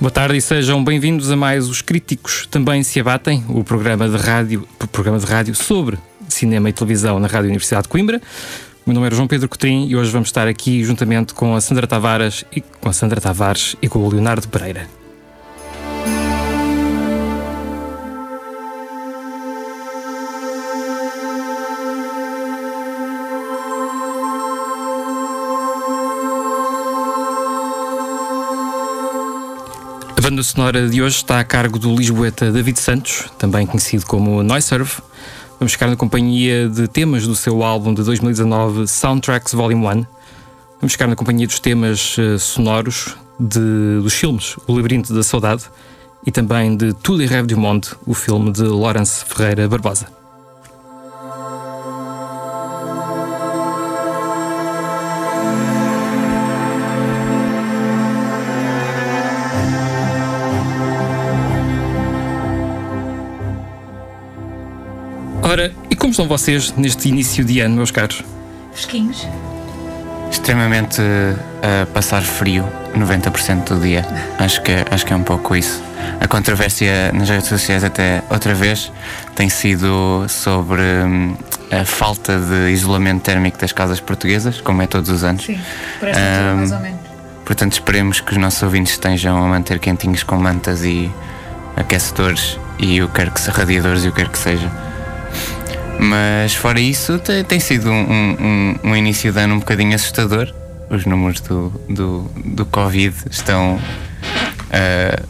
Boa 0.00 0.12
tarde 0.12 0.36
e 0.36 0.40
sejam 0.40 0.84
bem-vindos 0.84 1.28
a 1.28 1.34
mais 1.34 1.68
Os 1.68 1.82
Críticos 1.82 2.46
Também 2.48 2.84
Se 2.84 3.00
Abatem, 3.00 3.44
o 3.48 3.64
programa 3.64 4.08
de 4.08 4.16
rádio, 4.16 4.68
programa 4.92 5.18
de 5.18 5.26
rádio 5.26 5.56
sobre 5.56 5.98
cinema 6.28 6.70
e 6.70 6.72
televisão 6.72 7.18
na 7.18 7.26
Rádio 7.26 7.48
Universidade 7.48 7.82
de 7.82 7.88
Coimbra. 7.88 8.22
O 8.86 8.90
meu 8.90 8.94
nome 8.94 9.08
é 9.08 9.10
João 9.16 9.26
Pedro 9.26 9.48
Cotrim 9.48 9.88
e 9.88 9.96
hoje 9.96 10.12
vamos 10.12 10.28
estar 10.28 10.46
aqui 10.46 10.84
juntamente 10.84 11.34
com 11.34 11.52
a 11.52 11.60
Sandra 11.60 11.84
Tavares 11.84 12.44
e 12.54 12.60
com 12.60 12.88
a 12.88 12.92
Sandra 12.92 13.20
Tavares 13.20 13.74
e 13.82 13.88
com 13.88 13.98
o 13.98 14.08
Leonardo 14.08 14.46
Pereira. 14.46 14.97
Banda 30.30 30.42
sonora 30.42 30.86
de 30.88 31.00
hoje 31.02 31.16
está 31.16 31.40
a 31.40 31.44
cargo 31.44 31.78
do 31.78 31.94
lisboeta 31.94 32.52
David 32.52 32.78
Santos, 32.78 33.24
também 33.38 33.66
conhecido 33.66 34.04
como 34.04 34.42
Noiserve. 34.42 34.92
Vamos 35.58 35.72
ficar 35.72 35.86
na 35.88 35.96
companhia 35.96 36.68
de 36.68 36.86
temas 36.86 37.26
do 37.26 37.34
seu 37.34 37.62
álbum 37.62 37.94
de 37.94 38.02
2019 38.02 38.86
Soundtracks 38.86 39.54
Volume 39.54 39.86
1. 39.86 40.06
Vamos 40.82 40.92
ficar 40.92 41.06
na 41.06 41.16
companhia 41.16 41.46
dos 41.46 41.58
temas 41.58 42.14
eh, 42.18 42.36
sonoros 42.36 43.16
de- 43.40 44.00
dos 44.02 44.12
filmes 44.12 44.56
O 44.66 44.74
Labirinto 44.74 45.14
da 45.14 45.22
Saudade 45.22 45.64
e 46.26 46.30
também 46.30 46.76
de 46.76 46.92
Tout 46.92 47.16
les 47.16 47.30
rêves 47.30 47.46
du 47.48 47.56
monde, 47.56 47.88
o 48.04 48.12
filme 48.12 48.52
de 48.52 48.64
Lawrence 48.64 49.24
Ferreira 49.24 49.66
Barbosa. 49.66 50.17
Ora, 65.48 65.72
e 65.88 65.96
como 65.96 66.10
estão 66.10 66.28
vocês 66.28 66.74
neste 66.76 67.08
início 67.08 67.42
de 67.42 67.60
ano, 67.60 67.76
meus 67.76 67.90
caros? 67.90 68.22
Fresquinhos. 68.70 69.26
extremamente 70.30 71.00
a 71.62 71.86
passar 71.86 72.20
frio 72.20 72.66
90% 72.94 73.64
do 73.64 73.80
dia. 73.80 74.04
Acho 74.38 74.60
que, 74.60 74.72
acho 74.90 75.06
que 75.06 75.12
é 75.14 75.16
um 75.16 75.22
pouco 75.22 75.56
isso. 75.56 75.82
A 76.20 76.28
controvérsia 76.28 77.10
nas 77.14 77.30
redes 77.30 77.48
sociais, 77.48 77.82
até 77.82 78.22
outra 78.28 78.52
vez, 78.52 78.92
tem 79.34 79.48
sido 79.48 80.26
sobre 80.28 80.82
hum, 80.82 81.34
a 81.70 81.82
falta 81.86 82.38
de 82.38 82.70
isolamento 82.70 83.22
térmico 83.22 83.56
das 83.58 83.72
casas 83.72 84.00
portuguesas, 84.00 84.60
como 84.60 84.82
é 84.82 84.86
todos 84.86 85.08
os 85.08 85.24
anos. 85.24 85.46
Sim, 85.46 85.58
por 85.98 86.08
esta 86.08 86.20
altura, 86.20 86.50
Ahm, 86.50 86.56
mais 86.56 86.72
ou 86.72 86.80
menos. 86.80 87.00
Portanto, 87.46 87.72
esperemos 87.72 88.20
que 88.20 88.32
os 88.32 88.36
nossos 88.38 88.62
ouvintes 88.62 88.92
estejam 88.92 89.42
a 89.42 89.48
manter 89.48 89.78
quentinhos 89.78 90.22
com 90.22 90.36
mantas 90.36 90.84
e 90.84 91.10
aquecedores 91.74 92.58
e 92.78 93.00
o 93.00 93.08
que 93.08 93.14
quer 93.14 93.30
que 93.30 93.40
se 93.40 93.50
radiadores 93.50 94.04
e 94.04 94.08
o 94.08 94.12
que 94.12 94.22
quer 94.22 94.28
que 94.30 94.38
seja. 94.38 94.87
Mas 95.98 96.54
fora 96.54 96.80
isso, 96.80 97.18
te- 97.18 97.42
tem 97.44 97.58
sido 97.60 97.90
um, 97.90 98.02
um- 98.82 98.90
um 98.90 98.96
início 98.96 99.32
de 99.32 99.38
ano 99.40 99.54
um 99.54 99.58
bocadinho 99.58 99.94
assustador. 99.94 100.52
Os 100.90 101.04
números 101.04 101.40
do, 101.40 101.70
do, 101.88 102.30
do 102.44 102.64
Covid 102.64 103.14
estão 103.30 103.78
ah, 104.72 105.22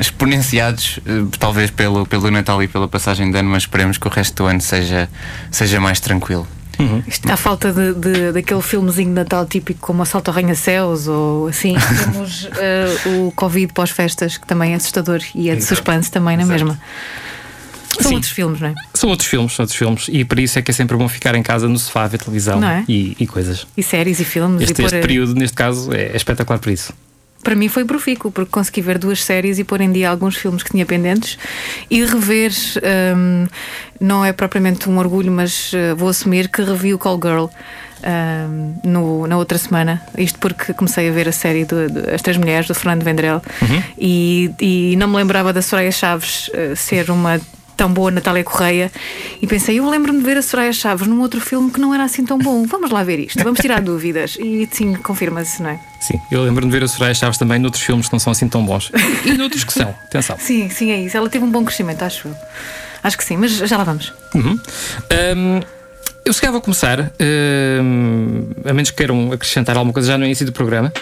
exponenciados, 0.00 0.98
eh, 1.06 1.24
talvez 1.38 1.70
pelo, 1.70 2.04
pelo 2.06 2.30
Natal 2.30 2.60
e 2.62 2.66
pela 2.68 2.88
passagem 2.88 3.30
de 3.30 3.38
ano, 3.38 3.48
mas 3.50 3.62
esperemos 3.64 3.98
que 3.98 4.06
o 4.06 4.10
resto 4.10 4.42
do 4.42 4.46
ano 4.48 4.60
seja, 4.60 5.08
seja 5.50 5.80
mais 5.80 6.00
tranquilo. 6.00 6.46
Isto 7.06 7.30
à 7.32 7.36
falta 7.38 7.72
de, 7.72 7.94
de- 7.94 8.32
daquele 8.32 8.60
filmezinho 8.60 9.08
de 9.08 9.14
Natal 9.14 9.46
típico 9.46 9.80
como 9.80 10.02
Assalto 10.02 10.30
ao 10.30 10.36
Arranha-Céus 10.36 11.08
ou 11.08 11.46
assim, 11.48 11.74
temos 12.12 12.48
eh, 12.58 12.96
o 13.06 13.32
Covid 13.32 13.72
pós-festas, 13.72 14.36
que 14.36 14.46
também 14.46 14.72
é 14.72 14.76
assustador 14.76 15.20
e 15.34 15.48
é 15.48 15.54
de 15.54 15.62
suspense 15.64 16.10
também 16.10 16.36
na 16.36 16.44
mesma. 16.44 16.78
São 18.00 18.08
Sim. 18.10 18.14
outros 18.14 18.32
filmes, 18.32 18.60
não 18.60 18.68
é? 18.68 18.74
São 18.94 19.10
outros 19.10 19.28
filmes, 19.28 19.52
são 19.54 19.62
outros 19.64 19.78
filmes, 19.78 20.06
e 20.10 20.24
por 20.24 20.38
isso 20.38 20.58
é 20.58 20.62
que 20.62 20.70
é 20.70 20.74
sempre 20.74 20.96
bom 20.96 21.08
ficar 21.08 21.34
em 21.34 21.42
casa 21.42 21.68
no 21.68 21.78
sofá 21.78 22.06
ver 22.06 22.18
televisão 22.18 22.62
é? 22.62 22.84
e, 22.88 23.16
e 23.18 23.26
coisas. 23.26 23.66
E 23.76 23.82
séries 23.82 24.20
e 24.20 24.24
filmes. 24.24 24.62
Este, 24.62 24.82
e 24.82 24.84
este 24.84 25.00
período, 25.00 25.34
neste 25.34 25.56
caso, 25.56 25.92
é, 25.92 26.06
é 26.12 26.16
espetacular 26.16 26.58
por 26.58 26.70
isso. 26.70 26.92
Para 27.42 27.54
mim 27.54 27.68
foi 27.68 27.84
profícuo, 27.84 28.32
porque 28.32 28.50
consegui 28.50 28.80
ver 28.80 28.98
duas 28.98 29.22
séries 29.22 29.58
e 29.60 29.64
pôr 29.64 29.80
em 29.80 29.92
dia 29.92 30.10
alguns 30.10 30.34
filmes 30.36 30.62
que 30.64 30.70
tinha 30.72 30.84
pendentes 30.84 31.38
e 31.88 32.04
rever. 32.04 32.50
hum, 33.16 33.46
não 34.00 34.24
é 34.24 34.32
propriamente 34.32 34.88
um 34.90 34.98
orgulho, 34.98 35.30
mas 35.32 35.70
eh, 35.72 35.94
vou 35.94 36.08
assumir 36.08 36.48
que 36.48 36.60
revi 36.62 36.92
o 36.92 36.98
Call 36.98 37.20
Girl. 37.22 37.46
hum, 38.04 38.74
no- 38.84 39.26
na 39.26 39.36
outra 39.38 39.56
semana, 39.58 40.02
isto 40.18 40.38
porque 40.38 40.72
comecei 40.74 41.08
a 41.08 41.12
ver 41.12 41.28
a 41.28 41.32
série 41.32 41.64
do, 41.64 41.88
do- 41.88 42.10
As 42.10 42.20
Três 42.20 42.36
Mulheres 42.36 42.66
do 42.66 42.74
Fernando 42.74 43.02
Vendrell 43.04 43.40
e, 43.98 44.50
e 44.60 44.96
não 44.96 45.08
me 45.08 45.16
lembrava 45.16 45.52
da 45.52 45.62
Soraya 45.62 45.90
Chaves 45.92 46.50
eh, 46.52 46.74
ser 46.74 47.10
uma 47.10 47.40
tão 47.76 47.92
boa 47.92 48.10
Natália 48.10 48.42
Correia 48.42 48.90
e 49.40 49.46
pensei, 49.46 49.78
eu 49.78 49.88
lembro-me 49.88 50.18
de 50.18 50.24
ver 50.24 50.36
a 50.38 50.42
Soraya 50.42 50.72
Chaves 50.72 51.06
num 51.06 51.20
outro 51.20 51.40
filme 51.40 51.70
que 51.70 51.80
não 51.80 51.94
era 51.94 52.04
assim 52.04 52.24
tão 52.24 52.38
bom. 52.38 52.64
Vamos 52.66 52.90
lá 52.90 53.02
ver 53.04 53.18
isto, 53.18 53.42
vamos 53.42 53.60
tirar 53.60 53.80
dúvidas. 53.82 54.36
E 54.40 54.68
sim, 54.72 54.94
confirma-se, 54.94 55.62
não 55.62 55.70
é? 55.70 55.80
Sim, 56.00 56.20
eu 56.30 56.42
lembro-me 56.42 56.70
de 56.70 56.78
ver 56.78 56.84
a 56.84 56.88
Soraya 56.88 57.14
Chaves 57.14 57.38
também 57.38 57.58
noutros 57.58 57.82
filmes 57.82 58.06
que 58.06 58.12
não 58.12 58.20
são 58.20 58.30
assim 58.30 58.48
tão 58.48 58.64
bons. 58.64 58.90
E 59.24 59.32
noutros 59.32 59.64
que 59.64 59.72
são, 59.72 59.90
atenção. 60.04 60.36
Sim, 60.38 60.68
sim, 60.70 60.90
é 60.90 61.00
isso. 61.00 61.16
Ela 61.16 61.28
teve 61.28 61.44
um 61.44 61.50
bom 61.50 61.64
crescimento, 61.64 62.02
acho 62.02 62.28
eu. 62.28 62.34
Acho 63.02 63.16
que 63.18 63.24
sim, 63.24 63.36
mas 63.36 63.52
já 63.52 63.76
lá 63.76 63.84
vamos. 63.84 64.12
Uhum. 64.34 64.58
Hum, 65.36 65.60
eu 66.24 66.32
se 66.32 66.40
calhar 66.40 66.52
vou 66.52 66.60
começar, 66.60 67.12
a 68.64 68.72
menos 68.72 68.90
que 68.90 68.96
queiram 68.96 69.32
acrescentar 69.32 69.76
alguma 69.76 69.92
coisa 69.92 70.08
já 70.08 70.18
no 70.18 70.24
início 70.24 70.44
do 70.44 70.52
programa. 70.52 70.92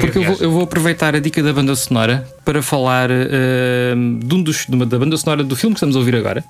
Porque 0.00 0.18
eu 0.18 0.22
vou, 0.24 0.36
eu 0.40 0.50
vou 0.50 0.62
aproveitar 0.62 1.14
a 1.14 1.18
dica 1.20 1.42
da 1.42 1.52
banda 1.52 1.74
sonora 1.76 2.26
para 2.44 2.62
falar 2.62 3.10
hum, 3.10 4.18
de 4.22 4.34
um 4.34 4.42
dos, 4.42 4.66
de 4.66 4.74
uma- 4.74 4.86
da 4.86 4.98
banda 4.98 5.16
sonora 5.16 5.42
do 5.44 5.54
filme 5.56 5.74
que 5.74 5.78
estamos 5.78 5.96
a 5.96 5.98
ouvir 5.98 6.16
agora. 6.16 6.44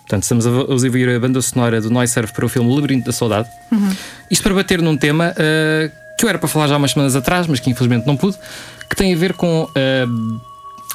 Portanto, 0.00 0.22
estamos 0.22 0.46
a 0.46 0.50
ouvir 0.50 1.08
a 1.08 1.18
banda 1.18 1.42
sonora 1.42 1.80
do 1.80 1.90
Noiserve 1.90 2.32
para 2.32 2.44
o 2.46 2.48
filme 2.48 2.72
Labirinto 2.74 3.06
da 3.06 3.12
Saudade. 3.12 3.48
Isto 4.30 4.42
para 4.44 4.54
bater 4.54 4.80
num 4.80 4.96
tema 4.96 5.32
uh, 5.32 5.90
que 6.18 6.24
eu 6.24 6.28
era 6.28 6.38
para 6.38 6.48
falar 6.48 6.68
já 6.68 6.74
há 6.74 6.78
umas 6.78 6.92
semanas 6.92 7.16
atrás, 7.16 7.46
mas 7.48 7.58
que 7.60 7.68
infelizmente 7.70 8.06
não 8.06 8.16
pude, 8.16 8.36
que 8.88 8.94
tem 8.94 9.12
a 9.12 9.16
ver 9.16 9.32
com 9.34 9.64
uh, 9.64 10.40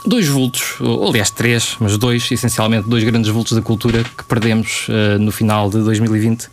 dois 0.08 0.28
vultos, 0.28 0.80
ou 0.80 1.10
aliás 1.10 1.30
três, 1.30 1.76
mas 1.80 1.98
dois, 1.98 2.32
essencialmente 2.32 2.88
dois 2.90 3.04
grandes 3.04 3.30
vultos 3.30 3.52
da 3.54 3.62
cultura 3.62 4.02
que 4.04 4.24
perdemos 4.24 4.88
uh, 4.88 5.20
no 5.20 5.32
final 5.32 5.70
de 5.70 5.80
2020, 5.80 6.46
uh, 6.46 6.50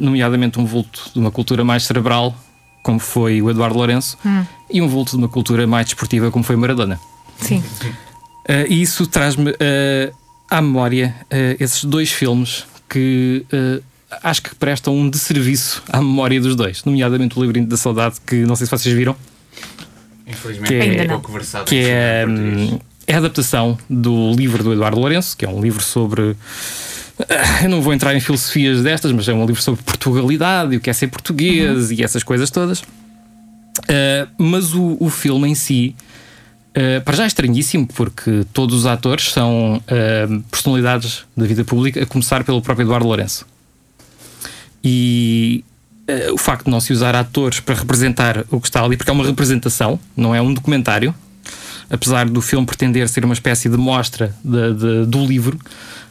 nomeadamente 0.00 0.60
um 0.60 0.64
vulto 0.64 1.10
de 1.12 1.18
uma 1.18 1.30
cultura 1.32 1.64
mais 1.64 1.82
cerebral, 1.84 2.34
como 2.82 2.98
foi 2.98 3.42
o 3.42 3.50
Eduardo 3.50 3.76
Lourenço, 3.76 4.16
e 4.70 4.80
um 4.80 4.88
vulto 4.88 5.12
de 5.12 5.18
uma 5.18 5.28
cultura 5.28 5.66
mais 5.66 5.86
desportiva, 5.86 6.30
como 6.30 6.44
foi 6.44 6.56
o 6.56 6.58
Maradona. 6.58 6.98
Sim. 7.38 7.58
Uh, 7.58 8.66
e 8.68 8.80
isso 8.82 9.06
traz-me 9.06 9.50
uh, 9.50 10.14
à 10.50 10.60
memória 10.62 11.14
uh, 11.24 11.62
esses 11.62 11.84
dois 11.84 12.10
filmes 12.10 12.64
que 12.88 13.44
uh, 13.52 13.82
acho 14.22 14.42
que 14.42 14.54
prestam 14.54 14.96
um 14.96 15.08
desserviço 15.10 15.82
à 15.92 15.98
memória 15.98 16.40
dos 16.40 16.56
dois, 16.56 16.82
nomeadamente 16.84 17.36
o 17.36 17.40
Labirinto 17.40 17.68
da 17.68 17.76
Saudade, 17.76 18.16
que 18.26 18.36
não 18.46 18.56
sei 18.56 18.66
se 18.66 18.70
vocês 18.70 18.94
viram, 18.94 19.14
Infelizmente 20.26 20.68
Que 20.68 20.74
é- 20.74 20.82
Ainda 20.82 21.04
não. 21.06 21.20
versado 21.20 21.64
que 21.64 21.76
é, 21.86 22.26
hum, 22.28 22.78
é 23.06 23.14
a 23.14 23.18
adaptação 23.18 23.78
do 23.88 24.32
livro 24.34 24.62
do 24.62 24.72
Eduardo 24.72 24.98
Lourenço, 25.00 25.36
que 25.36 25.44
é 25.44 25.48
um 25.48 25.60
livro 25.60 25.82
sobre 25.82 26.36
eu 27.62 27.68
não 27.68 27.82
vou 27.82 27.92
entrar 27.92 28.14
em 28.14 28.20
filosofias 28.20 28.82
destas, 28.82 29.12
mas 29.12 29.28
é 29.28 29.32
um 29.32 29.44
livro 29.44 29.60
sobre 29.60 29.82
Portugalidade 29.82 30.74
e 30.74 30.76
o 30.76 30.80
que 30.80 30.88
é 30.88 30.92
ser 30.92 31.08
português 31.08 31.90
uhum. 31.90 31.96
e 31.96 32.04
essas 32.04 32.22
coisas 32.22 32.50
todas. 32.50 32.80
Uh, 32.80 34.28
mas 34.36 34.74
o, 34.74 34.96
o 35.00 35.08
filme 35.08 35.48
em 35.48 35.54
si, 35.54 35.94
uh, 36.76 37.02
para 37.04 37.16
já 37.16 37.24
é 37.24 37.26
estranhíssimo, 37.26 37.86
porque 37.86 38.44
todos 38.52 38.74
os 38.76 38.86
atores 38.86 39.32
são 39.32 39.76
uh, 39.76 40.40
personalidades 40.50 41.24
da 41.36 41.46
vida 41.46 41.64
pública, 41.64 42.02
a 42.02 42.06
começar 42.06 42.44
pelo 42.44 42.62
próprio 42.62 42.84
Eduardo 42.84 43.06
Lourenço. 43.06 43.46
E 44.82 45.64
o 46.32 46.38
facto 46.38 46.64
de 46.64 46.70
não 46.70 46.80
se 46.80 46.90
usar 46.90 47.14
atores 47.14 47.60
para 47.60 47.74
representar 47.74 48.46
o 48.50 48.58
que 48.58 48.68
está 48.68 48.82
ali, 48.82 48.96
porque 48.96 49.10
é 49.10 49.12
uma 49.12 49.26
representação, 49.26 50.00
não 50.16 50.34
é 50.34 50.40
um 50.40 50.54
documentário, 50.54 51.14
apesar 51.90 52.28
do 52.28 52.40
filme 52.40 52.66
pretender 52.66 53.08
ser 53.08 53.24
uma 53.24 53.34
espécie 53.34 53.68
de 53.68 53.76
mostra 53.76 54.34
de, 54.44 54.74
de, 54.74 55.06
do 55.06 55.24
livro, 55.24 55.58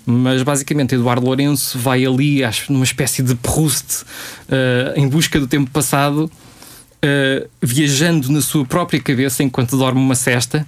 mas 0.05 0.41
basicamente 0.41 0.95
Eduardo 0.95 1.25
Lourenço 1.25 1.77
vai 1.77 2.05
ali, 2.05 2.43
acho, 2.43 2.71
numa 2.71 2.85
espécie 2.85 3.21
de 3.21 3.35
Proust, 3.35 4.03
uh, 4.03 4.93
em 4.95 5.07
busca 5.07 5.39
do 5.39 5.47
tempo 5.47 5.69
passado, 5.69 6.31
uh, 6.31 7.49
viajando 7.61 8.31
na 8.31 8.41
sua 8.41 8.65
própria 8.65 9.01
cabeça 9.01 9.43
enquanto 9.43 9.77
dorme 9.77 9.99
uma 9.99 10.15
cesta. 10.15 10.65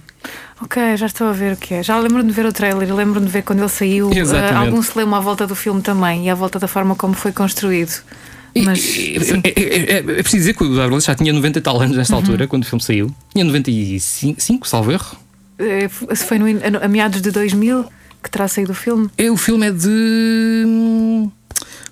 Ok, 0.62 0.94
já 0.98 1.06
estou 1.06 1.28
a 1.28 1.32
ver 1.32 1.54
o 1.54 1.56
que 1.56 1.72
é. 1.72 1.82
Já 1.82 1.98
lembro-me 1.98 2.28
de 2.28 2.34
ver 2.34 2.44
o 2.44 2.52
trailer, 2.52 2.94
lembro-me 2.94 3.24
de 3.24 3.32
ver 3.32 3.42
quando 3.42 3.60
ele 3.60 3.68
saiu. 3.70 4.10
Uh, 4.10 4.56
algum 4.56 4.82
leu 4.94 5.14
à 5.14 5.20
volta 5.20 5.46
do 5.46 5.54
filme 5.54 5.80
também 5.80 6.26
e 6.26 6.30
à 6.30 6.34
volta 6.34 6.58
da 6.58 6.68
forma 6.68 6.94
como 6.94 7.14
foi 7.14 7.32
construído. 7.32 8.02
Mas, 8.64 8.96
é, 9.44 9.48
é, 9.48 9.96
é, 9.98 10.02
preciso 10.02 10.36
dizer 10.38 10.54
que 10.54 10.64
o 10.64 10.66
Eduardo 10.66 10.90
Lourenço 10.90 11.06
já 11.06 11.14
tinha 11.14 11.32
90 11.32 11.58
e 11.58 11.62
tal 11.62 11.80
anos 11.80 11.96
nesta 11.96 12.14
uhum. 12.14 12.20
altura, 12.20 12.46
quando 12.46 12.64
o 12.64 12.66
filme 12.66 12.82
saiu. 12.82 13.14
Tinha 13.32 13.44
95, 13.44 14.66
salvo 14.66 14.92
erro. 14.92 15.16
Se 16.14 16.24
foi 16.24 16.38
no, 16.38 16.46
a, 16.46 16.84
a 16.84 16.88
meados 16.88 17.20
de 17.20 17.30
2000 17.30 17.86
que 18.22 18.30
terá 18.30 18.48
saído 18.48 18.72
o 18.72 18.74
filme? 18.74 19.08
É, 19.16 19.30
o 19.30 19.36
filme 19.36 19.68
é 19.68 19.70
de. 19.70 21.28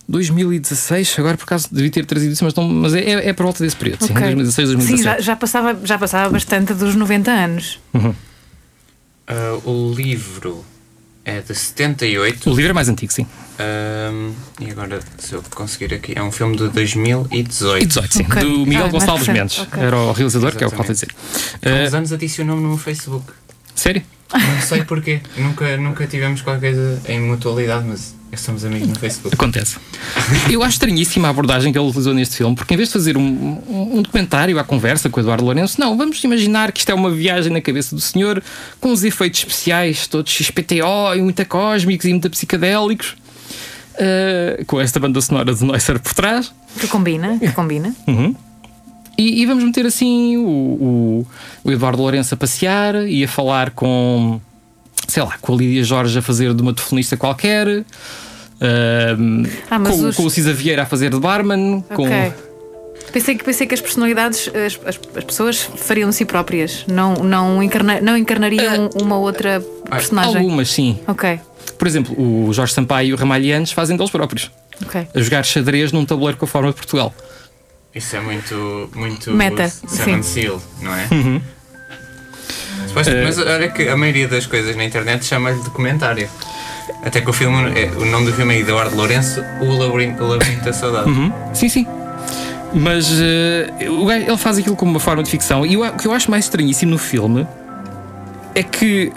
2016, 0.08 1.16
agora 1.18 1.36
por 1.36 1.44
acaso 1.44 1.68
devia 1.70 1.90
ter 1.90 2.06
trazido 2.06 2.32
isso, 2.32 2.42
mas, 2.42 2.54
não, 2.54 2.66
mas 2.66 2.94
é, 2.94 3.00
é, 3.00 3.28
é 3.28 3.32
por 3.34 3.42
volta 3.42 3.62
desse 3.62 3.76
período, 3.76 4.02
okay. 4.04 4.16
sim, 4.16 4.22
2016, 4.22 4.68
2017. 4.70 4.96
Sim, 4.96 5.04
já, 5.04 5.20
já, 5.20 5.36
passava, 5.36 5.78
já 5.84 5.98
passava 5.98 6.30
bastante 6.30 6.72
dos 6.72 6.94
90 6.94 7.30
anos. 7.30 7.78
Uhum. 7.92 8.14
Uh, 9.28 9.70
o 9.70 9.94
livro 9.94 10.64
é 11.28 11.42
de 11.42 11.54
78. 11.54 12.50
O 12.50 12.54
livro 12.54 12.70
é 12.70 12.72
mais 12.72 12.88
antigo, 12.88 13.12
sim. 13.12 13.26
Um, 13.60 14.32
e 14.60 14.70
agora, 14.70 15.00
se 15.18 15.34
eu 15.34 15.42
conseguir 15.54 15.92
aqui, 15.92 16.12
é 16.16 16.22
um 16.22 16.32
filme 16.32 16.56
de 16.56 16.68
2018. 16.68 17.34
E 17.82 17.86
18, 17.86 18.14
sim. 18.14 18.22
Okay. 18.22 18.42
Do 18.42 18.66
Miguel 18.66 18.86
ah, 18.86 18.88
Gonçalves 18.88 19.28
Mendes. 19.28 19.58
Okay. 19.58 19.82
Era 19.82 19.96
o 19.96 20.12
realizador, 20.12 20.48
Exatamente. 20.48 20.58
que 20.58 20.64
é 20.64 20.66
o 20.66 20.70
que 20.70 20.76
falta 20.76 20.92
dizer. 20.92 21.08
Há 21.62 21.84
uns 21.84 21.92
uh, 21.92 21.96
anos 21.96 22.12
adicionou-me 22.12 22.62
no 22.62 22.78
Facebook. 22.78 23.32
Sério? 23.74 24.02
Não 24.32 24.60
sei 24.62 24.84
porquê. 24.84 25.20
nunca, 25.36 25.76
nunca 25.76 26.06
tivemos 26.06 26.40
qualquer 26.40 26.74
coisa 26.74 27.02
em 27.06 27.20
mutualidade, 27.20 27.84
mas 27.86 28.14
somos 28.36 28.64
amigos 28.64 28.88
no 28.88 28.94
Facebook. 28.96 29.34
Acontece. 29.34 29.76
Eu 30.50 30.62
acho 30.62 30.74
estranhíssima 30.74 31.28
a 31.28 31.30
abordagem 31.30 31.72
que 31.72 31.78
ele 31.78 31.88
utilizou 31.88 32.12
neste 32.12 32.36
filme, 32.36 32.54
porque 32.54 32.74
em 32.74 32.76
vez 32.76 32.88
de 32.88 32.92
fazer 32.92 33.16
um, 33.16 33.22
um, 33.22 33.98
um, 33.98 34.02
documentário 34.02 34.58
à 34.58 34.64
conversa 34.64 35.08
com 35.08 35.18
o 35.18 35.22
Eduardo 35.22 35.44
Lourenço, 35.44 35.80
não, 35.80 35.96
vamos 35.96 36.22
imaginar 36.22 36.72
que 36.72 36.80
isto 36.80 36.90
é 36.90 36.94
uma 36.94 37.10
viagem 37.10 37.52
na 37.52 37.60
cabeça 37.60 37.94
do 37.94 38.00
senhor 38.00 38.42
com 38.80 38.92
os 38.92 39.02
efeitos 39.04 39.40
especiais, 39.40 40.06
todos 40.06 40.30
XPTO 40.30 41.14
e 41.16 41.22
muito 41.22 41.44
cósmicos 41.46 42.06
e 42.06 42.10
muito 42.10 42.28
psicadélicos. 42.30 43.16
Uh, 43.94 44.64
com 44.66 44.80
esta 44.80 45.00
banda 45.00 45.20
sonora 45.20 45.52
de 45.52 45.64
Neusser 45.64 45.98
por 45.98 46.14
trás. 46.14 46.52
Que 46.78 46.86
combina, 46.86 47.38
que 47.38 47.50
combina. 47.52 47.94
Uhum. 48.06 48.34
E, 49.18 49.42
e, 49.42 49.46
vamos 49.46 49.64
meter 49.64 49.84
assim 49.84 50.36
o, 50.36 50.46
o, 50.46 51.26
o, 51.64 51.72
Eduardo 51.72 52.00
Lourenço 52.00 52.32
a 52.32 52.36
passear 52.36 52.94
e 53.08 53.24
a 53.24 53.26
falar 53.26 53.70
com, 53.72 54.40
sei 55.08 55.22
lá, 55.22 55.36
com 55.40 55.54
a 55.54 55.56
Lídia 55.56 55.82
Jorge 55.82 56.18
a 56.18 56.22
fazer 56.22 56.54
de 56.54 56.62
uma 56.62 56.74
telefonista 56.74 57.16
qualquer, 57.16 57.66
uh, 57.66 57.84
ah, 59.70 59.80
com, 59.80 60.06
os... 60.06 60.16
com, 60.16 60.24
o 60.24 60.30
Cisa 60.30 60.52
Vieira 60.52 60.82
a 60.82 60.86
fazer 60.86 61.10
de 61.10 61.18
barman. 61.18 61.82
Okay. 61.90 62.30
Com... 62.30 62.48
Pensei 63.10 63.34
que, 63.36 63.42
pensei 63.42 63.66
que 63.66 63.74
as 63.74 63.80
personalidades, 63.80 64.48
as, 64.48 64.78
as, 64.86 65.00
as 65.16 65.24
pessoas 65.24 65.62
fariam 65.62 66.10
de 66.10 66.14
si 66.14 66.26
próprias, 66.26 66.84
não, 66.86 67.14
não, 67.14 67.62
encarna, 67.62 68.02
não 68.02 68.18
encarnariam 68.18 68.86
uh, 68.86 69.02
uma 69.02 69.16
outra 69.16 69.64
personagem. 69.88 70.36
Algumas, 70.36 70.70
sim. 70.70 71.00
Ok. 71.06 71.40
Por 71.78 71.88
exemplo, 71.88 72.14
o 72.20 72.52
Jorge 72.52 72.74
Sampaio 72.74 73.08
e 73.08 73.12
o 73.14 73.16
Ramalhianes 73.16 73.72
fazem 73.72 73.96
deles 73.96 74.10
próprios. 74.10 74.50
Okay. 74.84 75.08
A 75.14 75.20
jogar 75.20 75.42
xadrez 75.42 75.90
num 75.90 76.04
tabuleiro 76.04 76.36
com 76.36 76.44
a 76.44 76.48
forma 76.48 76.68
de 76.68 76.76
Portugal. 76.76 77.14
Isso 77.94 78.14
é 78.14 78.20
muito. 78.20 78.90
muito 78.94 79.32
Meta. 79.32 79.68
Seven 79.68 80.22
sim. 80.22 80.42
Seal, 80.42 80.62
não 80.82 80.94
é? 80.94 81.08
Uhum. 81.10 81.40
Mas, 82.98 83.06
uh, 83.06 83.10
mas 83.24 83.38
olha 83.38 83.68
que 83.68 83.88
a 83.88 83.96
maioria 83.96 84.26
das 84.26 84.46
coisas 84.46 84.74
na 84.76 84.84
internet 84.84 85.24
chama-lhe 85.24 85.62
documentário. 85.62 86.28
Até 87.04 87.20
que 87.20 87.30
o 87.30 87.32
filme, 87.32 87.78
é, 87.78 87.90
o 87.96 88.04
nome 88.04 88.26
do 88.26 88.32
filme 88.32 88.56
é 88.56 88.58
Eduardo 88.58 88.96
Lourenço, 88.96 89.44
O 89.60 89.76
Labirinto, 89.76 90.24
o 90.24 90.28
Labirinto 90.28 90.64
da 90.64 90.72
Saudade. 90.72 91.08
Uhum. 91.08 91.32
Sim, 91.54 91.68
sim. 91.68 91.86
Mas 92.74 93.10
uh, 93.10 94.10
ele 94.10 94.36
faz 94.36 94.58
aquilo 94.58 94.76
como 94.76 94.90
uma 94.90 95.00
forma 95.00 95.22
de 95.22 95.30
ficção. 95.30 95.64
E 95.64 95.76
o 95.76 95.92
que 95.92 96.06
eu 96.06 96.12
acho 96.12 96.30
mais 96.30 96.44
estranhíssimo 96.44 96.92
no 96.92 96.98
filme 96.98 97.46
é 98.54 98.62
que. 98.62 99.12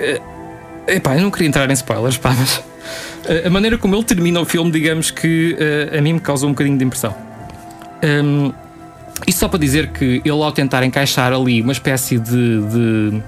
Uh, 0.88 0.92
epá, 0.92 1.16
eu 1.16 1.22
não 1.22 1.32
queria 1.32 1.48
entrar 1.48 1.70
em 1.70 1.74
spoilers, 1.74 2.18
pá, 2.18 2.36
mas. 2.38 2.58
Uh, 2.58 3.48
a 3.48 3.50
maneira 3.50 3.78
como 3.78 3.96
ele 3.96 4.04
termina 4.04 4.40
o 4.40 4.46
filme, 4.46 4.72
digamos 4.72 5.12
que 5.12 5.58
uh, 5.60 5.98
a 5.98 6.02
mim 6.02 6.14
me 6.14 6.20
causou 6.20 6.50
um 6.50 6.54
bocadinho 6.54 6.78
de 6.78 6.86
impressão. 6.86 7.16
Um, 8.04 8.54
isto 9.28 9.40
só 9.40 9.48
para 9.48 9.60
dizer 9.60 9.90
que 9.90 10.22
ele, 10.26 10.30
ao 10.30 10.52
tentar 10.52 10.84
encaixar 10.84 11.32
ali 11.32 11.62
uma 11.62 11.72
espécie 11.72 12.18
de, 12.18 12.62
de, 12.62 13.24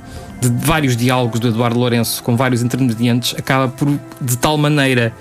de 0.50 0.66
vários 0.66 0.96
diálogos 0.96 1.40
do 1.40 1.48
Eduardo 1.48 1.80
Lourenço 1.80 2.24
com 2.24 2.36
vários 2.36 2.62
intermediantes, 2.62 3.36
acaba 3.38 3.68
por, 3.68 3.88
de 4.22 4.38
tal 4.38 4.58
maneira, 4.58 5.14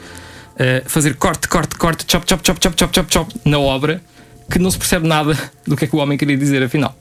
uh, 0.54 0.88
fazer 0.88 1.14
corte, 1.16 1.48
corte, 1.48 1.76
corte, 1.76 2.04
chop, 2.06 2.24
chop, 2.28 2.42
chop, 2.46 2.58
chop, 2.62 2.76
chop, 2.78 2.94
chop, 2.94 3.12
chop 3.12 3.34
na 3.44 3.58
obra 3.58 4.00
que 4.50 4.58
não 4.58 4.70
se 4.70 4.78
percebe 4.78 5.06
nada 5.06 5.36
do 5.66 5.76
que 5.76 5.84
é 5.84 5.88
que 5.88 5.96
o 5.96 5.98
homem 5.98 6.18
queria 6.18 6.36
dizer 6.36 6.62
afinal. 6.62 6.94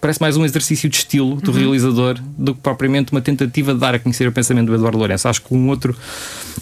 Parece 0.00 0.20
mais 0.20 0.36
um 0.36 0.44
exercício 0.44 0.88
de 0.88 0.96
estilo 0.96 1.36
do 1.36 1.50
uhum. 1.50 1.58
realizador 1.58 2.18
do 2.36 2.54
que 2.54 2.60
propriamente 2.60 3.12
uma 3.12 3.20
tentativa 3.20 3.74
de 3.74 3.80
dar 3.80 3.94
a 3.94 3.98
conhecer 3.98 4.26
o 4.26 4.32
pensamento 4.32 4.66
do 4.66 4.74
Eduardo 4.74 4.98
Lourenço. 4.98 5.28
Acho 5.28 5.42
que 5.42 5.54
um 5.54 5.68
outro. 5.68 5.96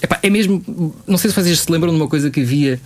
Epá, 0.03 0.19
é 0.23 0.31
mesmo. 0.31 0.63
Não 1.07 1.19
sei 1.19 1.31
se 1.31 1.37
vocês 1.37 1.61
se 1.61 1.71
lembram 1.71 1.93
de 1.93 1.97
uma 1.97 2.09
coisa 2.09 2.31
que 2.31 2.41
havia 2.41 2.81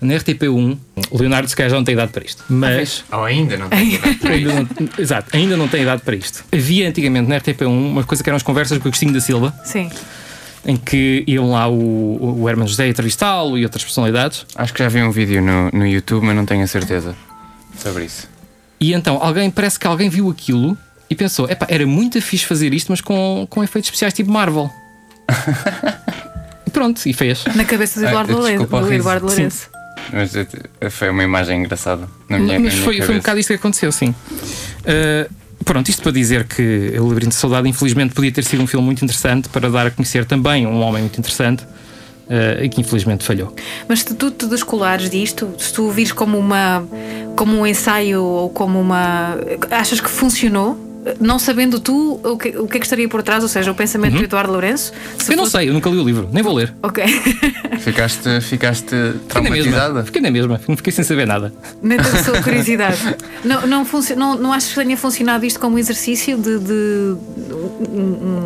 na 0.00 0.14
RTP1, 0.14 0.78
o 1.10 1.18
Leonardo 1.18 1.48
se 1.48 1.56
calhar 1.56 1.70
já 1.70 1.76
não 1.76 1.84
tem 1.84 1.94
idade 1.94 2.12
para 2.12 2.24
isto. 2.24 2.44
Mas. 2.48 3.04
Ou 3.10 3.24
ainda 3.24 3.56
não 3.56 3.68
tem 3.68 3.94
idade 3.94 4.14
para 4.16 4.36
isto. 4.36 4.54
Não, 4.54 4.68
exato, 4.98 5.36
ainda 5.36 5.56
não 5.56 5.68
tem 5.68 5.82
idade 5.82 6.02
para 6.02 6.16
isto. 6.16 6.44
Havia 6.52 6.88
antigamente 6.88 7.28
na 7.28 7.40
RTP1 7.40 7.66
uma 7.66 8.04
coisa 8.04 8.22
que 8.22 8.28
eram 8.28 8.36
as 8.36 8.42
conversas 8.42 8.78
com 8.78 8.84
o 8.84 8.88
Agostinho 8.88 9.12
da 9.12 9.20
Silva. 9.20 9.54
Sim. 9.64 9.90
Em 10.66 10.76
que 10.76 11.24
iam 11.26 11.50
lá 11.50 11.68
o, 11.68 12.40
o 12.40 12.48
Herman 12.48 12.66
José 12.66 12.88
entrevistá-lo 12.88 13.56
e 13.56 13.64
outras 13.64 13.84
personalidades. 13.84 14.44
Acho 14.54 14.74
que 14.74 14.82
já 14.82 14.88
vi 14.88 15.02
um 15.02 15.10
vídeo 15.10 15.40
no, 15.40 15.70
no 15.72 15.86
YouTube, 15.86 16.26
mas 16.26 16.36
não 16.36 16.44
tenho 16.44 16.64
a 16.64 16.66
certeza 16.66 17.14
sobre 17.78 18.04
isso. 18.04 18.35
E 18.78 18.92
então, 18.92 19.18
alguém, 19.22 19.50
parece 19.50 19.78
que 19.78 19.86
alguém 19.86 20.08
viu 20.08 20.30
aquilo 20.30 20.76
e 21.08 21.14
pensou: 21.14 21.48
epá, 21.48 21.66
era 21.68 21.86
muito 21.86 22.20
fixe 22.20 22.44
fazer 22.44 22.72
isto, 22.74 22.90
mas 22.90 23.00
com, 23.00 23.46
com 23.48 23.62
efeitos 23.62 23.88
especiais 23.88 24.12
tipo 24.12 24.30
Marvel. 24.30 24.70
e 26.66 26.70
pronto, 26.70 27.00
e 27.06 27.12
fez. 27.12 27.44
Na 27.54 27.64
cabeça 27.64 28.00
do 28.00 28.06
Eduardo, 28.06 28.32
ah, 28.36 28.80
do 28.80 28.92
Eduardo 28.92 29.26
Lourenço. 29.26 29.70
Mas 30.12 30.32
foi 30.92 31.10
uma 31.10 31.24
imagem 31.24 31.60
engraçada. 31.60 32.08
Na 32.28 32.38
minha, 32.38 32.60
Mas 32.60 32.76
na 32.76 32.82
foi, 32.82 33.00
foi 33.00 33.14
um 33.14 33.18
bocado 33.18 33.40
isto 33.40 33.48
que 33.48 33.54
aconteceu, 33.54 33.90
sim. 33.90 34.10
Uh, 34.10 35.32
pronto, 35.64 35.88
isto 35.88 36.02
para 36.02 36.12
dizer 36.12 36.44
que 36.44 36.94
O 36.98 37.08
Labirinto 37.08 37.30
de 37.30 37.40
Saudade, 37.40 37.68
infelizmente, 37.68 38.14
podia 38.14 38.30
ter 38.30 38.44
sido 38.44 38.62
um 38.62 38.66
filme 38.66 38.84
muito 38.84 39.04
interessante 39.04 39.48
para 39.48 39.68
dar 39.70 39.86
a 39.86 39.90
conhecer 39.90 40.24
também 40.24 40.66
um 40.66 40.80
homem 40.80 41.02
muito 41.02 41.18
interessante. 41.18 41.64
Uh, 42.26 42.68
que 42.68 42.80
infelizmente 42.80 43.22
falhou. 43.24 43.52
Mas 43.86 44.00
se 44.00 44.12
tu 44.12 44.32
te 44.32 44.46
descolares 44.46 45.08
disto, 45.08 45.48
se 45.58 45.72
tu 45.72 45.88
vires 45.90 46.10
como 46.10 46.36
uma 46.36 46.84
como 47.36 47.56
um 47.56 47.66
ensaio 47.66 48.20
ou 48.22 48.50
como 48.50 48.80
uma 48.80 49.36
achas 49.70 50.00
que 50.00 50.10
funcionou 50.10 50.85
não 51.20 51.38
sabendo 51.38 51.78
tu 51.78 52.20
o 52.22 52.36
que, 52.36 52.48
o 52.48 52.66
que 52.66 52.76
é 52.76 52.80
que 52.80 52.86
estaria 52.86 53.08
por 53.08 53.22
trás, 53.22 53.42
ou 53.42 53.48
seja, 53.48 53.70
o 53.70 53.74
pensamento 53.74 54.14
uhum. 54.14 54.18
do 54.20 54.24
Eduardo 54.24 54.52
Lourenço. 54.52 54.92
Eu 55.28 55.36
não 55.36 55.46
sei, 55.46 55.68
eu 55.68 55.72
nunca 55.72 55.88
li 55.90 55.98
o 55.98 56.04
livro, 56.04 56.28
nem 56.32 56.42
vou 56.42 56.54
ler. 56.54 56.74
Ok. 56.82 57.04
Ficaste, 57.80 58.40
ficaste 58.40 58.94
traumatizada? 59.28 60.04
Fiquei 60.04 60.20
na 60.20 60.30
mesma, 60.30 60.60
não 60.66 60.76
fiquei 60.76 60.92
sem 60.92 61.04
saber 61.04 61.26
nada. 61.26 61.52
Nem 61.82 61.98
da 61.98 62.04
sua 62.24 62.42
curiosidade. 62.42 62.98
não, 63.44 63.66
não, 63.66 63.86
não, 64.16 64.38
não 64.38 64.52
achas 64.52 64.70
que 64.70 64.82
tenha 64.82 64.96
funcionado 64.96 65.44
isto 65.44 65.60
como 65.60 65.78
exercício 65.78 66.36
de, 66.36 66.58
de 66.58 67.16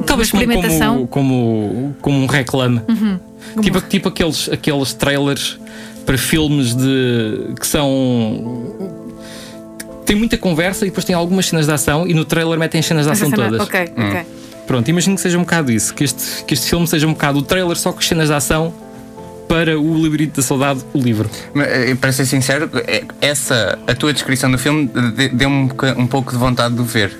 Talvez 0.06 0.28
experimentação? 0.28 1.06
Como, 1.06 1.08
como, 1.08 1.96
como 2.00 2.22
um 2.22 2.26
reclame. 2.26 2.82
Uhum. 2.88 3.18
Tipo, 3.62 3.80
tipo 3.80 4.08
aqueles, 4.08 4.48
aqueles 4.48 4.92
trailers 4.92 5.58
para 6.04 6.18
filmes 6.18 6.74
de 6.74 7.54
que 7.58 7.66
são 7.66 8.99
tem 10.10 10.16
muita 10.16 10.36
conversa 10.36 10.84
e 10.84 10.88
depois 10.88 11.04
tem 11.04 11.14
algumas 11.14 11.46
cenas 11.46 11.66
de 11.66 11.72
ação 11.72 12.04
e 12.04 12.12
no 12.12 12.24
trailer 12.24 12.58
metem 12.58 12.80
as 12.80 12.86
cenas 12.86 13.06
de 13.06 13.12
ação 13.12 13.30
todas. 13.30 13.60
Ok, 13.60 13.92
hum. 13.96 14.08
ok. 14.08 14.26
Pronto, 14.66 14.88
imagino 14.88 15.14
que 15.14 15.22
seja 15.22 15.38
um 15.38 15.42
bocado 15.42 15.70
isso, 15.70 15.94
que 15.94 16.02
este, 16.02 16.44
que 16.44 16.52
este 16.52 16.68
filme 16.68 16.84
seja 16.88 17.06
um 17.06 17.12
bocado 17.12 17.38
o 17.38 17.42
trailer 17.42 17.76
só 17.76 17.92
com 17.92 18.00
as 18.00 18.08
cenas 18.08 18.26
de 18.26 18.34
ação 18.34 18.74
para 19.48 19.78
o 19.78 20.02
Labirinto 20.02 20.34
da 20.34 20.42
Saudade, 20.42 20.80
o 20.92 20.98
livro. 20.98 21.30
Mas, 21.54 21.68
para 22.00 22.10
ser 22.10 22.26
sincero, 22.26 22.68
é, 22.88 23.04
essa, 23.20 23.78
a 23.86 23.94
tua 23.94 24.12
descrição 24.12 24.50
do 24.50 24.58
filme 24.58 24.90
deu-me 25.32 25.70
um 25.96 26.06
pouco 26.08 26.32
de 26.32 26.38
vontade 26.38 26.74
de 26.74 26.80
o 26.80 26.84
ver. 26.84 27.16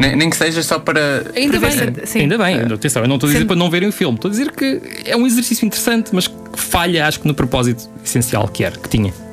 Nem, 0.00 0.28
que 0.28 0.36
seja 0.36 0.64
só 0.64 0.80
para. 0.80 1.30
Ainda 1.34 1.60
bem, 1.60 1.70
sim. 2.04 2.20
ainda 2.22 2.38
bem. 2.38 2.60
Atenção, 2.60 3.02
eu 3.02 3.08
não 3.08 3.16
estou 3.16 3.30
a 3.30 3.32
dizer 3.32 3.44
para 3.44 3.56
não 3.56 3.70
verem 3.70 3.88
o 3.88 3.92
filme, 3.92 4.16
estou 4.16 4.28
a 4.28 4.32
dizer 4.32 4.50
que 4.50 4.82
é 5.04 5.16
um 5.16 5.26
exercício 5.26 5.64
interessante, 5.64 6.10
mas 6.12 6.28
falha, 6.54 7.06
acho 7.06 7.20
que 7.20 7.28
no 7.28 7.34
propósito 7.34 7.88
essencial 8.04 8.48
que 8.48 8.64
era, 8.64 8.76
que 8.76 8.88
tinha. 8.88 9.25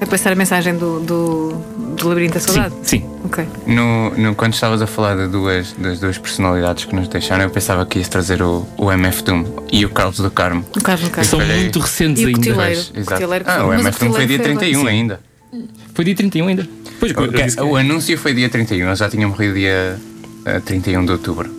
É 0.00 0.06
passar 0.06 0.32
a 0.32 0.34
mensagem 0.34 0.76
do, 0.76 1.00
do, 1.00 1.48
do 1.96 2.08
Labirinto 2.08 2.34
da 2.34 2.40
Saudade? 2.40 2.74
Sim, 2.82 3.00
sim. 3.00 3.10
Ok. 3.24 3.46
No, 3.66 4.10
no- 4.16 4.34
quando 4.34 4.52
estavas 4.52 4.82
a 4.82 4.86
falar 4.86 5.16
de 5.16 5.28
duas, 5.28 5.72
das 5.78 5.98
duas 6.00 6.18
personalidades 6.18 6.84
que 6.84 6.94
nos 6.94 7.08
deixaram, 7.08 7.44
eu 7.44 7.50
pensava 7.50 7.86
que 7.86 7.98
ias 7.98 8.08
trazer 8.08 8.42
o, 8.42 8.66
o 8.76 8.90
MF 8.92 9.22
Doom 9.22 9.44
e 9.72 9.84
o 9.86 9.90
Carlos 9.90 10.18
do 10.18 10.30
Carmo. 10.30 10.64
No 10.74 10.82
caso, 10.82 11.04
no 11.04 11.10
caso. 11.10 11.30
São 11.30 11.38
Olhei. 11.38 11.60
muito 11.62 11.78
recentes 11.78 12.22
E 12.22 12.26
o 12.26 12.28
ainda. 12.28 12.54
Pois, 12.54 12.90
o 12.90 12.98
exato. 12.98 13.10
Cotileiro 13.12 13.44
que 13.44 13.50
Ah, 13.50 13.54
foi- 13.54 13.64
o 13.64 13.68
mas 13.68 13.78
o 13.78 13.82
MF 13.82 13.98
Doom 14.04 14.12
foi 14.12 14.26
dia 14.26 14.38
Cotileiro 14.38 14.60
foi 14.60 14.68
31 14.68 14.80
agora. 14.80 14.94
ainda. 14.94 15.20
Foi 15.94 16.04
dia 16.04 16.14
31 16.16 16.48
ainda. 16.48 16.68
Pois, 17.00 17.12
eu 17.12 17.32
que- 17.32 17.60
O 17.62 17.76
anúncio 17.76 18.18
foi 18.18 18.34
dia 18.34 18.48
31, 18.48 18.86
ele 18.88 18.96
já 18.96 19.08
tinha 19.08 19.26
morrido 19.28 19.54
dia 19.54 19.96
eh, 20.44 20.60
31 20.60 21.04
de 21.06 21.12
outubro. 21.12 21.50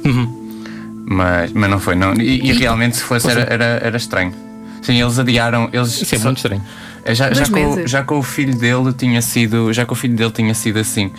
Mas, 1.08 1.52
mas 1.54 1.70
não 1.70 1.80
foi, 1.80 1.96
não. 1.96 2.14
E, 2.16 2.50
e 2.50 2.54
realmente, 2.54 2.98
se 2.98 3.04
fosse, 3.04 3.30
era, 3.30 3.42
era, 3.42 3.66
era 3.82 3.98
estranho. 3.98 4.34
Sim, 4.82 5.02
eles 5.02 5.18
adiaram. 5.18 5.70
Eles 5.74 6.02
Isso 6.02 6.14
é 6.16 6.18
muito 6.20 6.38
estranho. 6.38 6.62
É, 7.06 7.14
Já, 7.14 7.32
já, 7.32 7.48
com, 7.48 7.88
já 7.88 8.04
com 8.04 8.18
o 8.18 8.24
filho 8.24 8.58
dele 8.58 8.92
tinha 8.92 9.22
sido 9.22 9.72
já 9.72 9.86
com 9.86 9.94
o 9.94 9.96
filho 9.96 10.16
dele 10.16 10.32
tinha 10.32 10.54
sido 10.56 10.80
assim. 10.80 11.12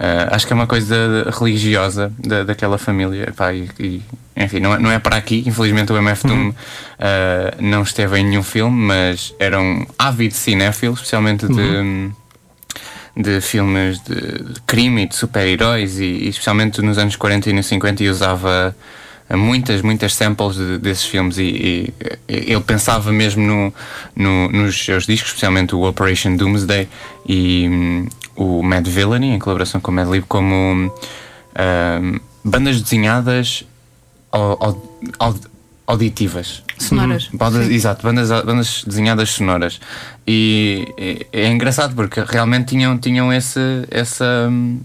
Ah, 0.00 0.34
acho 0.34 0.46
que 0.46 0.52
é 0.54 0.56
uma 0.56 0.66
coisa 0.66 1.30
religiosa 1.38 2.10
da, 2.18 2.44
daquela 2.44 2.78
família 2.78 3.30
Pá, 3.36 3.52
e, 3.52 3.68
e, 3.78 4.02
enfim 4.34 4.58
não 4.58 4.74
é, 4.74 4.78
não 4.78 4.90
é 4.90 4.98
para 4.98 5.16
aqui. 5.16 5.44
Infelizmente 5.46 5.92
o 5.92 5.96
MF 5.98 6.26
Doom 6.26 6.52
ah, 6.98 7.54
não 7.60 7.82
esteve 7.82 8.18
em 8.18 8.24
nenhum 8.24 8.42
filme 8.42 8.86
mas 8.86 9.34
era 9.38 9.60
um 9.60 9.86
ávido 9.98 10.34
cinéfilo 10.34 10.94
especialmente 10.94 11.46
de 11.46 12.10
de 13.16 13.40
filmes 13.40 14.00
de 14.00 14.60
crime 14.66 15.04
e 15.04 15.08
de 15.08 15.14
super-heróis 15.14 16.00
e, 16.00 16.04
e 16.04 16.28
especialmente 16.28 16.82
nos 16.82 16.98
anos 16.98 17.14
40 17.14 17.50
e 17.50 17.52
nos 17.52 17.66
50 17.66 18.02
e 18.02 18.08
usava 18.08 18.74
muitas, 19.36 19.82
muitas 19.82 20.14
samples 20.14 20.56
de- 20.56 20.78
desses 20.78 21.04
filmes 21.04 21.38
e, 21.38 21.42
e- 21.42 21.94
ele 22.28 22.60
pensava 22.60 23.12
mesmo 23.12 23.42
no, 23.46 23.74
no- 24.14 24.48
nos 24.50 24.84
seus 24.84 25.06
discos, 25.06 25.30
especialmente 25.30 25.74
o 25.74 25.82
Operation 25.88 26.36
Doomsday 26.36 26.88
e 27.28 27.68
hum, 27.70 28.08
o 28.36 28.62
Mad 28.62 28.86
Villainy, 28.86 29.28
em 29.34 29.38
colaboração 29.38 29.80
com 29.80 29.90
o 29.90 29.94
Mad 29.94 30.08
Lib, 30.08 30.24
como 30.28 30.54
hum, 30.54 32.20
bandas 32.44 32.80
desenhadas 32.80 33.64
au- 34.32 34.80
au- 35.18 35.36
auditivas. 35.86 36.62
Sonoras. 36.78 37.28
Bandas, 37.32 37.66
Sim. 37.66 37.74
exato, 37.74 38.02
bandas, 38.02 38.28
bandas 38.44 38.84
desenhadas 38.86 39.30
sonoras. 39.30 39.80
E 40.26 40.88
é, 40.96 41.26
é 41.44 41.48
engraçado 41.48 41.94
porque 41.94 42.20
realmente 42.26 42.68
tinham, 42.68 42.98
tinham 42.98 43.32
esse, 43.32 43.60
essa, 43.90 44.48
hum, 44.50 44.80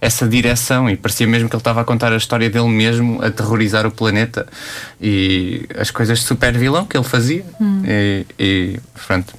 essa 0.00 0.26
direção 0.26 0.88
e 0.88 0.96
parecia 0.96 1.26
mesmo 1.26 1.48
que 1.48 1.54
ele 1.54 1.60
estava 1.60 1.80
a 1.82 1.84
contar 1.84 2.12
a 2.12 2.16
história 2.16 2.48
dele 2.48 2.68
mesmo, 2.68 3.22
a 3.22 3.30
terrorizar 3.30 3.86
o 3.86 3.90
planeta 3.90 4.46
e 5.00 5.66
as 5.78 5.90
coisas 5.90 6.20
de 6.20 6.24
super 6.24 6.56
vilão 6.56 6.86
que 6.86 6.96
ele 6.96 7.04
fazia. 7.04 7.44
E, 7.86 8.24
e 8.38 8.80
pronto, 9.06 9.34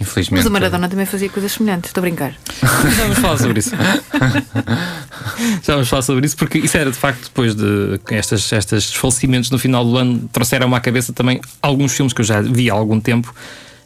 infelizmente. 0.00 0.42
Mas 0.42 0.46
o 0.46 0.50
Maradona 0.50 0.88
também 0.88 1.06
fazia 1.06 1.28
coisas 1.28 1.52
semelhantes, 1.52 1.90
estou 1.90 2.00
a 2.00 2.06
brincar. 2.06 2.34
Já 2.60 3.02
vamos 3.02 3.18
falar 3.18 3.38
sobre 3.38 3.58
isso. 3.60 3.70
Já 5.62 5.74
vamos 5.74 5.88
falar 5.88 6.02
sobre 6.02 6.26
isso, 6.26 6.36
porque 6.36 6.58
isso 6.58 6.76
era 6.76 6.90
de 6.90 6.96
facto 6.96 7.22
depois 7.24 7.54
de 7.54 8.00
estas, 8.10 8.50
estes 8.52 8.92
falecimentos 8.94 9.50
no 9.50 9.58
final 9.58 9.84
do 9.84 9.96
ano 9.96 10.28
trouxeram-me 10.32 10.74
à 10.74 10.80
cabeça 10.80 11.12
também 11.12 11.40
alguns 11.62 11.92
filmes 11.92 12.12
que 12.12 12.20
eu 12.20 12.24
já 12.24 12.40
vi 12.40 12.68
há 12.68 12.74
algum 12.74 12.98
tempo. 13.00 13.32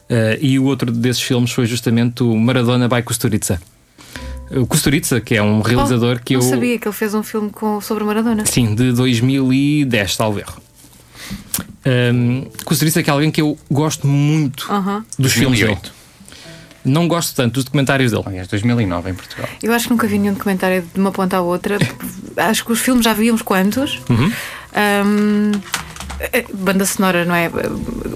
eh, 0.08 0.38
e 0.40 0.58
o 0.58 0.64
outro 0.64 0.90
desses 0.90 1.22
filmes 1.22 1.50
foi 1.52 1.66
justamente 1.66 2.22
o 2.22 2.34
Maradona 2.36 2.88
by 2.88 3.02
Kusturica. 3.02 3.60
O 4.56 4.66
Kusturica, 4.66 5.20
que 5.20 5.34
é 5.34 5.42
um 5.42 5.60
realizador 5.62 6.18
Oh, 6.20 6.24
que 6.24 6.34
não 6.34 6.42
eu. 6.42 6.48
sabia 6.48 6.78
que 6.78 6.86
ele 6.86 6.94
fez 6.94 7.14
um 7.14 7.22
filme 7.22 7.50
com, 7.50 7.80
sobre 7.80 8.04
Maradona. 8.04 8.44
Sim, 8.46 8.74
de 8.74 8.92
2010, 8.92 10.14
salvo 10.14 10.38
erro. 10.38 10.62
Um, 11.86 12.46
Kusturica 12.64 13.02
que 13.02 13.10
é 13.10 13.12
alguém 13.12 13.30
que 13.30 13.40
eu 13.40 13.58
gosto 13.70 14.06
muito 14.06 14.70
Aham. 14.72 15.04
dos 15.18 15.32
filmes 15.32 15.58
dele. 15.58 15.72
2008. 15.74 16.04
Não 16.86 17.08
gosto 17.08 17.34
tanto 17.34 17.54
dos 17.54 17.64
documentários 17.64 18.12
dele. 18.12 18.22
Aliás, 18.26 18.46
2009 18.48 19.10
em 19.10 19.14
Portugal. 19.14 19.48
Eu 19.62 19.72
acho 19.72 19.86
que 19.86 19.90
nunca 19.92 20.06
vi 20.06 20.18
nenhum 20.18 20.34
documentário 20.34 20.82
de 20.82 21.00
uma 21.00 21.10
ponta 21.10 21.36
à 21.38 21.40
outra. 21.40 21.78
acho 22.36 22.64
que 22.64 22.72
os 22.72 22.80
filmes 22.80 23.04
já 23.04 23.12
víamos 23.14 23.40
quantos. 23.42 24.00
Uhum. 24.08 24.30
Ahm, 24.74 25.52
eh, 25.54 25.58
banda 26.52 26.84
sonora, 26.86 27.24
não 27.24 27.34
é? 27.34 27.50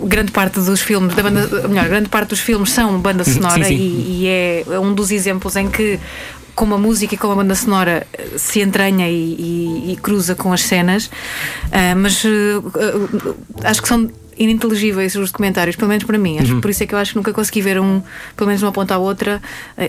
Grande 0.04 0.32
parte 0.32 0.60
dos 0.60 0.80
filmes, 0.80 1.14
da 1.14 1.22
banda, 1.22 1.68
melhor, 1.68 1.88
grande 1.88 2.08
parte 2.08 2.30
dos 2.30 2.40
filmes 2.40 2.70
são 2.70 2.98
banda 3.00 3.24
sonora 3.24 3.58
Uhum. 3.58 3.64
sim. 3.64 3.74
E, 3.76 4.22
e 4.24 4.26
é 4.72 4.78
um 4.78 4.94
dos 4.94 5.10
exemplos 5.10 5.56
em 5.56 5.68
que 5.68 5.98
com 6.54 6.74
a 6.74 6.78
música 6.78 7.14
e 7.14 7.18
com 7.18 7.30
a 7.30 7.34
banda 7.36 7.54
sonora 7.54 8.06
se 8.36 8.60
entranha 8.60 9.08
e, 9.08 9.12
e- 9.14 9.92
e 9.92 9.96
cruza 9.96 10.34
com 10.34 10.52
as 10.52 10.62
cenas, 10.62 11.08
Ah, 11.70 11.94
mas 11.94 12.24
eh, 12.24 12.28
eh, 12.28 13.68
acho 13.68 13.80
que 13.82 13.86
são 13.88 14.10
ininteligíveis 14.36 15.14
os 15.16 15.30
documentários, 15.30 15.76
pelo 15.76 15.88
menos 15.88 16.04
para 16.04 16.18
mim. 16.18 16.38
Acho 16.38 16.54
que 16.56 16.60
por 16.60 16.70
isso 16.70 16.82
é 16.82 16.86
que 16.86 16.94
eu 16.94 16.98
acho 16.98 17.10
que 17.12 17.16
nunca 17.16 17.32
consegui 17.32 17.60
ver 17.60 17.78
um, 17.80 18.02
pelo 18.36 18.46
menos 18.48 18.62
uma 18.62 18.72
ponta 18.72 18.94
à 18.94 18.98
outra 18.98 19.40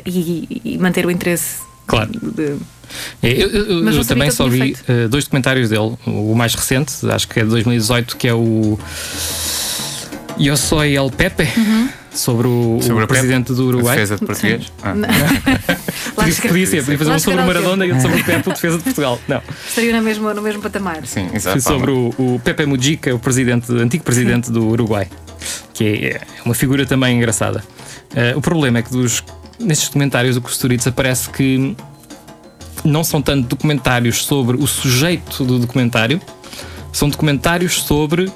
e, 0.05 0.61
e 0.65 0.77
manter 0.77 1.05
o 1.05 1.11
interesse. 1.11 1.57
Claro. 1.87 2.11
de- 2.11 2.43
É, 2.43 2.55
Eu, 3.21 3.29
eu- 3.31 3.65
eu 3.85 3.91
sabia 3.93 4.05
também 4.05 4.31
só 4.31 4.47
vi 4.47 4.59
feito. 4.59 4.83
eh, 4.87 5.07
dois 5.07 5.23
documentários 5.25 5.69
dele. 5.69 5.95
O 6.05 6.33
mais 6.35 6.53
recente, 6.55 6.93
acho 7.11 7.27
que 7.27 7.39
é 7.39 7.43
de 7.43 7.49
2018, 7.49 8.15
que 8.17 8.27
é 8.27 8.33
o 8.33 8.77
Eu 10.39 10.55
Sou 10.55 10.83
El 10.83 11.09
Pepe, 11.11 11.43
Uhum. 11.57 11.89
sobre 12.13 12.47
o, 12.47 12.79
Sobre 12.81 13.03
o 13.03 13.07
presidente 13.07 13.53
do 13.53 13.65
Uruguai. 13.67 13.95
Defesa 13.97 14.15
de 14.17 14.25
português. 14.25 14.71
Ah. 14.81 14.93
Lá 16.17 16.23
Podia, 16.25 16.65
ser, 16.65 16.83
podia 16.83 16.97
fazer 16.97 17.11
um 17.11 17.19
sobre 17.19 17.41
o 17.41 17.45
Maradona 17.45 17.85
e 17.85 17.91
outro 17.91 18.05
sobre 18.07 18.21
o 18.21 18.25
Pepe, 18.25 18.49
o 18.49 18.53
defesa 18.53 18.77
de 18.77 18.83
Portugal. 18.83 19.19
Não, 19.27 19.41
Estaria 19.67 19.95
no 19.95 20.01
mesmo, 20.03 20.33
no 20.33 20.41
mesmo 20.41 20.61
patamar. 20.61 21.05
Sim, 21.05 21.27
exato. 21.33 21.61
sobre 21.61 21.91
o, 21.91 22.09
o 22.17 22.41
Pepe 22.43 22.65
Mujica, 22.65 23.13
o 23.13 23.19
presidente, 23.19 23.71
antigo 23.71 24.03
presidente 24.03 24.51
do 24.51 24.65
Uruguai, 24.67 25.07
que 25.73 25.83
é 26.07 26.21
uma 26.45 26.53
figura 26.55 26.85
também 26.85 27.17
engraçada. 27.17 27.63
Eh, 28.15 28.33
o 28.35 28.41
problema 28.41 28.79
é 28.79 28.81
que 28.81 28.91
dos, 28.91 29.23
nestes 29.59 29.87
documentários 29.87 30.35
o 30.35 30.41
Kusturica 30.41 30.91
parece 30.91 31.29
que 31.29 31.75
não 32.83 33.03
são 33.03 33.21
tanto 33.21 33.47
documentários 33.47 34.23
sobre 34.25 34.57
o 34.57 34.67
sujeito 34.67 35.43
do 35.43 35.59
documentário, 35.59 36.21
são 36.91 37.09
documentários 37.09 37.81
sobre 37.83 38.31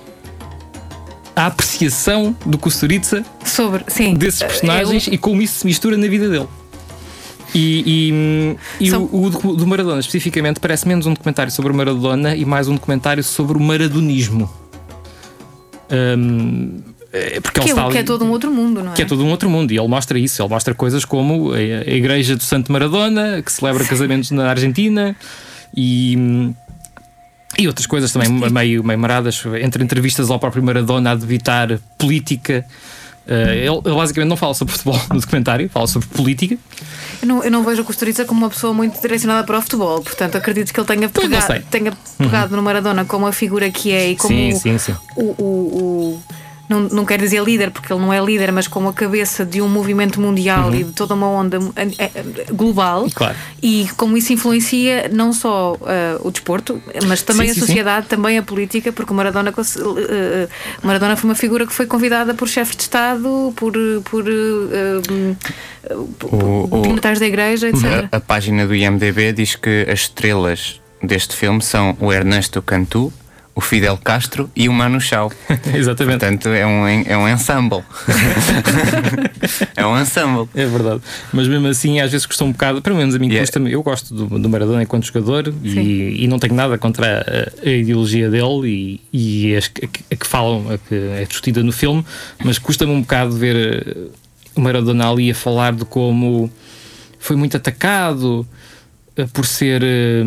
a 1.35 1.47
apreciação 1.47 2.35
do 2.45 2.57
Kusturica 2.57 3.25
Sobre, 3.43 3.83
sim. 3.88 4.13
desses 4.13 4.41
Eh, 4.41 4.47
personagens 4.47 5.07
eu- 5.07 5.13
e 5.13 5.17
como 5.17 5.41
isso 5.41 5.59
se 5.59 5.65
mistura 5.65 5.97
na 5.97 6.07
vida 6.07 6.29
dele. 6.29 6.47
E, 7.55 8.55
e, 8.79 8.85
e 8.85 8.89
São- 8.89 9.03
o, 9.12 9.25
o 9.25 9.29
do- 9.29 9.55
do 9.55 9.67
Maradona, 9.67 10.00
especificamente, 10.00 10.59
parece 10.59 10.88
menos 10.88 11.05
um 11.05 11.13
documentário 11.13 11.51
sobre 11.51 11.71
o 11.71 11.75
Maradona 11.75 12.35
e 12.35 12.45
mais 12.45 12.67
um 12.67 12.73
documentário 12.73 13.23
sobre 13.23 13.57
o 13.57 13.62
maradonismo. 13.62 14.50
Hum, 15.91 16.79
é 17.13 17.39
porque 17.39 17.60
ele 17.60 17.65
que, 17.65 17.70
é, 17.70 17.74
está 17.74 17.88
o- 17.88 17.91
que 17.91 17.96
é 17.98 18.00
ali- 18.00 18.08
todo 18.08 18.25
um 18.25 18.32
outro 18.32 18.51
mundo, 18.51 18.84
não 18.84 18.91
é? 18.91 18.96
que 18.96 19.01
é 19.03 19.05
todo 19.05 19.24
um 19.24 19.29
outro 19.29 19.50
mundo 19.50 19.72
e 19.72 19.77
ele 19.77 19.88
mostra 19.88 20.17
isso. 20.17 20.41
Ele 20.41 20.50
mostra 20.50 20.74
coisas 20.74 21.05
como 21.05 21.53
a, 21.53 21.62
Igreja 21.62 22.36
do 22.36 22.43
Santo 22.43 22.72
Maradona, 22.72 23.41
que 23.41 23.51
celebra 23.51 23.86
casamentos 23.86 24.32
na 24.32 24.50
Argentina 24.50 25.15
e. 25.75 26.51
E 27.58 27.67
outras 27.67 27.86
coisas 27.86 28.12
também 28.12 28.27
meio, 28.50 28.84
meio 28.84 28.98
maradas, 29.00 29.43
entre 29.62 29.84
entrevistas 29.84 30.32
ao 30.32 30.39
próprio 30.39 30.63
Maradona 30.63 31.12
a 31.12 31.15
debitar 31.15 31.79
política. 32.00 32.65
Eh, 33.27 33.67
ele, 33.67 33.79
ele 33.86 33.96
basicamente 33.96 34.27
não 34.29 34.36
fala 34.36 34.55
sobre 34.55 34.74
futebol 34.74 35.00
no 35.13 35.20
documentário, 35.22 35.70
fala 35.70 35.86
sobre 35.86 36.08
política. 36.08 36.58
Eu 37.22 37.27
não, 37.27 37.43
eu 37.43 37.51
não 37.51 37.63
vejo 37.63 37.84
o 37.84 37.86
Costuriza 37.86 38.25
como 38.25 38.39
uma 38.41 38.50
pessoa 38.50 38.74
muito 38.74 39.00
direcionada 39.00 39.46
para 39.46 39.60
o 39.60 39.62
futebol, 39.62 40.01
portanto 40.01 40.36
acredito 40.36 40.74
que 40.74 40.79
ele 40.79 40.88
tenha 40.88 41.08
pegado, 41.08 41.46
sei. 41.46 41.58
Uhum. 41.60 41.63
tenha 41.70 41.93
pegado 42.17 42.55
no 42.55 42.63
Maradona 42.63 43.05
como 43.05 43.27
a 43.27 43.32
figura 43.32 43.70
que 43.70 43.91
é 43.91 44.10
e 44.10 44.15
como 44.15 44.34
Sim, 44.34 44.55
sim, 44.55 44.77
sim. 44.79 44.96
o. 45.15 45.22
o- 45.22 45.43
o- 45.43 46.24
não, 46.70 46.79
não 46.82 47.05
quero 47.05 47.22
dizer 47.24 47.43
líder, 47.43 47.72
porque 47.72 47.91
ele 47.91 48.00
não 48.01 48.12
é 48.13 48.24
líder, 48.24 48.51
mas 48.51 48.67
como 48.67 48.88
a 48.89 48.93
cabeça 48.93 49.46
de 49.46 49.62
um 49.62 49.67
movimento 49.67 50.20
mundial 50.20 50.74
e 50.74 50.84
de 50.86 50.91
toda 50.93 51.13
uma 51.13 51.27
onda 51.27 51.60
eh, 51.75 51.88
eh, 52.00 52.12
global. 52.51 53.03
Uhum. 53.03 53.10
Claro. 53.13 53.36
E 53.62 53.88
como 53.98 54.15
isso 54.17 54.32
influencia 54.34 55.10
não 55.13 55.34
só 55.34 55.77
eh, 55.86 56.17
o 56.22 56.32
desporto, 56.32 56.82
mas 57.08 57.22
também 57.22 57.48
Sim, 57.48 57.51
a 57.51 57.53
sim, 57.55 57.60
sim. 57.62 57.65
sociedade, 57.67 58.08
também 58.08 58.38
a 58.38 58.43
política, 58.43 58.91
porque 58.91 59.12
o 59.12 59.15
Maradona, 59.15 59.51
eh, 59.51 60.48
Maradona 60.82 61.15
foi 61.15 61.29
uma 61.29 61.36
figura 61.36 61.67
que 61.67 61.74
foi 61.74 61.86
convidada 61.86 62.34
por 62.34 62.48
chefes 62.48 62.75
de 62.77 62.84
Estado, 62.84 63.53
por, 63.55 63.74
por 64.05 64.24
eh, 64.27 65.36
O- 66.32 66.67
o- 66.72 66.82
dignitários 66.82 67.20
da 67.20 67.25
igreja, 67.27 67.67
etc. 67.67 68.08
A, 68.12 68.17
a 68.17 68.20
página 68.22 68.65
do 68.65 68.74
IMDB 68.74 69.34
diz 69.34 69.55
que 69.55 69.86
as 69.91 70.01
estrelas 70.01 70.79
deste 71.01 71.36
filme 71.36 71.62
são 71.62 71.98
o 72.00 72.12
Ernesto 72.13 72.62
Cantu, 72.62 73.12
o 73.55 73.62
Fidel 73.62 73.98
Castro 74.03 74.50
e 74.55 74.67
o 74.67 74.74
Manu 74.74 75.00
Chao. 75.00 75.31
Exatamente. 75.75 76.19
Portanto, 76.19 76.50
é 76.50 76.65
um, 76.65 76.88
é 76.88 77.17
um 77.17 77.29
ensemble. 77.29 77.83
é 79.77 79.86
um 79.86 80.00
ensemble. 80.00 80.50
É 80.55 80.65
verdade. 80.65 81.01
Mas 81.31 81.48
mesmo 81.48 81.67
assim, 81.67 82.00
às 82.00 82.12
vezes 82.12 82.25
custa 82.25 82.43
um 82.43 82.51
bocado, 82.51 82.81
pelo 82.81 82.95
menos 82.95 83.13
a 83.13 83.19
mim 83.19 83.27
Yeah. 83.27 83.45
custa-me. 83.45 83.72
Eu 83.72 83.81
gosto 83.83 84.13
do, 84.13 84.39
do 84.39 84.50
Maradona 84.50 84.83
enquanto 84.83 85.05
jogador 85.05 85.53
e, 85.63 86.24
e 86.24 86.27
não 86.27 86.39
tenho 86.39 86.53
nada 86.55 86.77
contra 86.77 87.51
a, 87.65 87.67
a 87.67 87.72
ideologia 87.72 88.29
dele 88.29 89.00
e, 89.13 89.48
e 89.51 89.55
as 89.55 89.67
que, 89.67 89.86
a 89.86 90.15
que 90.15 90.27
falam, 90.27 90.72
a 90.72 90.77
que 90.77 90.95
é 90.95 91.25
discutida 91.25 91.63
no 91.63 91.72
filme, 91.72 92.03
mas 92.43 92.57
custa-me 92.57 92.91
um 92.91 93.01
bocado 93.01 93.36
ver 93.36 93.55
eh, 93.55 94.07
o 94.55 94.62
Maradona 94.62 95.10
ali 95.10 95.31
a 95.31 95.36
falar 95.36 95.74
de 95.74 95.86
como 95.86 96.51
foi 97.19 97.36
muito 97.36 97.55
atacado 97.57 98.48
eh, 99.15 99.25
por 99.31 99.45
ser. 99.45 99.81
eh, 99.83 100.24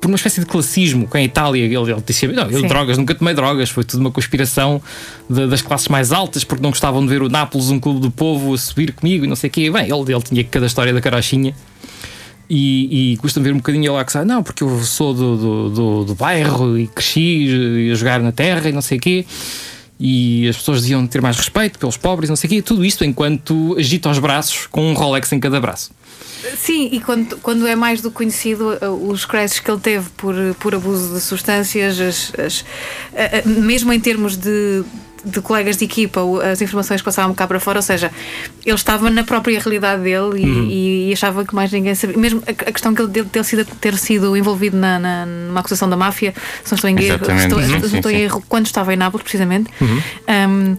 por 0.00 0.08
uma 0.08 0.16
espécie 0.16 0.40
de 0.40 0.46
classismo 0.46 1.06
com 1.06 1.16
a 1.16 1.22
Itália. 1.22 1.64
Ele, 1.64 1.76
ele 1.76 2.02
disse: 2.04 2.26
Não, 2.28 2.50
eu 2.50 2.66
drogas, 2.66 2.98
nunca 2.98 3.14
tomei 3.14 3.34
drogas, 3.34 3.70
foi 3.70 3.84
tudo 3.84 4.00
uma 4.00 4.10
conspiração 4.10 4.80
de, 5.28 5.46
das 5.46 5.62
classes 5.62 5.88
mais 5.88 6.12
altas 6.12 6.44
porque 6.44 6.62
não 6.62 6.70
gostavam 6.70 7.02
de 7.02 7.08
ver 7.08 7.22
o 7.22 7.28
Nápoles, 7.28 7.70
um 7.70 7.80
clube 7.80 8.00
do 8.00 8.10
povo, 8.10 8.54
a 8.54 8.58
subir 8.58 8.92
comigo 8.92 9.24
e 9.24 9.28
não 9.28 9.36
sei 9.36 9.48
o 9.48 9.52
quê. 9.52 9.70
Bem, 9.70 9.84
ele, 9.84 10.12
ele 10.12 10.22
tinha 10.22 10.44
cada 10.44 10.66
história 10.66 10.92
da 10.92 11.00
carochinha. 11.00 11.54
E, 12.50 13.12
e 13.12 13.16
custa-me 13.18 13.44
ver 13.44 13.52
um 13.52 13.58
bocadinho 13.58 13.92
lá 13.92 14.02
que 14.06 14.10
sabe, 14.10 14.26
não, 14.26 14.42
porque 14.42 14.64
eu 14.64 14.82
sou 14.82 15.12
do, 15.12 15.36
do, 15.36 15.70
do, 15.70 16.04
do 16.04 16.14
bairro 16.14 16.78
e 16.78 16.86
cresci 16.86 17.90
a 17.92 17.94
jogar 17.94 18.20
na 18.20 18.32
terra 18.32 18.70
e 18.70 18.72
não 18.72 18.80
sei 18.80 18.96
o 18.96 19.00
quê 19.00 19.26
e 19.98 20.48
as 20.48 20.56
pessoas 20.56 20.82
deviam 20.82 21.06
ter 21.06 21.20
mais 21.20 21.36
respeito 21.36 21.78
pelos 21.78 21.96
pobres, 21.96 22.28
não 22.28 22.36
sei 22.36 22.48
o 22.48 22.50
quê. 22.50 22.62
Tudo 22.62 22.84
isto 22.84 23.04
enquanto 23.04 23.76
agita 23.78 24.08
os 24.08 24.18
braços 24.18 24.66
com 24.66 24.90
um 24.90 24.94
Rolex 24.94 25.32
em 25.32 25.40
cada 25.40 25.60
braço. 25.60 25.90
Sim, 26.56 26.88
e 26.92 27.00
quando, 27.00 27.36
quando 27.38 27.66
é 27.66 27.74
mais 27.74 28.00
do 28.00 28.10
conhecido, 28.10 28.78
uh, 28.80 29.10
os 29.10 29.24
créditos 29.24 29.58
que 29.58 29.70
ele 29.70 29.80
teve 29.80 30.08
por, 30.10 30.34
por 30.60 30.74
abuso 30.74 31.14
de 31.14 31.20
substâncias, 31.20 32.00
as, 32.00 32.32
as, 32.38 32.64
mesmo 33.44 33.92
em 33.92 33.98
termos 33.98 34.36
de 34.36 34.84
de 35.28 35.40
colegas 35.40 35.76
de 35.76 35.84
equipa 35.84 36.20
as 36.50 36.60
informações 36.60 37.02
passavam 37.02 37.34
cá 37.34 37.46
para 37.46 37.60
fora, 37.60 37.78
ou 37.78 37.82
seja, 37.82 38.10
ele 38.64 38.74
estava 38.74 39.10
na 39.10 39.24
própria 39.24 39.58
realidade 39.58 40.02
dele 40.02 40.40
e, 40.40 40.44
uhum. 40.44 40.68
e, 40.70 41.12
achava 41.12 41.44
que 41.44 41.54
mais 41.54 41.70
ninguém 41.70 41.94
sabia. 41.94 42.16
Mesmo 42.16 42.42
a, 42.46 42.50
a 42.50 42.72
questão 42.72 42.94
que 42.94 43.02
ele 43.02 43.24
ter 43.24 43.44
sido, 43.44 43.64
ter 43.64 43.96
sido 43.96 44.36
envolvido 44.36 44.76
na, 44.76 44.98
na, 44.98 45.26
numa 45.26 45.60
acusação 45.60 45.88
da 45.88 45.96
máfia, 45.96 46.34
se 46.64 46.72
não 46.72 46.76
estou 46.76 46.90
em 46.90 47.00
erro, 47.02 47.16
estou, 47.16 47.58
uhum. 47.58 47.96
estou 47.96 48.10
em 48.10 48.20
erro 48.20 48.42
quando 48.48 48.66
estava 48.66 48.92
em 48.92 48.96
Nápoles, 48.96 49.22
precisamente. 49.22 49.70
Uhum. 49.80 50.02
Um, 50.28 50.76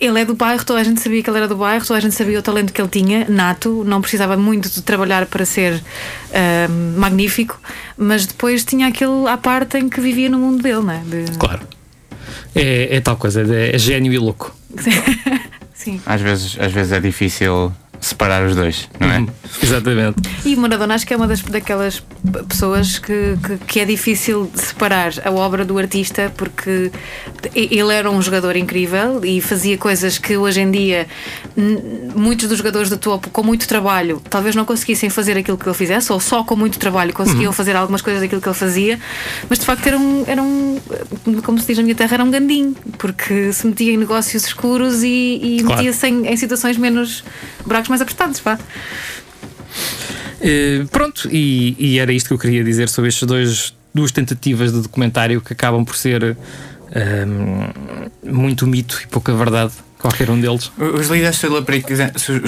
ele 0.00 0.20
é 0.20 0.24
do 0.24 0.34
bairro, 0.34 0.64
toda 0.64 0.80
a 0.80 0.84
gente 0.84 1.00
sabia 1.00 1.22
que 1.22 1.30
ele 1.30 1.36
era 1.36 1.46
do 1.46 1.54
bairro, 1.54 1.86
toda 1.86 1.96
a 1.96 2.02
gente 2.02 2.16
sabia 2.16 2.36
o 2.36 2.42
talento 2.42 2.72
que 2.72 2.82
ele 2.82 2.88
tinha, 2.88 3.24
nato, 3.28 3.84
não 3.84 4.00
precisava 4.00 4.36
muito 4.36 4.68
de 4.68 4.82
trabalhar 4.82 5.26
para 5.26 5.44
ser 5.44 5.74
uh, 5.74 6.98
magnífico, 6.98 7.60
mas 7.96 8.26
depois 8.26 8.64
tinha 8.64 8.88
aquele 8.88 9.28
à 9.28 9.36
parte 9.36 9.78
em 9.78 9.88
que 9.88 10.00
vivia 10.00 10.28
no 10.28 10.40
mundo 10.40 10.60
dele, 10.60 10.80
não 10.80 10.90
é? 10.90 10.98
De... 10.98 11.38
Claro 11.38 11.60
é, 12.54 12.96
é 12.96 13.00
tal 13.00 13.16
coisa, 13.16 13.42
é, 13.42 13.74
é 13.74 13.78
gênio 13.78 14.12
e 14.12 14.18
louco. 14.18 14.54
Sim. 15.74 16.00
Às 16.06 16.20
vezes, 16.20 16.56
às 16.60 16.72
vezes 16.72 16.92
é 16.92 17.00
difícil 17.00 17.72
separar 18.02 18.44
os 18.44 18.56
dois, 18.56 18.88
não 18.98 19.08
é? 19.08 19.18
Uhum. 19.20 19.28
Exatamente. 19.62 20.16
E 20.44 20.56
Maradona 20.56 20.94
acho 20.94 21.06
que 21.06 21.14
é 21.14 21.16
uma 21.16 21.28
das, 21.28 21.40
daquelas 21.40 22.02
pessoas 22.48 22.98
que, 22.98 23.38
que, 23.46 23.56
que, 23.58 23.80
é 23.80 23.84
difícil 23.84 24.50
separar 24.54 25.12
a 25.24 25.30
obra 25.30 25.64
do 25.64 25.78
artista 25.78 26.32
porque 26.36 26.90
ele 27.54 27.94
era 27.94 28.10
um 28.10 28.20
jogador 28.20 28.56
incrível 28.56 29.24
e 29.24 29.40
fazia 29.40 29.78
coisas 29.78 30.18
que 30.18 30.36
hoje 30.36 30.60
em 30.60 30.70
dia 30.70 31.06
muitos 32.16 32.48
dos 32.48 32.58
jogadores 32.58 32.90
do 32.90 32.96
topo 32.96 33.30
com 33.30 33.42
muito 33.44 33.68
trabalho 33.68 34.20
talvez 34.28 34.56
não 34.56 34.64
conseguissem 34.64 35.08
fazer 35.08 35.36
aquilo 35.36 35.56
que 35.56 35.66
ele 35.66 35.74
fizesse 35.74 36.12
ou 36.12 36.18
só 36.18 36.42
com 36.42 36.56
muito 36.56 36.78
trabalho 36.78 37.12
conseguiam 37.12 37.46
uhum. 37.46 37.52
fazer 37.52 37.76
algumas 37.76 38.02
coisas 38.02 38.20
daquilo 38.20 38.40
que 38.40 38.48
ele 38.48 38.56
fazia 38.56 38.98
mas 39.48 39.60
de 39.60 39.64
facto 39.64 39.86
era 39.86 39.98
um, 39.98 40.24
era 40.26 40.42
um 40.42 40.80
como 41.44 41.58
se 41.60 41.66
diz 41.68 41.76
na 41.76 41.84
minha 41.84 41.94
terra, 41.94 42.14
era 42.14 42.24
um 42.24 42.30
gandinho 42.30 42.74
porque 42.98 43.52
se 43.52 43.66
metia 43.66 43.92
em 43.92 43.96
negócios 43.96 44.44
escuros 44.44 45.04
e, 45.04 45.40
e 45.42 45.62
claro. 45.62 45.76
metia-se 45.76 46.08
em, 46.08 46.26
em 46.26 46.36
situações 46.36 46.76
menos 46.76 47.22
buracos 47.64 47.91
mais 47.92 48.00
apertados, 48.00 48.40
pá. 48.40 48.58
Uh, 50.40 50.86
pronto, 50.88 51.28
e, 51.30 51.76
e, 51.78 51.98
era 51.98 52.12
isto 52.12 52.28
que 52.28 52.34
eu 52.34 52.38
queria 52.38 52.64
dizer 52.64 52.88
sobre 52.88 53.08
estas 53.08 53.28
dois, 53.28 53.76
duas 53.94 54.10
tentativas 54.10 54.72
de 54.72 54.80
documentário 54.80 55.40
que 55.40 55.52
acabam 55.52 55.84
por 55.84 55.96
ser 55.96 56.24
um, 56.24 56.36
ehm, 56.94 58.10
muito 58.24 58.66
mito 58.66 59.00
e 59.04 59.06
pouca 59.06 59.32
verdade, 59.32 59.72
qualquer 60.02 60.28
um 60.30 60.40
deles. 60.40 60.72
Os 60.98 61.08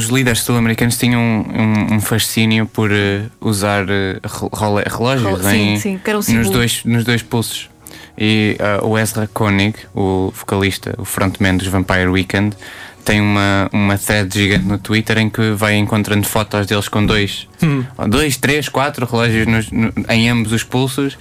líderes 0.09 0.41
sul-americanos 0.41 0.95
sul 0.95 1.01
tinham 1.01 1.21
um, 1.21 1.95
um, 1.95 2.01
fascínio 2.01 2.67
por 2.67 2.91
uh, 2.91 3.31
usar 3.41 3.85
uh, 3.85 4.87
relógios 4.87 5.41
sim, 5.45 5.75
em, 5.75 5.79
sim, 5.79 6.01
um 6.31 6.35
nos, 6.35 6.51
dois, 6.51 6.85
nos 6.85 7.05
dois 7.05 7.23
pulsos. 7.23 7.71
E 8.19 8.57
uh, 8.83 8.87
o 8.87 8.99
Ezra 8.99 9.29
Koenig, 9.33 9.77
o 9.95 10.33
vocalista, 10.35 10.95
o 10.99 11.05
frontman 11.05 11.57
dos 11.57 11.69
Vampire 11.69 12.09
Weekend, 12.09 12.57
tem 13.05 13.21
uma, 13.21 13.69
uma 13.73 13.99
thread 13.99 14.33
gigante 14.33 14.65
no 14.65 14.79
Twitter 14.79 15.19
em 15.19 15.29
que 15.29 15.51
vai 15.53 15.77
encontrando 15.77 16.27
fotos 16.27 16.67
deles 16.67 16.89
com 16.89 17.05
dois, 17.05 17.47
hum. 17.63 17.85
dois 18.09 18.37
três, 18.37 18.69
quatro 18.69 19.07
relógios 19.07 19.47
nos, 19.47 19.71
no, 19.71 19.93
em 20.09 20.29
ambos 20.31 20.53
os 20.53 20.63
pulsos 20.63 21.19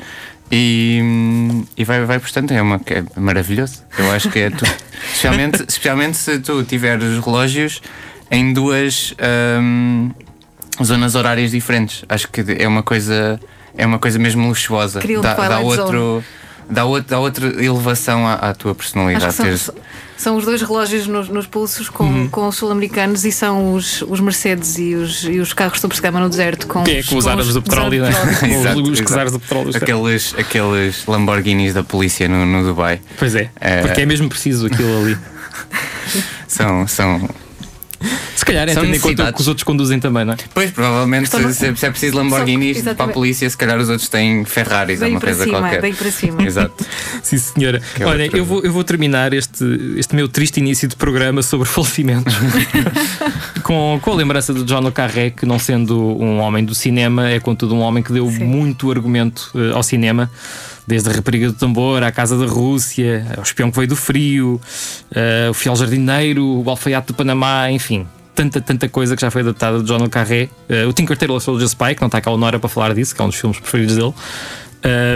e, 0.51 1.01
e 1.75 1.83
vai, 1.83 2.05
vai 2.05 2.19
portanto, 2.19 2.51
é, 2.51 2.61
uma, 2.61 2.79
é 2.85 3.19
maravilhoso. 3.19 3.83
Eu 3.97 4.11
acho 4.11 4.29
que 4.29 4.39
é 4.39 4.49
tu, 4.49 4.65
especialmente, 5.03 5.65
especialmente 5.67 6.17
se 6.17 6.39
tu 6.39 6.63
tiveres 6.63 7.19
relógios 7.23 7.81
em 8.29 8.53
duas 8.53 9.15
um, 9.59 10.11
zonas 10.83 11.15
horárias 11.15 11.51
diferentes. 11.51 12.05
Acho 12.07 12.27
que 12.29 12.43
é 12.59 12.67
uma 12.67 12.83
coisa, 12.83 13.39
é 13.77 13.85
uma 13.85 13.99
coisa 13.99 14.19
mesmo 14.19 14.47
luxuosa. 14.47 15.01
Dá, 15.21 15.33
dá 15.33 15.59
outro. 15.59 16.23
Dá, 16.69 16.85
outro, 16.85 17.09
dá 17.09 17.19
outra 17.19 17.45
elevação 17.63 18.25
à, 18.27 18.35
à 18.35 18.53
tua 18.53 18.73
personalidade. 18.73 19.33
São, 19.33 19.73
são 20.17 20.35
os 20.37 20.45
dois 20.45 20.61
relógios 20.61 21.07
nos, 21.07 21.29
nos 21.29 21.47
pulsos 21.47 21.89
com, 21.89 22.03
uhum. 22.03 22.29
com 22.29 22.47
os 22.47 22.55
sul-americanos 22.55 23.25
e 23.25 23.31
são 23.31 23.73
os, 23.73 24.01
os 24.03 24.19
Mercedes 24.19 24.77
e 24.77 24.95
os, 24.95 25.23
e 25.23 25.39
os 25.39 25.53
carros 25.53 25.79
de 25.79 26.01
gama 26.01 26.19
no 26.19 26.29
deserto 26.29 26.67
com, 26.67 26.83
que 26.83 26.91
é, 26.91 27.03
com 27.03 27.17
os 27.17 27.27
árabes 27.27 27.53
do 27.53 27.61
petróleo, 27.61 28.03
né? 28.03 28.11
exato, 28.49 28.81
os 28.81 29.01
czares 29.01 29.31
do 29.31 29.39
petróleo. 29.39 29.71
Aqueles, 29.75 30.35
aqueles 30.37 31.05
Lamborghinis 31.05 31.73
da 31.73 31.83
polícia 31.83 32.27
no, 32.27 32.45
no 32.45 32.63
Dubai. 32.63 33.01
Pois 33.17 33.35
é, 33.35 33.49
é, 33.59 33.81
porque 33.81 34.01
é 34.01 34.05
mesmo 34.05 34.29
preciso 34.29 34.67
aquilo 34.67 35.01
ali. 35.01 35.17
são, 36.47 36.87
são, 36.87 37.29
se 38.35 38.45
calhar 38.45 38.67
é 38.67 38.73
tendo 38.73 38.95
em 38.95 38.99
conta 38.99 39.31
que 39.31 39.41
os 39.41 39.47
outros 39.47 39.63
conduzem 39.63 39.99
também, 39.99 40.25
não 40.25 40.33
é? 40.33 40.37
Pois, 40.53 40.71
provavelmente, 40.71 41.29
se, 41.29 41.75
se, 41.75 41.85
é 41.85 41.89
preciso 41.89 42.17
Lamborghinis 42.17 42.83
Só, 42.83 42.93
para 42.93 43.05
a 43.05 43.13
polícia, 43.13 43.49
se 43.49 43.57
calhar 43.57 43.77
os 43.79 43.89
outros 43.89 44.09
têm 44.09 44.45
Ferraris 44.45 45.01
ou 45.01 45.07
uma 45.07 45.19
coisa 45.19 45.43
cima, 45.43 45.59
qualquer. 45.59 45.81
Bem 45.81 45.93
para 45.93 46.11
cima. 46.11 46.43
Exato. 46.45 46.85
Sim, 47.21 47.37
senhora. 47.37 47.81
Que 47.95 48.03
é 48.03 48.05
Olha, 48.05 48.29
eu 48.35 48.45
vou, 48.45 48.63
eu 48.63 48.71
vou 48.71 48.83
terminar 48.83 49.33
este, 49.33 49.63
este 49.97 50.15
meu 50.15 50.27
triste 50.27 50.59
início 50.59 50.87
de 50.87 50.95
programa 50.95 51.41
sobre 51.41 51.67
falecimentos 51.67 52.33
com, 53.63 53.99
com 54.01 54.11
a 54.11 54.15
lembrança 54.15 54.53
de 54.53 54.63
John 54.63 54.81
Le 54.81 54.91
Carré, 54.91 55.29
que 55.29 55.45
não 55.45 55.59
sendo 55.59 55.97
um 55.99 56.39
homem 56.39 56.63
do 56.63 56.75
cinema, 56.75 57.29
é 57.29 57.39
contudo 57.39 57.75
um 57.75 57.79
homem 57.79 58.03
que 58.03 58.11
deu 58.11 58.29
Sim. 58.29 58.43
muito 58.43 58.91
argumento 58.91 59.51
uh, 59.55 59.75
ao 59.75 59.83
cinema 59.83 60.29
desde 60.87 61.09
a 61.09 61.13
Rapariga 61.13 61.47
do 61.47 61.53
Tambor 61.53 62.03
à 62.03 62.11
Casa 62.11 62.37
da 62.37 62.45
Rússia, 62.45 63.25
ao 63.37 63.43
Espião 63.43 63.69
que 63.71 63.77
Veio 63.77 63.87
do 63.87 63.95
Frio, 63.95 64.61
uh, 65.11 65.49
o 65.49 65.53
Fiel 65.53 65.75
Jardineiro, 65.75 66.61
o 66.63 66.69
Alfaiate 66.69 67.07
do 67.07 67.13
Panamá, 67.13 67.71
enfim, 67.71 68.07
tanta, 68.35 68.61
tanta 68.61 68.89
coisa 68.89 69.15
que 69.15 69.21
já 69.21 69.31
foi 69.31 69.41
adaptada 69.41 69.79
de 69.79 69.85
John 69.85 69.97
Le 69.97 70.09
Carré. 70.09 70.49
Uh, 70.69 70.87
o 70.87 70.93
Tinker 70.93 71.17
Tailor 71.17 71.39
Soldier 71.39 71.67
Spy, 71.67 71.95
que 71.95 72.01
não 72.01 72.07
está 72.07 72.19
cá 72.21 72.29
a 72.29 72.33
Honora 72.33 72.59
para 72.59 72.69
falar 72.69 72.93
disso, 72.93 73.15
que 73.15 73.21
é 73.21 73.25
um 73.25 73.29
dos 73.29 73.37
filmes 73.37 73.59
preferidos 73.59 73.95
dele. 73.95 74.13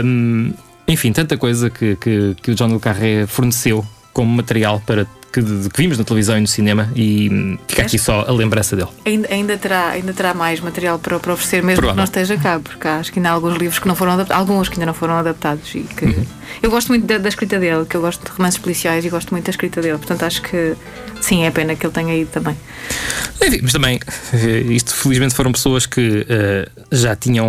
Um, 0.03 0.53
enfim, 0.87 1.11
tanta 1.11 1.35
coisa 1.37 1.69
que, 1.69 1.95
que, 1.97 2.35
que 2.41 2.51
o 2.51 2.55
John 2.55 2.73
Le 2.73 2.79
Carré 2.79 3.27
forneceu 3.27 3.85
como 4.17 4.35
material 4.35 4.81
para 4.83 5.05
que, 5.31 5.43
que, 5.43 5.77
vimos 5.77 5.95
na 5.95 6.03
televisão 6.03 6.35
e 6.39 6.41
no 6.41 6.47
cinema 6.47 6.91
e 6.95 7.29
hum, 7.29 7.57
fica 7.67 7.83
aqui 7.83 7.99
só 7.99 8.21
a 8.27 8.31
lembrança 8.31 8.75
dele. 8.75 8.89
Ainda, 9.05 9.31
ainda, 9.31 9.57
terá, 9.59 9.89
ainda 9.89 10.11
terá 10.11 10.33
mais 10.33 10.59
material 10.59 10.97
para, 10.97 11.19
para 11.19 11.33
oferecer, 11.33 11.61
mesmo 11.61 11.81
Provável. 11.81 11.93
que 11.93 11.97
não 11.97 12.03
esteja 12.03 12.35
cá, 12.41 12.59
porque 12.59 12.87
acho 12.87 13.13
que 13.13 13.19
ainda 13.19 13.29
há 13.29 13.33
alguns 13.33 13.55
livros 13.57 13.77
que 13.77 13.87
não 13.87 13.93
foram 13.93 14.13
adaptados, 14.13 14.41
alguns 14.41 14.69
que 14.69 14.73
ainda 14.73 14.87
não 14.87 14.93
foram 14.95 15.13
adaptados 15.13 15.69
e 15.75 15.81
que 15.81 16.05
uhum. 16.05 16.25
eu 16.63 16.71
gosto 16.71 16.87
muito 16.87 17.05
da, 17.05 17.19
da, 17.19 17.29
escrita 17.29 17.59
dele, 17.59 17.85
que 17.85 17.95
eu 17.95 18.01
gosto 18.01 18.25
de 18.25 18.31
romances 18.35 18.57
policiais 18.59 19.05
e 19.05 19.09
gosto 19.09 19.29
muito 19.29 19.45
da 19.45 19.51
escrita 19.51 19.83
dele, 19.83 19.99
portanto 19.99 20.23
acho 20.23 20.41
que 20.41 20.75
sim, 21.21 21.43
é 21.43 21.51
pena 21.51 21.75
que 21.75 21.85
ele 21.85 21.93
tenha 21.93 22.17
ido 22.17 22.31
também. 22.31 22.57
Enfim, 23.45 23.59
mas 23.61 23.71
também, 23.71 23.99
isto 24.69 24.93
felizmente 24.93 25.33
foram 25.33 25.51
pessoas 25.51 25.85
que 25.85 26.01
uh, 26.01 26.85
já 26.91 27.15
tinham. 27.15 27.47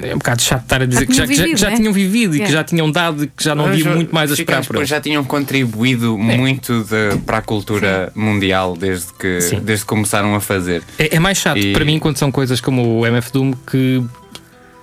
É 0.00 0.14
um 0.14 0.18
bocado 0.18 0.42
chato 0.42 0.62
estar 0.62 0.82
a 0.82 0.86
dizer 0.86 1.06
que 1.06 1.14
já, 1.14 1.26
vivido, 1.26 1.50
já, 1.50 1.56
já 1.56 1.70
né? 1.70 1.76
tinham 1.76 1.92
vivido 1.92 2.36
e 2.36 2.40
que 2.40 2.50
já 2.50 2.64
tinham 2.64 2.90
dado 2.90 3.24
e 3.24 3.26
que 3.26 3.42
já 3.42 3.54
não 3.54 3.66
havia 3.66 3.94
muito 3.94 4.14
mais 4.14 4.30
a 4.30 4.34
esperar 4.34 4.64
por 4.64 4.84
Já 4.84 5.00
tinham 5.00 5.24
contribuído 5.24 6.14
é. 6.14 6.36
muito 6.36 6.84
de, 6.84 7.18
para 7.24 7.38
a 7.38 7.42
cultura 7.42 8.10
Sim. 8.12 8.20
mundial 8.20 8.76
desde 8.76 9.12
que, 9.14 9.38
desde 9.62 9.84
que 9.84 9.86
começaram 9.86 10.34
a 10.34 10.40
fazer. 10.40 10.82
É, 10.98 11.16
é 11.16 11.18
mais 11.18 11.38
chato 11.38 11.58
e... 11.58 11.72
para 11.72 11.84
mim 11.84 11.98
quando 11.98 12.18
são 12.18 12.30
coisas 12.30 12.60
como 12.60 13.00
o 13.00 13.06
MF 13.06 13.32
Doom 13.32 13.52
que 13.70 14.02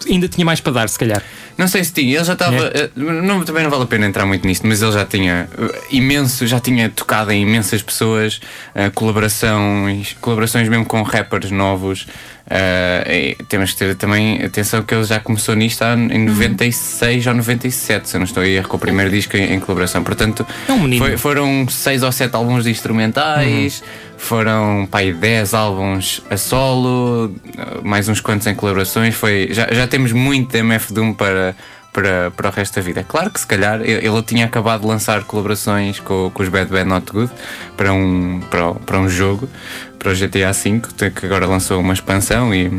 ainda 0.10 0.28
tinha 0.28 0.46
mais 0.46 0.60
para 0.60 0.74
dar, 0.74 0.90
se 0.90 0.98
calhar. 0.98 1.22
Não 1.58 1.68
sei 1.68 1.84
se 1.84 1.94
tinha, 1.94 2.16
ele 2.16 2.24
já 2.24 2.34
estava. 2.34 2.56
É. 2.56 2.84
Eh, 2.84 2.90
não, 2.96 3.44
também 3.44 3.64
não 3.64 3.70
vale 3.70 3.84
a 3.84 3.86
pena 3.86 4.06
entrar 4.06 4.26
muito 4.26 4.46
nisto, 4.48 4.66
mas 4.66 4.82
ele 4.82 4.92
já 4.92 5.06
tinha 5.06 5.48
eh, 5.58 5.82
imenso, 5.92 6.48
já 6.48 6.60
tinha 6.60 6.90
tocado 6.90 7.32
em 7.32 7.44
imensas 7.44 7.82
pessoas, 7.82 8.42
uh, 8.76 8.92
colaborações, 8.94 10.16
colaborações 10.20 10.68
mesmo 10.68 10.86
com 10.86 11.02
rappers 11.04 11.52
novos. 11.52 12.08
Uh, 12.48 13.46
temos 13.46 13.72
que 13.72 13.78
ter 13.78 13.96
também 13.96 14.44
atenção 14.44 14.84
que 14.84 14.94
ele 14.94 15.06
já 15.06 15.20
começou 15.20 15.56
nisto 15.56 15.84
em 15.84 16.26
96 16.26 17.26
uhum. 17.26 17.32
ou 17.32 17.38
97, 17.38 18.10
se 18.10 18.16
eu 18.16 18.20
não 18.20 18.26
estou 18.26 18.44
a 18.44 18.48
erro, 18.48 18.68
com 18.68 18.76
o 18.76 18.80
primeiro 18.80 19.10
disco 19.10 19.38
em, 19.38 19.54
em 19.54 19.60
colaboração. 19.60 20.04
Portanto, 20.04 20.46
é 20.68 20.74
um 20.74 20.98
foi, 20.98 21.16
foram 21.16 21.68
6 21.70 22.04
ou 22.04 22.12
7 22.12 22.36
álbuns 22.36 22.68
instrumentais. 22.68 23.82
Uhum 23.82 24.11
foram 24.22 24.88
pai 24.90 25.12
10 25.12 25.54
álbuns 25.54 26.22
a 26.30 26.38
solo, 26.38 27.36
mais 27.84 28.08
uns 28.08 28.22
quantos 28.22 28.46
em 28.48 28.56
colaborações. 28.56 29.16
Foi, 29.16 29.50
já, 29.52 29.68
já 29.72 29.88
temos 29.88 30.12
muito 30.12 30.56
MF 30.56 30.94
Doom 30.94 31.14
para, 31.14 31.56
para, 31.92 32.32
para 32.32 32.50
o 32.50 32.52
resto 32.52 32.76
da 32.76 32.82
vida. 32.82 33.04
Claro 33.04 33.32
que 33.32 33.40
se 33.40 33.48
calhar 33.48 33.82
ele 33.82 34.22
tinha 34.22 34.46
acabado 34.46 34.82
de 34.82 34.88
lançar 34.88 35.24
colaborações 35.24 36.00
com, 36.00 36.30
com 36.34 36.44
os 36.44 36.50
Bad 36.50 36.72
Bad 36.72 36.88
Not 36.88 37.12
Good 37.12 37.32
para 37.76 37.92
um, 37.92 38.40
para, 38.50 38.74
para 38.74 39.00
um 39.00 39.10
jogo, 39.10 39.50
para 39.98 40.12
o 40.12 40.16
GTA 40.16 40.54
V, 40.54 41.10
que 41.10 41.26
agora 41.26 41.48
lançou 41.48 41.82
uma 41.82 41.94
expansão 41.94 42.54
e 42.54 42.72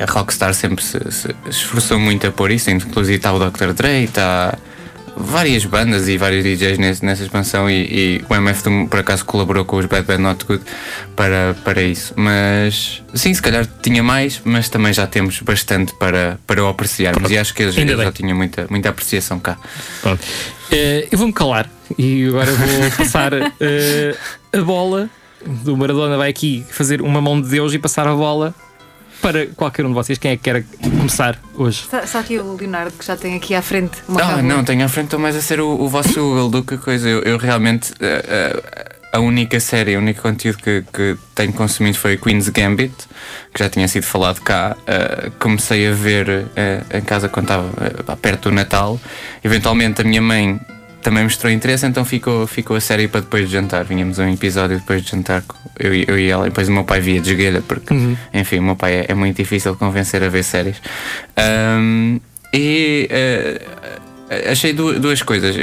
a 0.00 0.10
Rockstar 0.10 0.54
sempre 0.54 0.82
se, 0.84 0.98
se 1.10 1.34
esforçou 1.48 1.98
muito 1.98 2.26
a 2.26 2.30
pôr 2.30 2.52
isso, 2.52 2.70
inclusive 2.70 3.16
está 3.16 3.32
o 3.32 3.38
Dr. 3.38 3.72
Dre, 3.72 4.04
está 4.04 4.56
várias 5.16 5.64
bandas 5.64 6.08
e 6.08 6.16
vários 6.16 6.44
DJs 6.44 6.78
nesse, 6.78 7.04
nessa 7.04 7.22
expansão 7.22 7.70
e, 7.70 8.20
e, 8.20 8.24
o 8.28 8.34
MF 8.34 8.62
por 8.88 9.00
acaso 9.00 9.24
colaborou 9.24 9.64
com 9.64 9.76
os 9.76 9.86
Bad 9.86 10.06
Bad 10.06 10.22
Not 10.22 10.44
Good 10.44 10.64
para, 11.14 11.54
para 11.64 11.82
isso. 11.82 12.12
Mas 12.16 13.02
sim, 13.14 13.32
se 13.32 13.40
calhar 13.40 13.66
tinha 13.82 14.02
mais, 14.02 14.40
mas 14.44 14.68
também 14.68 14.92
já 14.92 15.06
temos 15.06 15.40
bastante 15.40 15.94
para, 15.94 16.38
para 16.46 16.62
o 16.64 16.68
apreciarmos 16.68 17.30
e 17.30 17.38
acho 17.38 17.54
que 17.54 17.62
eles, 17.62 17.74
já 17.74 18.12
tinham 18.12 18.36
muita, 18.36 18.66
muita 18.68 18.88
apreciação 18.88 19.38
cá. 19.38 19.56
Pronto. 20.02 20.22
Uh, 20.22 21.08
eu 21.10 21.18
vou-me 21.18 21.32
calar 21.32 21.70
e 21.98 22.26
agora 22.26 22.52
vou 22.52 22.90
passar 22.96 23.32
uh, 23.34 24.16
a 24.52 24.62
bola 24.62 25.08
do 25.46 25.76
Maradona 25.76 26.16
vai 26.16 26.30
aqui 26.30 26.64
fazer 26.70 27.02
uma 27.02 27.20
mão 27.20 27.40
de 27.40 27.48
Deus 27.48 27.74
e 27.74 27.78
passar 27.78 28.08
a 28.08 28.14
bola 28.14 28.54
para 29.24 29.46
qualquer 29.46 29.86
um 29.86 29.88
de 29.88 29.94
vocês, 29.94 30.18
quem 30.18 30.32
é 30.32 30.36
que 30.36 30.42
quer 30.42 30.62
começar 30.82 31.40
hoje? 31.54 31.88
Está, 31.90 32.20
aqui 32.20 32.38
o 32.38 32.56
Leonardo 32.56 32.92
que 32.92 33.06
já 33.06 33.16
tem 33.16 33.34
aqui 33.34 33.54
à 33.54 33.62
frente 33.62 34.02
uma 34.06 34.20
Ah, 34.22 34.42
não, 34.42 34.62
tenho 34.62 34.84
à 34.84 34.88
frente, 34.88 35.06
estou 35.06 35.18
mais 35.18 35.34
a 35.34 35.40
ser 35.40 35.60
o, 35.60 35.80
o 35.80 35.88
vosso 35.88 36.12
Google 36.20 36.50
do 36.50 36.62
que 36.62 36.76
coisa. 36.76 37.08
Eu, 37.08 37.22
eu 37.22 37.38
realmente. 37.38 37.92
Uh, 37.92 38.90
uh, 38.90 38.94
a 39.14 39.20
única 39.20 39.60
série, 39.60 39.96
o 39.96 40.00
único 40.00 40.22
conteúdo 40.22 40.58
que, 40.58 40.82
que 40.92 41.16
tenho 41.36 41.52
consumido 41.52 41.96
foi 41.96 42.16
Queen's 42.16 42.48
Gambit, 42.48 42.92
que 43.54 43.62
já 43.62 43.70
tinha 43.70 43.86
sido 43.86 44.02
falado 44.02 44.40
cá. 44.40 44.76
Uh, 44.80 45.30
comecei 45.38 45.86
a 45.86 45.92
ver 45.92 46.28
uh, 46.28 46.96
em 46.96 47.00
casa 47.00 47.28
quando 47.28 47.44
estava 47.44 47.68
uh, 48.12 48.16
perto 48.16 48.50
do 48.50 48.54
Natal. 48.56 49.00
Eventualmente 49.44 50.00
a 50.00 50.04
minha 50.04 50.20
mãe 50.20 50.60
também 51.04 51.22
mostrou 51.22 51.52
interesse, 51.52 51.86
então 51.86 52.02
ficou, 52.02 52.46
ficou 52.46 52.76
a 52.76 52.80
série 52.80 53.06
para 53.06 53.20
depois 53.20 53.46
de 53.46 53.52
jantar. 53.52 53.84
Vinhamos 53.84 54.18
um 54.18 54.26
episódio 54.26 54.78
depois 54.78 55.02
de 55.02 55.10
jantar, 55.10 55.44
eu, 55.78 55.94
eu 55.94 56.18
e 56.18 56.30
ela, 56.30 56.46
e 56.46 56.48
depois 56.48 56.66
o 56.66 56.72
meu 56.72 56.82
pai 56.82 56.98
via 56.98 57.20
de 57.20 57.30
esguelha, 57.30 57.62
porque, 57.68 57.92
uhum. 57.92 58.16
enfim, 58.32 58.58
o 58.58 58.62
meu 58.62 58.74
pai 58.74 58.94
é, 58.94 59.06
é, 59.08 59.14
muito 59.14 59.36
difícil 59.36 59.76
convencer 59.76 60.24
a 60.24 60.30
ver 60.30 60.42
séries. 60.42 60.80
Um, 61.38 62.18
e 62.54 63.08
uh, 63.12 64.50
achei 64.50 64.72
duas, 64.72 64.98
duas, 64.98 65.22
coisas. 65.22 65.54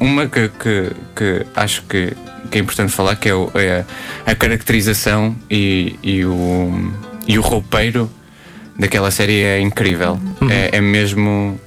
Uma 0.00 0.26
que, 0.26 0.48
que, 0.48 0.90
que 1.14 1.46
acho 1.54 1.82
que, 1.82 2.12
que, 2.50 2.58
é 2.58 2.60
importante 2.60 2.92
falar, 2.92 3.14
que 3.14 3.28
é, 3.28 3.34
o, 3.34 3.52
é 3.54 3.84
a 4.26 4.34
caracterização 4.34 5.36
e, 5.48 5.94
e, 6.02 6.24
o, 6.24 6.92
e 7.28 7.38
o 7.38 7.40
roupeiro 7.40 8.10
daquela 8.78 9.10
série 9.10 9.42
é 9.42 9.60
incrível. 9.60 10.20
Uhum. 10.40 10.50
É, 10.50 10.76
é, 10.76 10.80
mesmo. 10.80 11.58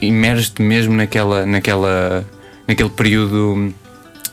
imerge-te 0.00 0.62
mesmo 0.62 0.94
naquela, 0.94 1.44
naquela, 1.44 2.24
naquele 2.66 2.90
período. 2.90 3.74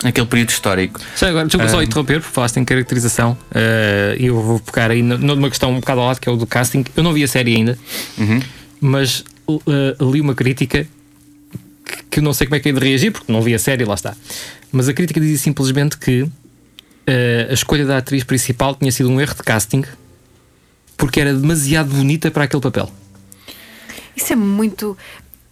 Naquele 0.04 0.28
período 0.28 0.50
histórico. 0.50 1.00
Já 1.18 1.30
agora, 1.30 1.46
desculpa 1.46 1.68
uh, 1.68 1.72
só 1.72 1.80
ah. 1.80 1.84
interromper, 1.84 2.20
porque 2.20 2.34
falaste 2.34 2.58
em 2.58 2.66
caracterização 2.66 3.36
e 4.20 4.30
uh, 4.30 4.36
eu 4.36 4.42
vou 4.42 4.60
pegar 4.60 4.92
aí 4.92 5.02
numa 5.02 5.50
questão 5.50 5.72
um 5.72 5.80
bocado 5.80 6.02
ao 6.02 6.08
lado 6.08 6.20
que 6.20 6.30
é 6.30 6.32
o 6.32 6.36
do 6.36 6.46
casting. 6.46 6.84
Eu 6.96 7.02
não 7.02 7.12
vi 7.12 7.24
a 7.24 7.28
série 7.28 7.56
ainda, 7.56 7.78
uhum. 8.18 8.40
mas 8.80 9.24
uh, 9.48 10.12
li 10.12 10.22
uma 10.22 10.36
crítica 10.36 10.86
que 12.12 12.20
eu 12.20 12.24
não 12.24 12.34
sei 12.34 12.46
como 12.46 12.56
é 12.56 12.60
que 12.60 12.70
é 12.70 12.72
de 12.72 12.80
reagir, 12.80 13.12
porque 13.12 13.32
não 13.32 13.42
vi 13.42 13.56
a 13.56 13.60
série, 13.60 13.84
lá 13.84 13.96
está. 13.96 14.14
Mas 14.72 14.88
a 14.90 14.94
crítica 14.94 15.20
dizia 15.20 15.38
simplesmente 15.38 15.98
que 15.98 16.28
a 17.50 17.54
escolha 17.54 17.86
da 17.86 17.98
atriz 17.98 18.24
principal 18.24 18.76
tinha 18.76 18.92
sido 18.92 19.10
um 19.10 19.20
erro 19.20 19.34
de 19.34 19.44
casting 19.44 19.86
porque 20.98 21.20
era 21.20 21.34
demasiado 21.34 21.90
bonita 21.90 22.32
para 22.32 22.46
aquele 22.46 22.62
papel. 22.62 22.92
Isso 24.16 24.34
é 24.34 24.36
muito. 24.36 24.98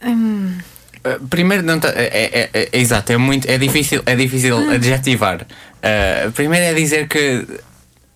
Hum... 0.03 0.57
Uh, 1.05 1.27
primeiro 1.27 1.63
não 1.63 1.79
tá, 1.79 1.89
é, 1.89 2.05
é, 2.05 2.49
é, 2.53 2.69
é, 2.71 2.79
exato, 2.79 3.11
é 3.11 3.17
muito 3.17 3.49
é 3.49 3.57
difícil, 3.57 4.01
é 4.05 4.15
difícil 4.15 4.57
ah. 4.57 4.75
adjetivar. 4.75 5.41
Uh, 5.41 6.31
primeiro 6.31 6.65
é 6.65 6.73
dizer 6.73 7.09
que 7.09 7.45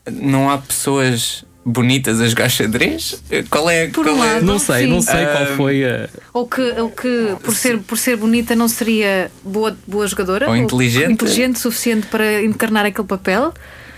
não 0.10 0.50
há 0.50 0.58
pessoas 0.58 1.44
bonitas 1.68 2.22
a 2.22 2.28
jogar 2.28 2.48
xadrez? 2.48 3.22
Qual 3.50 3.70
é? 3.70 3.88
Por 3.88 4.06
qual 4.06 4.16
um 4.16 4.20
lado, 4.20 4.38
é? 4.38 4.42
Não 4.42 4.58
sei, 4.58 4.84
sim. 4.84 4.90
não 4.90 5.02
sei 5.02 5.26
qual 5.26 5.46
foi 5.58 5.84
a. 5.84 6.10
Ou 6.34 6.48
que, 6.48 6.62
ou 6.62 6.90
que 6.90 7.36
por, 7.44 7.54
ser, 7.54 7.78
por 7.80 7.98
ser 7.98 8.16
bonita 8.16 8.56
não 8.56 8.70
seria 8.70 9.30
boa, 9.44 9.78
boa 9.86 10.08
jogadora? 10.08 10.48
Ou 10.48 10.56
inteligente? 10.56 11.06
Ou 11.08 11.12
inteligente 11.12 11.56
o 11.58 11.60
suficiente 11.60 12.08
para 12.08 12.42
encarnar 12.42 12.86
aquele 12.86 13.08
papel? 13.08 13.54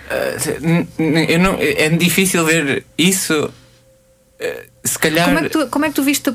Uh, 0.09 1.39
não, 1.39 1.57
é 1.59 1.89
difícil 1.89 2.43
ver 2.45 2.85
isso. 2.97 3.45
Uh, 3.45 4.69
se 4.83 4.97
calhar. 4.97 5.25
Como 5.27 5.39
é 5.39 5.43
que 5.43 5.49
tu, 5.49 5.67
como 5.67 5.85
é 5.85 5.89
que 5.89 5.95
tu 5.95 6.03
viste, 6.03 6.33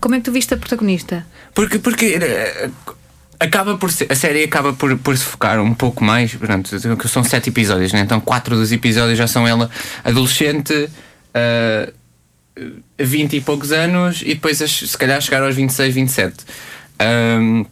como 0.00 0.14
é 0.14 0.18
que 0.18 0.24
tu 0.24 0.32
viste 0.32 0.52
a 0.54 0.56
protagonista? 0.56 1.26
Porque, 1.54 1.78
porque 1.78 2.18
uh, 2.18 2.94
acaba 3.40 3.78
por 3.78 3.90
ser, 3.90 4.10
a 4.10 4.14
série 4.14 4.44
acaba 4.44 4.72
por, 4.72 4.96
por 4.98 5.16
se 5.16 5.24
focar 5.24 5.60
um 5.60 5.74
pouco 5.74 6.04
mais. 6.04 6.34
Portanto, 6.34 6.76
são 7.08 7.24
sete 7.24 7.50
episódios, 7.50 7.92
né? 7.92 8.00
então 8.00 8.20
quatro 8.20 8.56
dos 8.56 8.72
episódios 8.72 9.16
já 9.16 9.26
são 9.26 9.46
ela 9.46 9.70
adolescente. 10.04 10.88
Uh, 11.34 11.92
20 12.98 13.36
e 13.36 13.40
poucos 13.40 13.72
anos 13.72 14.22
e 14.22 14.34
depois 14.34 14.58
se 14.58 14.96
calhar 14.96 15.20
chegar 15.20 15.42
aos 15.42 15.56
26, 15.56 15.94
27. 15.94 16.36
Um, 17.00 17.66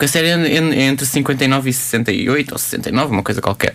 porque 0.00 0.06
a 0.06 0.08
série 0.08 0.28
é 0.28 0.86
entre 0.86 1.04
59 1.04 1.68
e 1.68 1.72
68 1.74 2.52
ou 2.52 2.58
69, 2.58 3.12
uma 3.12 3.22
coisa 3.22 3.42
qualquer. 3.42 3.74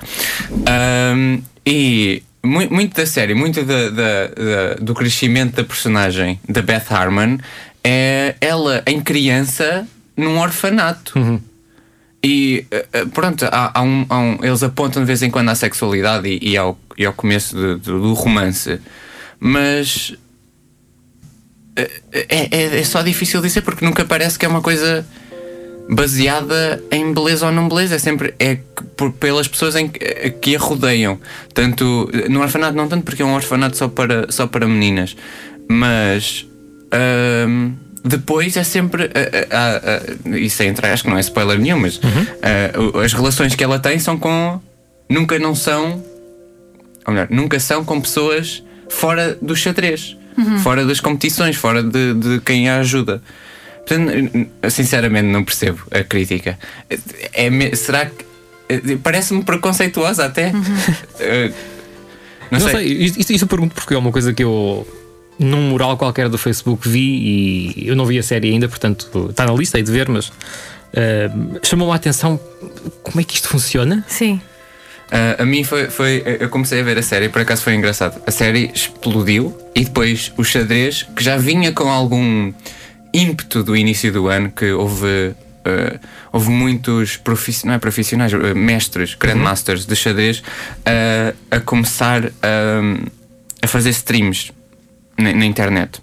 Um, 0.52 1.40
e 1.64 2.24
muito, 2.44 2.74
muito, 2.74 2.96
da 2.96 3.06
série, 3.06 3.36
muito 3.36 3.64
da, 3.64 3.90
da, 3.92 4.28
da, 4.28 4.74
do 4.82 4.96
crescimento 4.96 5.58
da 5.58 5.64
personagem 5.64 6.40
da 6.50 6.64
Beth 6.64 6.86
Harmon 6.90 7.38
é 7.84 8.34
ela 8.42 8.82
em 8.88 9.00
criança 9.02 9.88
num 10.18 10.40
orfanato. 10.40 11.20
Uhum. 11.20 11.40
E 12.24 12.66
eh, 12.72 12.88
eh, 12.92 13.06
pronto, 13.06 13.46
há, 13.46 13.80
há, 13.80 13.84
um, 13.84 14.08
há, 14.10 14.18
um, 14.18 14.40
eles 14.42 14.64
apontam 14.64 15.04
de 15.04 15.06
vez 15.06 15.22
em 15.22 15.30
quando 15.30 15.50
à 15.50 15.54
sexualidade 15.54 16.28
e, 16.28 16.54
e, 16.54 16.58
ao, 16.58 16.76
e 16.98 17.06
ao 17.06 17.14
começo 17.14 17.56
do, 17.56 17.78
do 17.78 18.14
romance, 18.14 18.80
mas 19.40 20.16
eh, 21.76 21.92
é, 22.12 22.48
é, 22.50 22.80
é, 22.80 22.84
só 22.84 23.04
difícil 23.04 23.44
dizer 23.44 23.62
porque 23.62 23.86
nunca 23.86 24.04
parece 24.06 24.40
que 24.40 24.46
é 24.48 24.50
uma 24.50 24.62
coisa 24.62 25.06
baseada 25.89 26.84
em 26.91 27.13
beleza 27.13 27.45
ou 27.45 27.52
não 27.52 27.69
beleza, 27.69 27.95
é 27.95 28.00
sempre 28.00 28.34
é 28.39 28.58
por, 28.95 29.12
pelas 29.13 29.48
pessoas 29.48 29.76
em, 29.76 29.88
que 29.89 30.56
a 30.56 30.60
rodeiam. 30.60 31.19
Tanto 31.54 32.10
no 32.30 32.41
orfanato, 32.41 32.76
não 32.76 32.88
tanto 32.88 33.04
porque 33.04 33.21
é 33.21 33.26
um 33.26 33.36
orfanato 33.36 33.78
só 33.78 33.88
para, 33.88 34.32
só 34.32 34.48
para 34.48 34.67
meninas, 34.67 35.15
mas 35.67 36.45
hum, 37.48 37.74
depois 38.06 38.56
é 38.56 38.63
sempre. 38.63 39.06
Uh, 39.06 40.30
uh, 40.30 40.30
uh, 40.30 40.38
isso 40.38 40.62
é 40.62 40.67
entre, 40.67 40.86
acho 40.88 41.04
que 41.04 41.10
não 41.10 41.17
é 41.17 41.21
spoiler 41.21 41.60
nenhum, 41.60 41.80
mas 41.80 41.98
uhum. 41.98 43.02
as 43.04 43.13
relações 43.13 43.56
que 43.56 43.63
ela 43.63 43.80
tem 43.80 43.98
são 43.98 44.15
com. 44.15 44.62
Nunca 45.10 45.39
não 45.39 45.56
são. 45.56 46.04
Ou 47.08 47.13
melhor, 47.13 47.28
nunca 47.32 47.60
são 47.60 47.84
com 47.84 48.00
pessoas 48.00 48.63
fora 48.89 49.38
do 49.41 49.56
xadrez, 49.56 50.15
uhum. 50.38 50.60
fora 50.60 50.86
das 50.86 51.00
competições, 51.00 51.56
fora 51.56 51.82
de, 51.82 52.13
de 52.13 52.41
quem 52.41 52.69
a 52.69 52.78
ajuda. 52.78 53.21
Portanto, 53.86 54.48
sinceramente, 54.69 55.28
não 55.28 55.43
percebo 55.43 55.84
a 55.91 56.04
crítica. 56.04 56.58
É, 57.34 57.76
será 57.76 58.08
que. 58.08 58.26
Parece-me 59.04 59.43
preconceituosa 59.43 60.26
até. 60.26 60.48
Uhum. 60.48 60.62
Uh, 60.62 61.54
não, 62.50 62.60
não, 62.60 62.60
sei. 62.60 62.71
sei. 62.71 62.88
Isso, 63.19 63.32
isso 63.32 63.43
eu 63.43 63.48
pergunto 63.48 63.76
porque 63.76 63.93
é 63.93 63.98
uma 63.98 64.12
coisa 64.12 64.34
que 64.34 64.43
eu. 64.43 64.88
Num 65.38 65.69
mural 65.69 65.98
qualquer 65.98 66.30
do 66.30 66.38
Facebook 66.38 66.88
vi 66.88 67.76
e 67.78 67.88
eu 67.88 67.95
não 67.95 68.06
vi 68.06 68.17
a 68.17 68.24
série 68.24 68.52
ainda, 68.52 68.69
portanto 68.69 69.28
está 69.30 69.45
na 69.45 69.54
lista 69.54 69.78
aí 69.78 69.84
de 69.84 69.91
ver, 69.91 70.08
mas 70.08 70.30
uh, 70.30 71.60
chamou-me 71.62 71.91
a 71.91 71.98
atenção 71.98 72.39
como 73.04 73.19
é 73.19 73.24
que 73.24 73.36
isto 73.36 73.50
funciona. 73.50 74.04
Sim. 74.08 74.39
Uh, 75.12 75.41
a 75.41 75.45
mim 75.45 75.63
foi, 75.65 75.89
foi. 75.89 76.24
Eu 76.39 76.50
comecei 76.50 76.80
a 76.80 76.84
ver 76.84 76.98
a 76.98 77.02
série, 77.02 77.28
por 77.28 77.41
acaso 77.41 77.63
foi 77.63 77.76
engraçado. 77.76 78.21
A 78.26 78.32
série 78.32 78.71
explodiu 78.74 79.56
e 79.76 79.84
depois 79.84 80.32
o 80.38 80.43
xadrez, 80.43 81.04
que 81.15 81.24
já 81.24 81.36
vinha 81.36 81.71
com 81.74 81.91
algum 81.91 82.54
ímpeto 83.15 83.63
do 83.63 83.75
início 83.75 84.12
do 84.12 84.28
ano 84.28 84.51
que 84.51 84.71
houve. 84.71 85.34
Uh, 85.65 85.99
houve 86.32 86.51
muitos 86.51 87.17
profissionais, 87.17 87.65
não 87.65 87.73
é 87.73 87.80
profissionais, 87.80 88.32
uh, 88.34 88.56
mestres, 88.56 89.15
grandmasters 89.15 89.82
uhum. 89.82 89.88
de 89.88 89.95
xadrez 89.95 90.39
uh, 90.39 91.36
a 91.49 91.60
começar 91.60 92.25
a 93.62 93.67
fazer 93.67 93.89
streams 93.89 94.51
na, 95.17 95.34
na 95.34 95.45
internet. 95.45 95.99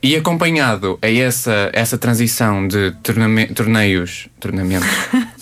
E 0.00 0.16
acompanhado 0.16 0.98
a 1.02 1.10
essa, 1.10 1.68
essa 1.72 1.98
transição 1.98 2.66
de 2.66 2.92
torneios, 3.54 4.28
tornamentos, 4.38 4.88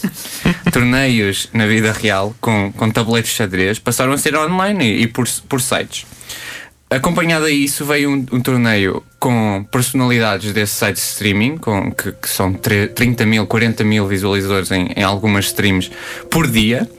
torneios 0.72 1.48
na 1.52 1.66
vida 1.66 1.92
real 1.92 2.34
com, 2.40 2.72
com 2.72 2.90
tabletes 2.90 3.30
de 3.30 3.36
xadrez 3.36 3.78
passaram 3.78 4.12
a 4.12 4.18
ser 4.18 4.34
online 4.36 4.84
e, 4.84 5.02
e 5.02 5.06
por, 5.06 5.28
por 5.48 5.60
sites. 5.60 6.06
Acompanhado 6.90 7.44
a 7.44 7.50
isso 7.50 7.84
veio 7.84 8.10
um, 8.10 8.26
um, 8.32 8.40
torneio 8.40 9.00
com 9.20 9.64
personalidades 9.70 10.52
desse 10.52 10.74
site 10.74 10.96
de 10.96 11.02
streaming, 11.02 11.56
com, 11.56 11.92
que, 11.92 12.10
que 12.10 12.28
são 12.28 12.52
30 12.52 13.24
mil, 13.26 13.46
40 13.46 13.84
mil 13.84 14.08
visualizadores 14.08 14.72
em, 14.72 14.88
em 14.96 15.02
algumas 15.04 15.46
streams 15.46 15.88
por 16.28 16.48
dia. 16.48 16.90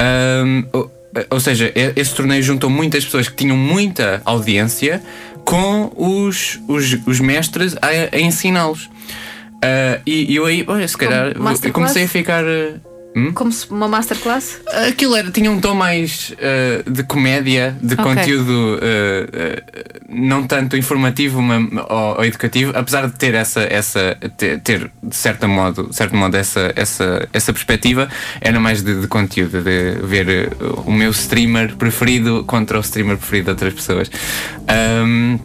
Um, 0.00 0.64
ou, 0.72 0.90
ou, 1.28 1.38
seja, 1.38 1.70
esse 1.74 2.14
torneio 2.14 2.42
juntou 2.42 2.70
muitas 2.70 3.04
pessoas 3.04 3.28
que 3.28 3.36
tinham 3.36 3.58
muita 3.58 4.22
audiência 4.24 5.02
com 5.44 5.92
os, 5.94 6.58
os, 6.66 6.96
os 7.06 7.20
mestres 7.20 7.76
a, 7.82 8.16
a 8.16 8.18
ensiná-los. 8.18 8.86
Uh, 8.86 10.00
e, 10.06 10.32
e, 10.32 10.36
eu 10.36 10.46
aí, 10.46 10.64
olha, 10.66 10.88
se 10.88 10.96
calhar, 10.96 11.34
eu 11.62 11.72
comecei 11.72 12.04
a 12.04 12.08
ficar 12.08 12.42
Hum? 13.16 13.32
Como 13.32 13.50
se 13.50 13.70
uma 13.70 13.88
masterclass? 13.88 14.60
Aquilo 14.88 15.16
era, 15.16 15.30
tinha 15.30 15.50
um 15.50 15.58
tom 15.58 15.74
mais 15.74 16.34
uh, 16.34 16.90
de 16.90 17.02
comédia, 17.02 17.74
de 17.80 17.94
okay. 17.94 18.04
conteúdo 18.04 18.50
uh, 18.50 18.76
uh, 18.76 20.00
não 20.06 20.46
tanto 20.46 20.76
informativo 20.76 21.40
ou, 21.40 22.18
ou, 22.18 22.24
educativo, 22.26 22.72
apesar 22.74 23.06
de 23.06 23.14
ter 23.14 23.32
essa, 23.32 23.62
essa 23.62 24.18
ter, 24.36 24.60
ter, 24.60 24.90
de 25.02 25.16
certo 25.16 25.48
modo, 25.48 25.88
certo 25.94 26.14
modo 26.14 26.36
essa, 26.36 26.70
essa, 26.76 27.26
essa 27.32 27.54
perspectiva, 27.54 28.06
era 28.38 28.60
mais 28.60 28.82
de, 28.82 29.00
de 29.00 29.08
conteúdo, 29.08 29.62
de 29.62 29.92
ver 30.02 30.52
o 30.84 30.92
meu 30.92 31.10
streamer 31.10 31.74
preferido 31.74 32.44
contra 32.44 32.76
o 32.76 32.82
streamer 32.82 33.16
preferido 33.16 33.46
de 33.46 33.50
outras 33.52 33.72
pessoas. 33.72 34.10
Um, 34.68 35.38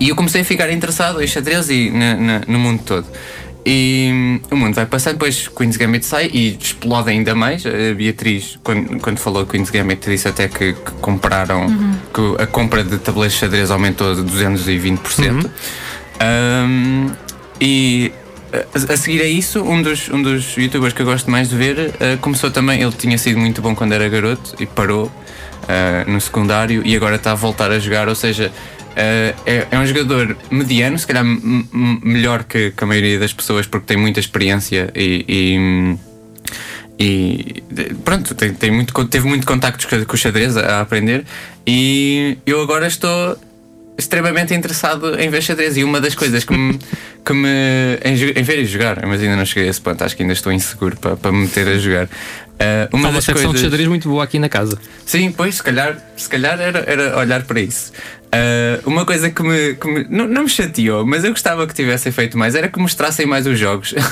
e 0.00 0.08
eu 0.08 0.16
comecei 0.16 0.40
a 0.40 0.44
ficar 0.44 0.70
interessado 0.70 1.22
em 1.22 1.26
xadrez 1.26 1.70
e 1.70 1.90
na, 1.90 2.16
na, 2.16 2.40
no 2.48 2.58
mundo 2.58 2.82
todo. 2.82 3.06
E 3.66 4.40
o 4.50 4.56
mundo 4.56 4.74
vai 4.74 4.84
passando, 4.84 5.14
depois 5.14 5.48
Queen's 5.48 5.76
Gambit 5.76 6.04
sai 6.04 6.30
e 6.32 6.58
explode 6.60 7.10
ainda 7.10 7.34
mais. 7.34 7.64
A 7.64 7.94
Beatriz, 7.94 8.58
quando, 8.62 9.00
quando 9.00 9.18
falou 9.18 9.46
Queen's 9.46 9.70
Gambit, 9.70 10.08
disse 10.08 10.28
até 10.28 10.48
que, 10.48 10.74
que 10.74 10.90
compraram, 11.00 11.66
uhum. 11.66 11.94
que 12.12 12.42
a 12.42 12.46
compra 12.46 12.84
de 12.84 12.98
tabuleiros 12.98 13.32
de 13.32 13.40
xadrez 13.40 13.70
aumentou 13.70 14.14
de 14.14 14.22
220%. 14.22 15.44
Uhum. 15.44 15.50
Um, 16.22 17.10
e 17.58 18.12
a, 18.52 18.92
a, 18.92 18.96
seguir 18.96 19.22
a 19.22 19.26
isso, 19.26 19.62
um 19.62 19.80
dos, 19.80 20.10
um 20.10 20.20
dos 20.20 20.56
youtubers 20.56 20.92
que 20.92 21.00
eu 21.00 21.06
gosto 21.06 21.30
mais 21.30 21.48
de 21.48 21.56
ver 21.56 21.78
uh, 21.78 22.18
começou 22.20 22.50
também. 22.50 22.82
Ele 22.82 22.92
tinha 22.92 23.16
sido 23.16 23.38
muito 23.38 23.62
bom 23.62 23.74
quando 23.74 23.92
era 23.92 24.08
garoto 24.10 24.54
e 24.60 24.66
parou 24.66 25.06
uh, 25.06 26.10
no 26.10 26.20
secundário 26.20 26.82
e 26.84 26.94
agora 26.94 27.16
está 27.16 27.32
a 27.32 27.34
voltar 27.34 27.70
a 27.70 27.78
jogar. 27.78 28.08
Ou 28.08 28.14
seja, 28.14 28.52
Uh, 28.94 29.34
é, 29.44 29.66
é, 29.70 29.78
um 29.78 29.84
jogador 29.84 30.36
mediano, 30.50 30.96
se 30.98 31.06
calhar 31.06 31.24
melhor 31.24 32.44
que, 32.44 32.70
que, 32.70 32.84
a 32.84 32.86
maioria 32.86 33.18
das 33.18 33.32
pessoas, 33.32 33.66
porque 33.66 33.86
tem 33.86 33.96
muita 33.96 34.20
experiência 34.20 34.92
e, 34.94 35.98
e, 36.96 37.04
e 37.04 37.62
pronto, 38.04 38.34
tem, 38.36 38.54
tem, 38.54 38.70
muito, 38.70 39.04
teve 39.06 39.26
muito 39.26 39.46
contacto 39.46 39.88
com 40.06 40.14
o 40.14 40.16
xadrez 40.16 40.56
a, 40.56 40.76
a 40.76 40.80
aprender. 40.80 41.24
E 41.66 42.38
eu 42.46 42.62
agora 42.62 42.86
estou 42.86 43.36
extremamente 43.96 44.52
interessado 44.54 45.18
em 45.18 45.28
ver 45.28 45.42
xadrez. 45.42 45.76
E 45.76 45.84
uma 45.84 46.00
das 46.00 46.14
coisas 46.14 46.44
que 46.44 46.52
me. 46.52 46.78
que 47.24 47.32
me 47.32 47.98
em, 48.04 48.38
em 48.38 48.42
ver 48.42 48.58
e 48.58 48.66
jogar, 48.66 49.04
mas 49.06 49.20
ainda 49.20 49.36
não 49.36 49.44
cheguei 49.44 49.68
a 49.68 49.70
esse 49.70 49.80
ponto, 49.80 50.02
acho 50.04 50.16
que 50.16 50.22
ainda 50.22 50.34
estou 50.34 50.52
inseguro 50.52 50.96
para, 50.96 51.16
para 51.16 51.32
me 51.32 51.42
meter 51.42 51.66
a 51.68 51.78
jogar. 51.78 52.04
Uh, 52.06 52.96
uma, 52.96 53.08
uma 53.08 53.20
secção 53.20 53.46
coisas... 53.46 53.60
de 53.60 53.66
xadrez 53.66 53.88
muito 53.88 54.08
boa 54.08 54.22
aqui 54.22 54.38
na 54.38 54.48
casa. 54.48 54.78
Sim, 55.04 55.32
pois, 55.32 55.56
se 55.56 55.62
calhar, 55.62 55.98
se 56.16 56.28
calhar 56.28 56.60
era, 56.60 56.84
era 56.86 57.18
olhar 57.18 57.42
para 57.42 57.60
isso. 57.60 57.92
Uh, 58.34 58.88
uma 58.88 59.04
coisa 59.04 59.30
que 59.30 59.42
me, 59.42 59.74
que 59.74 59.86
me 59.86 60.06
não, 60.10 60.26
não, 60.26 60.42
me 60.42 60.48
chateou, 60.48 61.06
mas 61.06 61.22
eu 61.22 61.30
gostava 61.30 61.66
que 61.66 61.74
tivessem 61.74 62.10
feito 62.10 62.36
mais, 62.36 62.54
era 62.54 62.68
que 62.68 62.78
mostrassem 62.78 63.26
mais 63.26 63.46
os 63.46 63.58
jogos. 63.58 63.94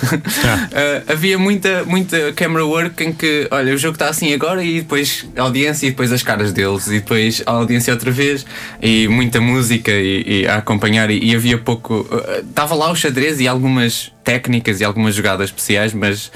Ah. 0.44 0.68
uh, 0.72 1.12
havia 1.12 1.38
muita, 1.38 1.84
muita 1.84 2.32
camera 2.32 2.64
work 2.64 3.02
em 3.02 3.12
que, 3.12 3.46
olha, 3.50 3.74
o 3.74 3.78
jogo 3.78 3.94
está 3.94 4.08
assim 4.08 4.32
agora 4.32 4.62
e 4.62 4.80
depois 4.80 5.24
a 5.36 5.42
audiência 5.42 5.86
e 5.86 5.90
depois 5.90 6.12
as 6.12 6.22
caras 6.22 6.52
deles 6.52 6.86
e 6.88 6.94
depois 6.94 7.42
a 7.46 7.52
audiência 7.52 7.92
outra 7.92 8.10
vez 8.10 8.44
e 8.80 9.06
muita 9.08 9.40
música 9.40 9.90
e, 9.90 10.42
e 10.42 10.46
a 10.46 10.56
acompanhar 10.56 11.10
e, 11.10 11.18
e 11.18 11.34
havia 11.34 11.58
pouco. 11.58 12.06
Estava 12.48 12.74
uh, 12.74 12.78
lá 12.78 12.90
o 12.90 12.96
xadrez 12.96 13.40
e 13.40 13.48
algumas 13.48 14.11
técnicas 14.24 14.80
e 14.80 14.84
algumas 14.84 15.14
jogadas 15.14 15.46
especiais, 15.46 15.92
mas, 15.92 16.30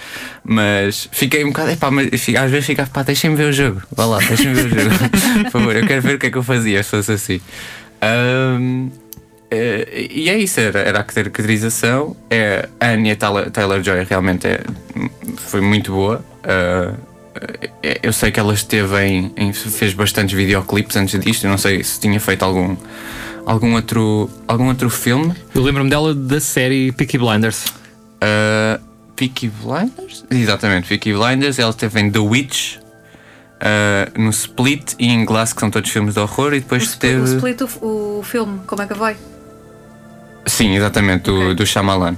mas 0.45 1.09
fiquei 1.13 1.45
um 1.45 1.49
bocado. 1.49 1.71
Epá, 1.71 1.91
mas, 1.91 2.09
às 2.13 2.51
vezes 2.51 2.67
ficava, 2.67 2.91
pá, 2.91 3.03
deixem-me 3.03 3.37
ver 3.37 3.51
o 3.51 3.53
jogo. 3.53 3.83
Vá 3.95 4.07
lá, 4.07 4.19
deixem-me 4.19 4.55
ver 4.55 4.67
o 4.67 4.91
jogo. 4.91 5.11
Por 5.45 5.51
favor, 5.51 5.77
eu 5.77 5.87
quero 5.87 6.03
ver 6.03 6.15
o 6.17 6.19
que 6.19 6.27
é 6.27 6.31
que 6.31 6.39
eu 6.39 6.43
fazia 6.43 6.83
se 6.83 6.91
fosse 6.91 7.13
assim. 7.13 7.41
Um, 8.03 8.91
é, 9.51 10.09
e 10.11 10.29
é 10.29 10.39
isso, 10.39 10.61
era, 10.61 10.81
era 10.81 11.01
a 11.01 11.05
caracterização. 11.05 12.17
É, 12.29 12.69
a 12.81 12.89
Anya 12.89 13.17
Taylor 13.17 13.83
Joy 13.83 14.05
realmente 14.05 14.47
é, 14.47 14.61
foi 15.37 15.61
muito 15.61 15.93
boa. 15.93 16.25
Uh, 16.45 17.17
eu 18.03 18.13
sei 18.13 18.31
que 18.31 18.41
ela 18.41 18.55
esteve 18.55 18.99
em, 19.05 19.33
em, 19.37 19.53
fez 19.53 19.93
bastantes 19.93 20.35
videoclipes 20.35 20.97
antes 20.97 21.19
disto. 21.21 21.45
Eu 21.45 21.51
não 21.51 21.59
sei 21.59 21.83
se 21.85 22.01
tinha 22.01 22.19
feito 22.19 22.45
algum 22.45 22.77
algum 23.47 23.75
outro 23.75 24.29
algum 24.47 24.67
outro 24.67 24.91
filme. 24.91 25.35
Eu 25.55 25.63
lembro-me 25.63 25.89
dela 25.89 26.15
da 26.15 26.41
série 26.41 26.93
Peaky 26.93 27.17
Blinders. 27.17 27.67
Uh, 28.17 28.83
Peaky 29.15 29.51
Blinders? 29.63 30.25
Exatamente, 30.31 30.89
Peaky 30.89 31.15
Blinders. 31.15 31.59
Ela 31.59 31.71
esteve 31.71 32.01
em 32.01 32.11
The 32.11 32.19
Witch 32.19 32.77
uh, 32.77 34.21
no 34.21 34.31
Split 34.31 34.95
e 34.99 35.07
em 35.07 35.25
Glass, 35.25 35.53
que 35.53 35.61
são 35.61 35.71
todos 35.71 35.89
filmes 35.91 36.15
de 36.15 36.21
horror, 36.21 36.53
e 36.53 36.61
depois 36.61 36.93
o 36.93 36.99
teve. 36.99 37.21
O 37.21 37.25
Split, 37.25 37.61
o, 37.63 38.19
o 38.19 38.23
filme, 38.23 38.61
como 38.67 38.83
é 38.83 38.87
que 38.87 38.95
vai? 38.95 39.17
Sim, 40.45 40.77
exatamente, 40.77 41.25
do, 41.25 41.37
okay. 41.37 41.55
do 41.55 41.67
Shyamalan. 41.67 42.17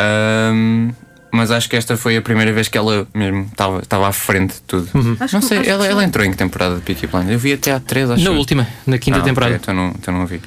Um, 0.00 0.90
mas 1.32 1.50
acho 1.50 1.68
que 1.68 1.74
esta 1.74 1.96
foi 1.96 2.16
a 2.18 2.22
primeira 2.22 2.52
vez 2.52 2.68
que 2.68 2.76
ela 2.76 3.08
mesmo 3.14 3.50
estava 3.82 4.06
à 4.06 4.12
frente 4.12 4.54
de 4.54 4.60
tudo. 4.62 4.88
Uhum. 4.92 5.16
Não 5.32 5.40
sei, 5.40 5.66
ela, 5.66 5.86
ela 5.86 6.04
entrou 6.04 6.24
em 6.24 6.30
que 6.30 6.36
temporada 6.36 6.76
de 6.76 6.82
Peaky 6.82 7.06
Blinders? 7.06 7.32
Eu 7.32 7.38
vi 7.38 7.54
até 7.54 7.72
há 7.72 7.80
três, 7.80 8.10
acho 8.10 8.22
Na 8.22 8.30
última, 8.32 8.68
na 8.86 8.98
quinta 8.98 9.18
ah, 9.18 9.22
temporada. 9.22 9.54
Okay, 9.54 9.62
então, 9.62 9.74
não, 9.74 9.94
então 9.98 10.12
não 10.12 10.26
vi. 10.26 10.36
Uh, 10.36 10.42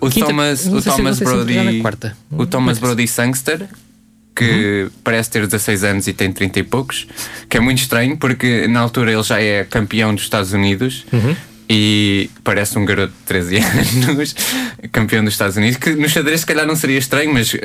o 0.00 0.08
quinta, 0.08 0.26
Thomas, 0.26 0.66
o 0.66 0.80
Thomas 0.80 1.18
Brody. 1.18 1.82
O 2.30 2.46
Thomas 2.46 2.78
Brody 2.78 3.08
Sangster, 3.08 3.66
que 4.36 4.84
uhum. 4.84 4.90
parece 5.02 5.30
ter 5.30 5.44
16 5.44 5.82
anos 5.82 6.06
e 6.06 6.12
tem 6.12 6.32
30 6.32 6.60
e 6.60 6.62
poucos, 6.62 7.08
que 7.48 7.56
é 7.56 7.60
muito 7.60 7.78
estranho 7.78 8.16
porque 8.16 8.68
na 8.68 8.78
altura 8.78 9.12
ele 9.12 9.22
já 9.24 9.42
é 9.42 9.64
campeão 9.64 10.14
dos 10.14 10.22
Estados 10.22 10.52
Unidos. 10.52 11.04
Uhum 11.12 11.34
e 11.68 12.30
parece 12.42 12.78
um 12.78 12.84
garoto 12.84 13.12
de 13.12 13.24
13 13.26 13.56
anos, 14.08 14.34
campeão 14.90 15.22
dos 15.22 15.34
Estados 15.34 15.56
Unidos, 15.56 15.76
que 15.76 15.90
no 15.90 16.08
xadrez 16.08 16.40
se 16.40 16.46
calhar 16.46 16.66
não 16.66 16.74
seria 16.74 16.98
estranho, 16.98 17.32
mas 17.32 17.52
uh, 17.52 17.58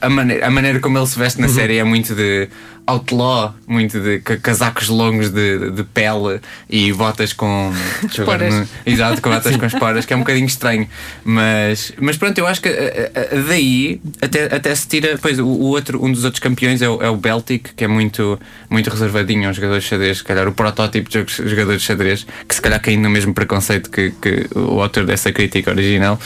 a, 0.00 0.08
maneira, 0.10 0.46
a 0.46 0.50
maneira 0.50 0.80
como 0.80 0.98
ele 0.98 1.06
se 1.06 1.18
veste 1.18 1.40
na 1.40 1.46
uhum. 1.46 1.54
série 1.54 1.78
é 1.78 1.84
muito 1.84 2.14
de 2.14 2.48
outlaw, 2.86 3.54
muito 3.66 4.00
de 4.00 4.20
casacos 4.20 4.88
longos 4.88 5.30
de, 5.30 5.70
de 5.70 5.82
pele 5.82 6.40
e 6.70 6.92
botas 6.92 7.32
com 7.32 7.72
esporas. 8.08 8.68
Exato, 8.84 9.20
com 9.20 9.30
botas 9.30 9.56
com 9.58 9.66
esporas, 9.66 10.06
que 10.06 10.12
é 10.12 10.16
um 10.16 10.20
bocadinho 10.20 10.46
estranho. 10.46 10.88
Mas, 11.24 11.92
mas 12.00 12.16
pronto, 12.16 12.38
eu 12.38 12.46
acho 12.46 12.62
que 12.62 12.68
eh, 12.68 13.10
eh, 13.14 13.42
daí 13.48 14.00
até, 14.22 14.54
até 14.54 14.74
se 14.74 14.86
tira. 14.86 15.18
Pois 15.20 15.38
o, 15.38 15.46
outro, 15.46 16.04
um 16.04 16.12
dos 16.12 16.24
outros 16.24 16.40
campeões 16.40 16.80
é 16.80 16.88
o, 16.88 17.02
é 17.02 17.10
o 17.10 17.16
Beltic, 17.16 17.70
que 17.74 17.84
é 17.84 17.88
muito, 17.88 18.38
muito 18.70 18.88
reservadinho, 18.88 19.46
é 19.46 19.48
um 19.48 19.52
jogador 19.52 19.80
de 19.80 19.84
xadrez, 19.84 20.18
se 20.18 20.24
calhar 20.24 20.46
o 20.46 20.52
protótipo 20.52 21.10
de 21.10 21.24
jogador 21.48 21.76
de 21.76 21.82
xadrez, 21.82 22.26
que 22.48 22.54
se 22.54 22.60
calhar 22.60 22.80
cai 22.80 22.96
no 22.96 23.10
mesmo 23.10 23.34
preconceito 23.34 23.90
que, 23.90 24.12
que 24.12 24.48
o 24.54 24.80
autor 24.80 25.04
dessa 25.04 25.32
crítica 25.32 25.70
original. 25.70 26.18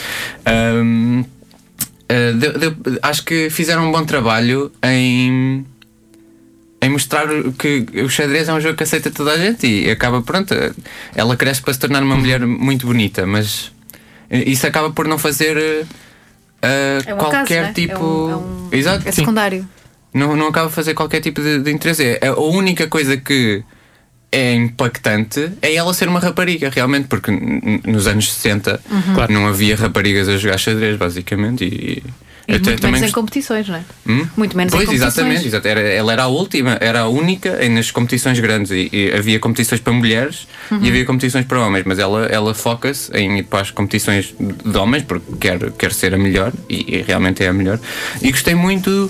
Um, 0.47 1.23
Uh, 2.11 2.37
de, 2.37 2.51
de, 2.59 2.99
acho 3.01 3.23
que 3.23 3.49
fizeram 3.49 3.87
um 3.87 3.91
bom 3.93 4.03
trabalho 4.03 4.69
em 4.83 5.65
em 6.81 6.89
mostrar 6.89 7.27
que 7.57 7.85
o 8.03 8.09
xadrez 8.09 8.49
é 8.49 8.53
um 8.53 8.59
jogo 8.59 8.75
que 8.75 8.83
aceita 8.83 9.11
toda 9.11 9.33
a 9.33 9.37
gente 9.37 9.67
e 9.67 9.89
acaba, 9.91 10.21
pronto, 10.21 10.53
ela 11.15 11.37
cresce 11.37 11.61
para 11.61 11.73
se 11.73 11.79
tornar 11.79 12.01
uma 12.01 12.15
mulher 12.15 12.39
muito 12.45 12.87
bonita, 12.87 13.25
mas 13.25 13.71
isso 14.31 14.65
acaba 14.65 14.89
por 14.89 15.07
não 15.07 15.19
fazer 15.19 15.57
uh, 15.57 17.09
é 17.09 17.13
qualquer 17.13 17.63
né? 17.63 17.73
tipo. 17.73 17.93
É, 17.93 17.97
um, 17.99 18.31
é, 18.31 18.35
um... 18.35 18.69
Exato. 18.71 19.07
é 19.07 19.11
secundário. 19.11 19.67
Não, 20.13 20.35
não 20.35 20.47
acaba 20.47 20.67
a 20.67 20.71
fazer 20.71 20.93
qualquer 20.93 21.21
tipo 21.21 21.41
de, 21.41 21.59
de 21.59 21.71
interesse. 21.71 22.17
É, 22.21 22.27
a 22.27 22.39
única 22.39 22.87
coisa 22.87 23.15
que 23.15 23.63
é 24.31 24.53
impactante 24.53 25.51
é 25.61 25.75
ela 25.75 25.93
ser 25.93 26.07
uma 26.07 26.19
rapariga, 26.19 26.69
realmente, 26.69 27.07
porque 27.07 27.31
nos 27.85 28.07
anos 28.07 28.31
60 28.33 28.81
uhum. 28.89 29.13
claro. 29.13 29.33
não 29.33 29.47
havia 29.47 29.75
raparigas 29.75 30.27
a 30.27 30.37
jogar 30.37 30.57
xadrez, 30.57 30.97
basicamente. 30.97 31.65
E, 31.65 32.03
e 32.51 32.59
muito 32.59 32.67
menos 32.67 32.81
também... 32.81 33.09
em 33.09 33.11
competições, 33.11 33.67
não 33.67 33.75
é? 33.75 33.83
Hum? 34.07 34.27
Muito 34.35 34.57
menos 34.57 34.71
pois, 34.71 34.83
em 34.83 34.85
competições. 34.87 35.17
exatamente. 35.17 35.47
exatamente. 35.47 35.87
Ela 35.87 36.13
era 36.13 36.23
a 36.23 36.27
última, 36.27 36.77
era 36.79 37.01
a 37.01 37.07
única 37.07 37.69
nas 37.69 37.91
competições 37.91 38.39
grandes. 38.39 38.71
E, 38.71 38.89
e 38.91 39.11
havia 39.13 39.39
competições 39.39 39.81
para 39.81 39.93
mulheres 39.93 40.47
uhum. 40.69 40.79
e 40.81 40.89
havia 40.89 41.05
competições 41.05 41.45
para 41.45 41.59
homens, 41.59 41.83
mas 41.85 41.99
ela, 41.99 42.25
ela 42.25 42.53
foca-se 42.53 43.11
em 43.15 43.39
ir 43.39 43.43
para 43.43 43.61
as 43.61 43.71
competições 43.71 44.33
de 44.39 44.77
homens, 44.77 45.03
porque 45.03 45.25
quer, 45.39 45.71
quer 45.71 45.93
ser 45.93 46.13
a 46.13 46.17
melhor 46.17 46.51
e, 46.69 46.97
e 46.97 47.01
realmente 47.01 47.43
é 47.43 47.47
a 47.47 47.53
melhor. 47.53 47.79
E 48.21 48.31
gostei 48.31 48.55
muito 48.55 49.09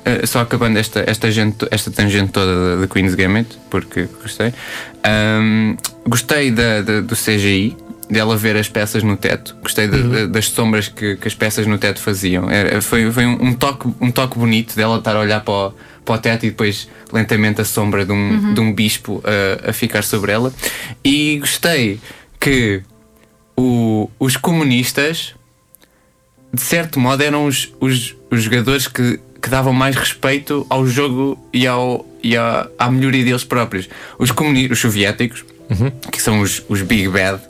Uh, 0.00 0.26
só 0.26 0.40
acabando 0.40 0.78
esta, 0.78 1.04
esta, 1.06 1.30
gente, 1.30 1.66
esta 1.70 1.90
tangente 1.90 2.32
toda 2.32 2.78
da 2.78 2.86
Queen's 2.86 3.14
Gambit, 3.14 3.58
porque 3.68 4.08
gostei. 4.22 4.54
Um, 5.06 5.76
gostei 6.08 6.50
da, 6.50 6.80
da, 6.80 7.00
do 7.02 7.14
CGI, 7.14 7.76
dela 8.10 8.36
ver 8.36 8.56
as 8.56 8.68
peças 8.68 9.02
no 9.02 9.16
teto. 9.16 9.56
Gostei 9.62 9.86
de, 9.86 9.96
uhum. 9.96 10.10
de, 10.10 10.26
das 10.26 10.46
sombras 10.46 10.88
que, 10.88 11.16
que, 11.16 11.28
as 11.28 11.34
peças 11.34 11.66
no 11.66 11.78
teto 11.78 12.00
faziam. 12.00 12.50
Era, 12.50 12.82
foi 12.82 13.10
foi 13.10 13.24
um, 13.24 13.42
um, 13.42 13.54
toque, 13.54 13.88
um 14.00 14.10
toque 14.10 14.38
bonito 14.38 14.74
dela 14.74 14.98
estar 14.98 15.16
a 15.16 15.20
olhar 15.20 15.40
para 15.42 15.52
o, 15.68 15.74
para 16.04 16.14
o 16.14 16.18
teto 16.18 16.44
e 16.44 16.50
depois 16.50 16.88
lentamente 17.12 17.60
a 17.60 17.64
sombra 17.64 18.04
de 18.04 18.12
um, 18.12 18.16
uhum. 18.16 18.54
de 18.54 18.60
um 18.60 18.72
bispo 18.72 19.22
a, 19.24 19.70
a 19.70 19.72
ficar 19.72 20.02
sobre 20.02 20.32
ela. 20.32 20.52
E 21.04 21.38
gostei 21.38 22.00
que 22.38 22.82
o, 23.56 24.10
os 24.18 24.36
comunistas, 24.36 25.34
de 26.52 26.60
certo 26.60 26.98
modo, 26.98 27.22
eram 27.22 27.46
os, 27.46 27.72
os, 27.80 28.16
os 28.30 28.42
jogadores 28.42 28.88
que, 28.88 29.20
que 29.40 29.48
davam 29.48 29.72
mais 29.72 29.94
respeito 29.94 30.66
ao 30.68 30.86
jogo 30.86 31.38
e, 31.52 31.66
ao, 31.66 32.04
e 32.22 32.36
à, 32.36 32.68
à 32.78 32.90
melhoria 32.90 33.24
deles 33.24 33.44
próprios. 33.44 33.88
Os, 34.18 34.32
comunistas, 34.32 34.78
os 34.78 34.80
soviéticos, 34.80 35.44
uhum. 35.68 35.90
que 36.10 36.20
são 36.20 36.40
os, 36.40 36.62
os 36.68 36.82
Big 36.82 37.08
Bad 37.08 37.40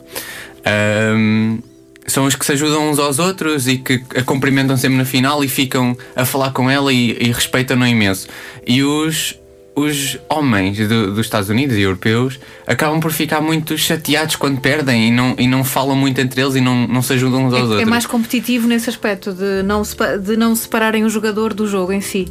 um, 1.15 1.59
são 2.07 2.25
os 2.25 2.35
que 2.35 2.45
se 2.45 2.51
ajudam 2.53 2.89
uns 2.89 2.99
aos 2.99 3.19
outros 3.19 3.67
e 3.67 3.77
que 3.77 4.03
a 4.15 4.23
cumprimentam 4.23 4.75
sempre 4.77 4.97
na 4.97 5.05
final 5.05 5.43
e 5.43 5.47
ficam 5.47 5.97
a 6.15 6.25
falar 6.25 6.51
com 6.51 6.69
ela 6.69 6.91
e, 6.91 7.17
e 7.19 7.31
respeitam-no 7.31 7.85
imenso. 7.87 8.27
E 8.65 8.83
os, 8.83 9.39
os 9.75 10.17
homens 10.29 10.77
do, 10.77 11.13
dos 11.13 11.25
Estados 11.25 11.49
Unidos 11.49 11.77
e 11.77 11.81
europeus 11.81 12.39
acabam 12.67 12.99
por 12.99 13.11
ficar 13.11 13.39
muito 13.41 13.77
chateados 13.77 14.35
quando 14.35 14.59
perdem 14.59 15.07
e 15.07 15.11
não, 15.11 15.35
e 15.37 15.47
não 15.47 15.63
falam 15.63 15.95
muito 15.95 16.19
entre 16.19 16.41
eles 16.41 16.55
e 16.55 16.61
não, 16.61 16.87
não 16.87 17.01
se 17.01 17.13
ajudam 17.13 17.45
uns 17.45 17.53
aos 17.53 17.61
é, 17.61 17.63
outros. 17.63 17.81
É 17.81 17.85
mais 17.85 18.05
competitivo 18.05 18.67
nesse 18.67 18.89
aspecto 18.89 19.33
de 19.33 19.63
não, 19.63 19.81
de 20.23 20.35
não 20.35 20.55
separarem 20.55 21.03
o 21.03 21.09
jogador 21.09 21.53
do 21.53 21.67
jogo 21.67 21.91
em 21.91 22.01
si. 22.01 22.27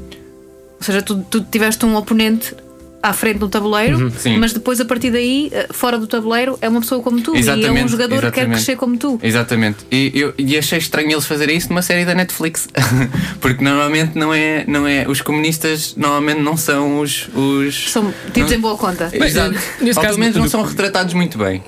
Ou 0.79 0.85
seja, 0.85 1.03
tu, 1.03 1.25
tu 1.31 1.43
tiveste 1.43 1.85
um 1.85 1.95
oponente 1.95 2.55
à 3.03 3.13
frente 3.13 3.39
no 3.41 3.49
tabuleiro, 3.49 3.99
uhum, 3.99 4.39
mas 4.39 4.53
depois 4.53 4.81
a 4.81 4.85
partir 4.85 5.11
daí, 5.11 5.49
eh, 5.53 5.69
fora 5.71 5.99
do 5.99 6.07
tabuleiro, 6.07 6.59
é 6.61 6.69
uma 6.69 6.81
pessoa 6.81 7.03
como 7.03 7.21
tu 7.21 7.35
exatamente, 7.35 7.75
e 7.75 7.81
é 7.81 7.85
um 7.85 7.89
jogador 7.89 8.15
exatamente. 8.17 8.35
que 8.35 8.41
quer 8.41 8.51
crescer 8.51 8.77
como 8.77 8.97
tu. 8.97 9.19
Exatamente. 9.23 9.79
E, 9.91 10.13
eu, 10.15 10.35
e 10.37 10.59
achei 10.59 10.79
estranho 10.79 11.11
eles 11.11 11.27
fazerem 11.27 11.57
isso 11.57 11.69
numa 11.71 11.83
série 11.83 12.05
da 12.05 12.15
Netflix, 12.15 12.69
porque 13.41 13.65
normalmente 13.65 14.19
não 14.19 14.35
é, 14.35 14.65
não 14.67 14.87
é. 14.87 15.07
Os 15.09 15.21
comunistas 15.21 15.95
normalmente 15.97 16.41
não 16.41 16.57
são 16.57 17.01
os. 17.01 17.29
os 17.35 17.91
são 17.91 18.13
tidos 18.33 18.53
em 18.53 18.61
boa 18.61 18.77
conta. 18.77 19.11
Exato. 19.13 19.59
Nesse 19.81 19.99
caso, 19.99 20.09
pelo 20.09 20.19
menos 20.21 20.37
não 20.37 20.49
são 20.49 20.63
retratados 20.63 21.15
muito 21.15 21.39
bem. 21.39 21.63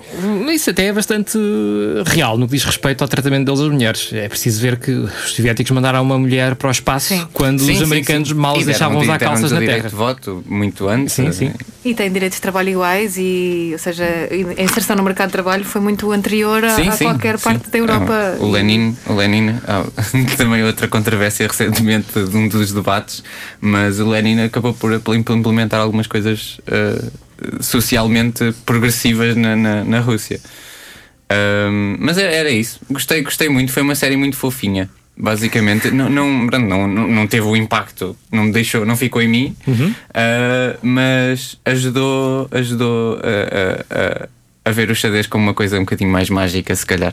Isso 0.52 0.70
até 0.70 0.86
é 0.86 0.92
bastante 0.92 1.38
real 2.06 2.36
no 2.36 2.46
que 2.46 2.54
diz 2.54 2.64
respeito 2.64 3.02
ao 3.02 3.08
tratamento 3.08 3.46
deles 3.46 3.60
às 3.60 3.68
mulheres. 3.68 4.10
É 4.12 4.28
preciso 4.28 4.60
ver 4.60 4.78
que 4.78 4.90
os 4.90 5.32
soviéticos 5.34 5.70
mandaram 5.70 6.02
uma 6.02 6.18
mulher 6.18 6.54
para 6.56 6.68
o 6.68 6.70
espaço 6.70 7.08
sim. 7.08 7.26
quando 7.32 7.62
sim, 7.62 7.72
os 7.72 7.82
americanos 7.82 8.28
sim, 8.28 8.34
mal 8.34 8.62
deixavam 8.62 9.00
usar 9.00 9.18
calças 9.18 9.50
na 9.50 9.60
terra. 9.60 9.88
voto 9.88 10.44
muito 10.46 10.88
antes. 10.88 11.21
Sim, 11.30 11.32
sim. 11.32 11.52
E 11.84 11.94
tem 11.94 12.10
direitos 12.10 12.36
de 12.36 12.42
trabalho 12.42 12.70
iguais 12.70 13.16
e, 13.18 13.70
ou 13.72 13.78
seja, 13.78 14.04
a 14.04 14.62
inserção 14.62 14.96
no 14.96 15.02
mercado 15.02 15.28
de 15.28 15.32
trabalho 15.32 15.64
foi 15.64 15.80
muito 15.80 16.10
anterior 16.12 16.64
a, 16.64 16.76
sim, 16.76 16.88
a 16.88 16.92
sim, 16.92 17.04
qualquer 17.04 17.38
sim. 17.38 17.44
parte 17.44 17.70
da 17.70 17.78
Europa. 17.78 18.36
o 18.40 18.50
Lenin, 18.50 18.96
o 19.06 19.14
Lenin 19.14 19.56
também 20.36 20.62
outra 20.62 20.86
controvérsia 20.88 21.46
recentemente 21.46 22.12
de 22.24 22.36
um 22.36 22.48
dos 22.48 22.72
debates, 22.72 23.22
mas 23.60 23.98
o 24.00 24.08
Lenin 24.08 24.40
acabou 24.42 24.74
por, 24.74 24.92
implementar 25.14 25.80
algumas 25.80 26.06
coisas 26.06 26.58
uh, 26.68 27.62
socialmente 27.62 28.54
progressivas 28.64 29.36
na, 29.36 29.56
na, 29.56 29.84
na 29.84 30.00
Rússia. 30.00 30.40
Um, 31.32 31.96
mas 31.98 32.18
era, 32.18 32.30
era 32.30 32.50
isso. 32.50 32.80
Gostei, 32.90 33.22
gostei 33.22 33.48
muito. 33.48 33.72
Foi 33.72 33.82
uma 33.82 33.94
série 33.94 34.16
muito 34.16 34.36
fofinha 34.36 34.88
basicamente 35.16 35.90
não, 35.90 36.08
não, 36.08 36.48
não, 36.48 36.88
não 36.88 37.26
teve 37.26 37.46
o 37.46 37.54
impacto 37.54 38.16
não 38.30 38.44
me 38.44 38.52
deixou 38.52 38.86
não 38.86 38.96
ficou 38.96 39.20
em 39.20 39.28
mim 39.28 39.56
uhum. 39.66 39.90
uh, 39.90 40.78
mas 40.82 41.58
ajudou 41.64 42.48
ajudou 42.50 43.18
a, 43.18 44.24
a, 44.24 44.28
a, 44.64 44.72
ver 44.72 44.90
o 44.90 44.94
xadrez 44.94 45.26
como 45.26 45.44
uma 45.44 45.54
coisa 45.54 45.76
um 45.76 45.80
bocadinho 45.80 46.10
mais 46.10 46.30
mágica 46.30 46.74
se 46.74 46.86
calhar. 46.86 47.12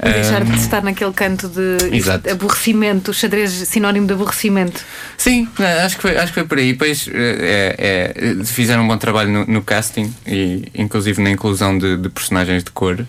Deixar 0.00 0.44
de 0.44 0.54
estar 0.56 0.82
naquele 0.82 1.12
canto 1.12 1.48
de 1.48 2.30
aborrecimento 2.30 3.10
o 3.10 3.14
xadrez 3.14 3.50
sinónimo 3.50 4.06
de 4.06 4.12
aborrecimento. 4.12 4.84
Sim 5.16 5.48
acho 5.84 5.96
que 5.96 6.02
foi, 6.02 6.16
acho 6.16 6.28
que 6.28 6.34
foi 6.34 6.44
por 6.44 6.58
aí. 6.58 6.72
Depois 6.72 7.08
é, 7.12 8.14
é, 8.14 8.44
fizeram 8.44 8.84
um 8.84 8.88
bom 8.88 8.98
trabalho 8.98 9.30
no, 9.30 9.46
no, 9.46 9.62
casting 9.62 10.14
e 10.26 10.70
inclusive 10.74 11.20
na 11.22 11.30
inclusão 11.30 11.76
de, 11.76 11.96
de 11.96 12.08
personagens 12.10 12.62
de 12.62 12.70
cor 12.70 13.06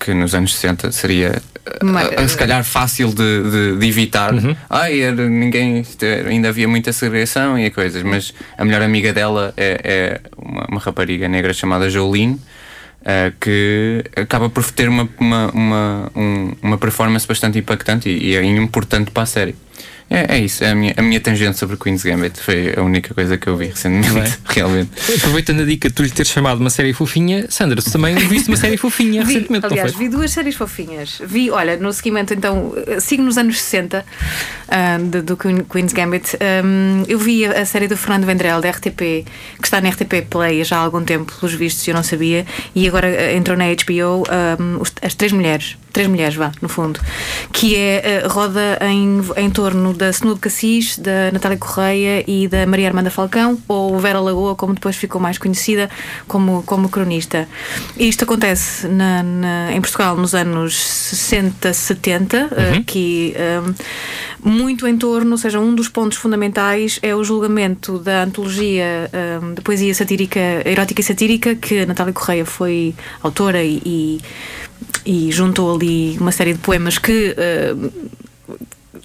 que 0.00 0.14
nos 0.14 0.34
anos 0.34 0.54
60 0.54 0.90
seria 0.90 1.42
Mas, 1.82 2.08
uh, 2.08 2.28
se 2.28 2.36
calhar 2.36 2.64
fácil 2.64 3.08
de, 3.12 3.42
de, 3.50 3.76
de 3.76 3.86
evitar. 3.86 4.32
Uhum. 4.32 4.56
Ai, 4.68 5.00
era, 5.00 5.28
ninguém 5.28 5.84
ainda 6.26 6.48
havia 6.48 6.66
muita 6.66 6.92
segregação 6.92 7.58
e 7.58 7.70
coisas, 7.70 8.02
mas 8.02 8.32
a 8.56 8.64
melhor 8.64 8.82
amiga 8.82 9.12
dela 9.12 9.52
é, 9.56 9.80
é 9.84 10.20
uma, 10.36 10.66
uma, 10.70 10.80
rapariga 10.80 11.28
negra 11.28 11.52
chamada 11.52 11.88
Jolene. 11.90 12.40
Uh, 13.00 13.32
que 13.40 14.04
acaba 14.14 14.50
por 14.50 14.62
ter 14.72 14.86
uma, 14.86 15.08
uma, 15.18 15.50
uma, 15.52 16.12
um, 16.14 16.52
uma 16.60 16.76
performance 16.76 17.26
bastante 17.26 17.58
impactante 17.58 18.10
e, 18.10 18.32
e 18.32 18.36
é 18.36 18.44
importante 18.44 19.10
para 19.10 19.22
a 19.22 19.26
série. 19.26 19.54
É, 20.12 20.38
é 20.38 20.38
isso, 20.40 20.64
é 20.64 20.70
a 20.70 20.74
minha, 20.74 20.92
a 20.96 21.02
minha 21.02 21.20
tangente 21.20 21.56
sobre 21.56 21.76
Queen's 21.76 22.02
Gambit. 22.02 22.40
Foi 22.40 22.74
a 22.76 22.82
única 22.82 23.14
coisa 23.14 23.38
que 23.38 23.46
eu 23.46 23.56
vi 23.56 23.66
recentemente, 23.66 24.40
realmente. 24.44 24.90
Aproveitando 25.16 25.60
a 25.62 25.64
dica 25.64 25.88
de 25.88 25.94
tu 25.94 26.02
lhe 26.02 26.10
teres 26.10 26.32
chamado 26.32 26.58
uma 26.58 26.68
série 26.68 26.92
fofinha, 26.92 27.46
Sandra, 27.48 27.80
tu 27.80 27.92
também 27.92 28.16
viste 28.16 28.48
uma 28.48 28.56
série 28.56 28.76
fofinha 28.76 29.24
vi, 29.24 29.34
recentemente, 29.34 29.66
Aliás, 29.66 29.94
vi 29.94 30.08
duas 30.08 30.32
séries 30.32 30.56
fofinhas. 30.56 31.22
Vi, 31.24 31.48
olha, 31.52 31.76
no 31.76 31.92
seguimento, 31.92 32.34
então, 32.34 32.74
sigo 32.98 33.22
nos 33.22 33.38
anos 33.38 33.60
60 33.60 34.04
uh, 34.04 35.04
de, 35.04 35.22
do 35.22 35.36
Queen's 35.36 35.92
Gambit. 35.92 36.36
Um, 36.64 37.04
eu 37.06 37.18
vi 37.18 37.46
a, 37.46 37.60
a, 37.60 37.64
série 37.64 37.86
do 37.86 37.96
Fernando 37.96 38.24
Vendrell, 38.24 38.60
da 38.60 38.68
RTP, 38.68 38.96
que 38.96 39.64
está 39.64 39.80
na 39.80 39.90
RTP 39.90 40.26
Play 40.28 40.64
já 40.64 40.78
há 40.78 40.80
algum 40.80 41.04
tempo, 41.04 41.32
pelos 41.38 41.54
vistos, 41.54 41.86
eu 41.86 41.94
não 41.94 42.02
sabia, 42.02 42.44
e 42.74 42.88
agora 42.88 43.06
uh, 43.06 43.36
entrou 43.36 43.56
na 43.56 43.66
HBO 43.66 44.24
um, 44.58 44.82
As 45.02 45.14
Três 45.14 45.30
Mulheres. 45.30 45.76
Três 45.92 46.08
Mulheres, 46.08 46.34
vá, 46.34 46.52
no 46.62 46.68
fundo. 46.68 47.00
Que 47.52 47.76
é 47.76 48.22
uh, 48.24 48.28
roda 48.28 48.78
em, 48.82 49.20
em 49.36 49.50
torno 49.50 49.92
da 49.92 50.12
Senudo 50.12 50.40
Cassis, 50.40 50.98
da 50.98 51.32
Natália 51.32 51.58
Correia 51.58 52.24
e 52.26 52.46
da 52.46 52.66
Maria 52.66 52.88
Armanda 52.88 53.10
Falcão, 53.10 53.58
ou 53.66 53.98
Vera 53.98 54.20
Lagoa, 54.20 54.54
como 54.54 54.74
depois 54.74 54.96
ficou 54.96 55.20
mais 55.20 55.38
conhecida 55.38 55.90
como, 56.28 56.62
como 56.62 56.88
cronista. 56.88 57.48
Isto 57.96 58.24
acontece 58.24 58.86
na, 58.86 59.22
na, 59.22 59.72
em 59.72 59.80
Portugal 59.80 60.16
nos 60.16 60.34
anos 60.34 60.76
60, 60.76 61.72
70, 61.72 62.36
uhum. 62.38 62.84
que 62.84 63.34
um, 64.44 64.50
muito 64.50 64.86
em 64.86 64.96
torno, 64.96 65.32
ou 65.32 65.38
seja, 65.38 65.58
um 65.58 65.74
dos 65.74 65.88
pontos 65.88 66.18
fundamentais 66.18 66.98
é 67.02 67.14
o 67.14 67.22
julgamento 67.22 67.98
da 67.98 68.22
antologia 68.22 69.10
um, 69.42 69.54
de 69.54 69.60
poesia 69.60 69.94
satírica, 69.94 70.40
erótica 70.64 71.00
e 71.00 71.04
satírica, 71.04 71.54
que 71.54 71.84
Natália 71.84 72.12
Correia 72.12 72.46
foi 72.46 72.94
autora 73.22 73.62
e, 73.62 73.82
e 73.84 74.20
e 75.04 75.30
juntou 75.32 75.74
ali 75.74 76.16
uma 76.18 76.32
série 76.32 76.52
de 76.52 76.58
poemas 76.58 76.98
que 76.98 77.34
uh, 77.36 77.92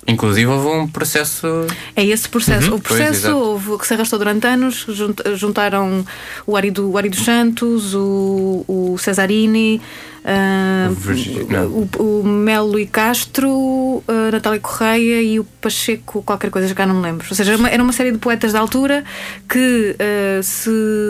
Inclusive 0.08 0.46
houve 0.46 0.68
um 0.68 0.88
processo. 0.88 1.48
É 1.96 2.06
esse 2.06 2.30
processo. 2.30 2.70
Uhum. 2.70 2.78
O 2.78 2.80
processo 2.80 3.22
pois, 3.24 3.34
houve, 3.34 3.78
que 3.80 3.88
se 3.88 3.94
arrastou 3.96 4.20
durante 4.20 4.46
anos, 4.46 4.86
juntaram 5.34 6.06
o 6.46 6.56
Ari, 6.56 6.70
do, 6.70 6.92
o 6.92 6.98
Ari 6.98 7.10
dos 7.10 7.24
Santos, 7.24 7.96
o, 7.96 8.64
o 8.68 8.98
Cesarini, 9.00 9.82
uh, 10.24 11.90
o, 11.98 12.04
o, 12.04 12.24
Melo 12.24 12.80
e 12.80 12.86
Castro, 12.86 14.04
a 14.08 14.32
Natália 14.32 14.60
Correia 14.60 15.24
e 15.24 15.40
o 15.40 15.44
Pacheco, 15.44 16.22
qualquer 16.22 16.52
coisa, 16.52 16.68
já 16.68 16.86
não 16.86 16.96
me 16.96 17.02
lembro. 17.02 17.26
Ou 17.28 17.36
seja, 17.36 17.54
era 17.54 17.60
uma, 17.60 17.70
era 17.70 17.82
uma 17.82 17.94
série 17.94 18.12
de 18.12 18.20
poetas 18.20 18.54
da 18.54 18.60
altura 18.60 19.04
que 19.50 19.96
uh, 19.96 20.44
se, 20.44 20.70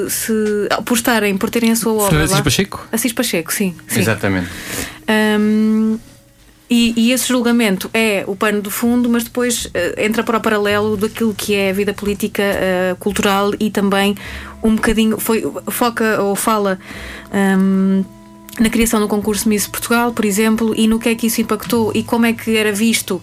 se. 0.10 0.34
por 0.86 0.96
estarem, 0.96 1.38
por 1.38 1.50
terem 1.50 1.72
a 1.72 1.76
sua 1.76 1.94
obra. 1.94 2.24
Assis 2.24 2.40
Pacheco? 2.40 2.88
Assis 2.94 3.12
Pacheco, 3.12 3.52
sim. 3.52 3.76
sim. 3.88 4.00
Exatamente. 4.00 4.48
Um, 5.38 6.00
e, 6.70 6.94
e, 6.98 7.12
esse 7.12 7.28
julgamento 7.28 7.90
é 7.94 8.24
o 8.26 8.36
pano 8.36 8.62
do 8.62 8.72
fundo, 8.72 9.08
mas 9.08 9.24
depois 9.24 9.66
uh, 9.66 9.70
entra 9.98 10.24
para 10.24 10.38
o 10.38 10.42
paralelo 10.42 10.98
daquilo 10.98 11.34
que 11.34 11.54
é 11.54 11.70
a 11.70 11.74
vida 11.74 11.94
política, 11.94 12.42
uh, 12.44 12.96
cultural 12.96 13.52
e 13.60 13.70
também 13.70 14.16
um 14.64 14.76
bocadinho. 14.76 15.20
Foi, 15.20 15.44
foca 15.68 16.22
ou 16.22 16.36
fala. 16.36 16.80
Um, 17.34 18.04
na 18.60 18.70
criação 18.70 19.02
do 19.02 19.08
concurso 19.08 19.50
Miss 19.50 19.68
Portugal, 19.68 20.14
por 20.14 20.24
exemplo, 20.24 20.74
e 20.78 20.88
no 20.88 20.98
que 20.98 21.10
é 21.10 21.16
que 21.16 21.28
isso 21.28 21.42
impactou 21.42 21.92
e 21.94 22.02
como 22.02 22.26
é 22.26 22.32
que 22.32 22.56
era 22.56 22.72
visto 22.72 23.22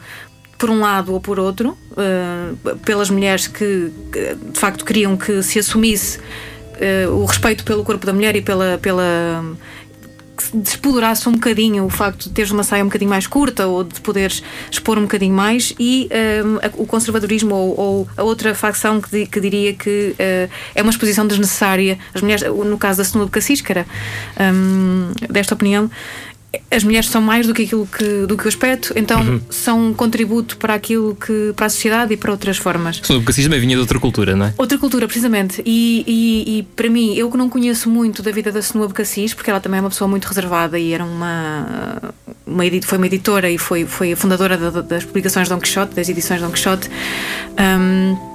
por 0.59 0.71
um 0.71 0.81
lado 0.81 1.13
ou 1.13 1.21
por 1.21 1.41
outro, 1.41 1.77
uh, 1.93 2.79
pelas 2.79 3.11
mulheres 3.11 3.49
que, 3.49 3.91
que, 4.13 4.35
de 4.35 4.59
facto 4.59 4.85
queriam 4.85 5.17
que 5.17 5.43
se 5.43 5.59
assumisse 5.59 6.19
uh, 6.19 7.11
o 7.11 7.25
respeito 7.25 7.65
pelo 7.65 7.83
corpo 7.83 8.05
da 8.07 8.13
mulher 8.13 8.37
e 8.37 8.43
pela, 8.43 8.79
pela 8.79 9.45
que 10.37 10.57
despoderasse 10.57 11.29
um 11.29 11.33
bocadinho 11.33 11.85
o 11.85 11.91
facto 11.91 12.25
de 12.25 12.31
teres 12.31 12.51
uma 12.51 12.63
saia 12.63 12.83
um 12.83 12.87
bocadinho 12.87 13.11
mais 13.11 13.27
curta 13.27 13.67
ou 13.67 13.85
de 13.85 14.01
poderes 14.01 14.43
expor 14.71 14.99
um 14.99 15.03
bocadinho 15.03 15.35
mais 15.35 15.75
e 15.79 16.09
um, 16.45 16.83
o 16.83 16.87
conservadorismo 16.87 17.55
ou, 17.55 17.81
ou, 17.81 18.09
a 18.17 18.23
outra 18.23 18.55
facção 18.55 19.01
que, 19.01 19.27
que 19.27 19.41
diria 19.41 19.75
que 19.75 20.15
uh, 20.19 20.51
é 20.75 20.83
uma 20.83 20.91
exposição 20.91 21.27
desnecessária. 21.27 21.99
As 22.15 22.23
mulheres, 22.23 22.43
no 22.43 22.79
caso 22.79 22.99
da 22.99 23.05
Senhora 23.05 23.27
de 23.27 23.33
Cassis, 23.33 23.61
que 23.61 23.73
era 23.73 23.87
um, 24.55 25.13
desta 25.31 25.55
opinião, 25.55 25.91
as 26.71 26.85
mulheres 26.85 27.09
são 27.09 27.23
mais 27.23 27.47
do 27.47 27.55
que 27.55 27.63
aquilo 27.63 27.87
que, 27.87 28.27
do 28.27 28.37
que 28.37 28.45
o 28.45 28.49
aspecto, 28.49 28.93
então 28.95 29.21
uhum. 29.21 29.41
são 29.49 29.89
um 29.89 29.95
contributo 29.95 30.57
para 30.59 30.75
aquilo 30.75 31.15
que 31.15 31.53
para 31.57 31.67
a 31.67 31.69
sociedade 31.69 32.13
e 32.13 32.17
para 32.17 32.31
outras 32.31 32.59
formas. 32.59 33.01
O 33.09 33.23
cacismo 33.23 33.55
vinha 33.55 33.75
de 33.75 33.81
outra 33.81 33.99
cultura, 33.99 34.37
não 34.37 34.47
é? 34.47 34.55
Outra 34.59 34.77
cultura, 34.77 35.07
precisamente. 35.07 35.63
E, 35.65 36.05
e, 36.07 36.59
e, 36.59 36.63
para 36.63 36.91
mim, 36.91 37.15
eu 37.15 37.31
que 37.31 37.37
não 37.37 37.49
conheço 37.49 37.89
muito 37.89 38.23
da 38.23 38.31
vida 38.31 38.53
da 38.53 38.61
Senua 38.61 38.89
Cassis, 38.91 39.33
porque 39.33 39.51
ela 39.51 39.61
também 39.61 39.79
é 39.79 39.81
uma 39.81 39.91
pessoa 39.91 40.09
muito 40.09 40.27
reservada 40.27 40.79
e 40.79 40.93
era 40.93 41.05
uma, 41.05 42.13
uma 42.47 42.63
foi 42.85 42.99
uma 42.99 43.07
editora 43.07 43.51
e 43.51 43.57
foi, 43.57 43.87
foi 43.87 44.13
a 44.13 44.17
fundadora 44.17 44.57
da, 44.57 44.83
das 44.83 45.05
publicações 45.05 45.49
Dom 45.49 45.59
Quixote, 45.59 45.95
das 45.95 46.09
edições 46.09 46.41
Dom 46.41 46.51
Quixote. 46.51 46.91
Um, 47.59 48.33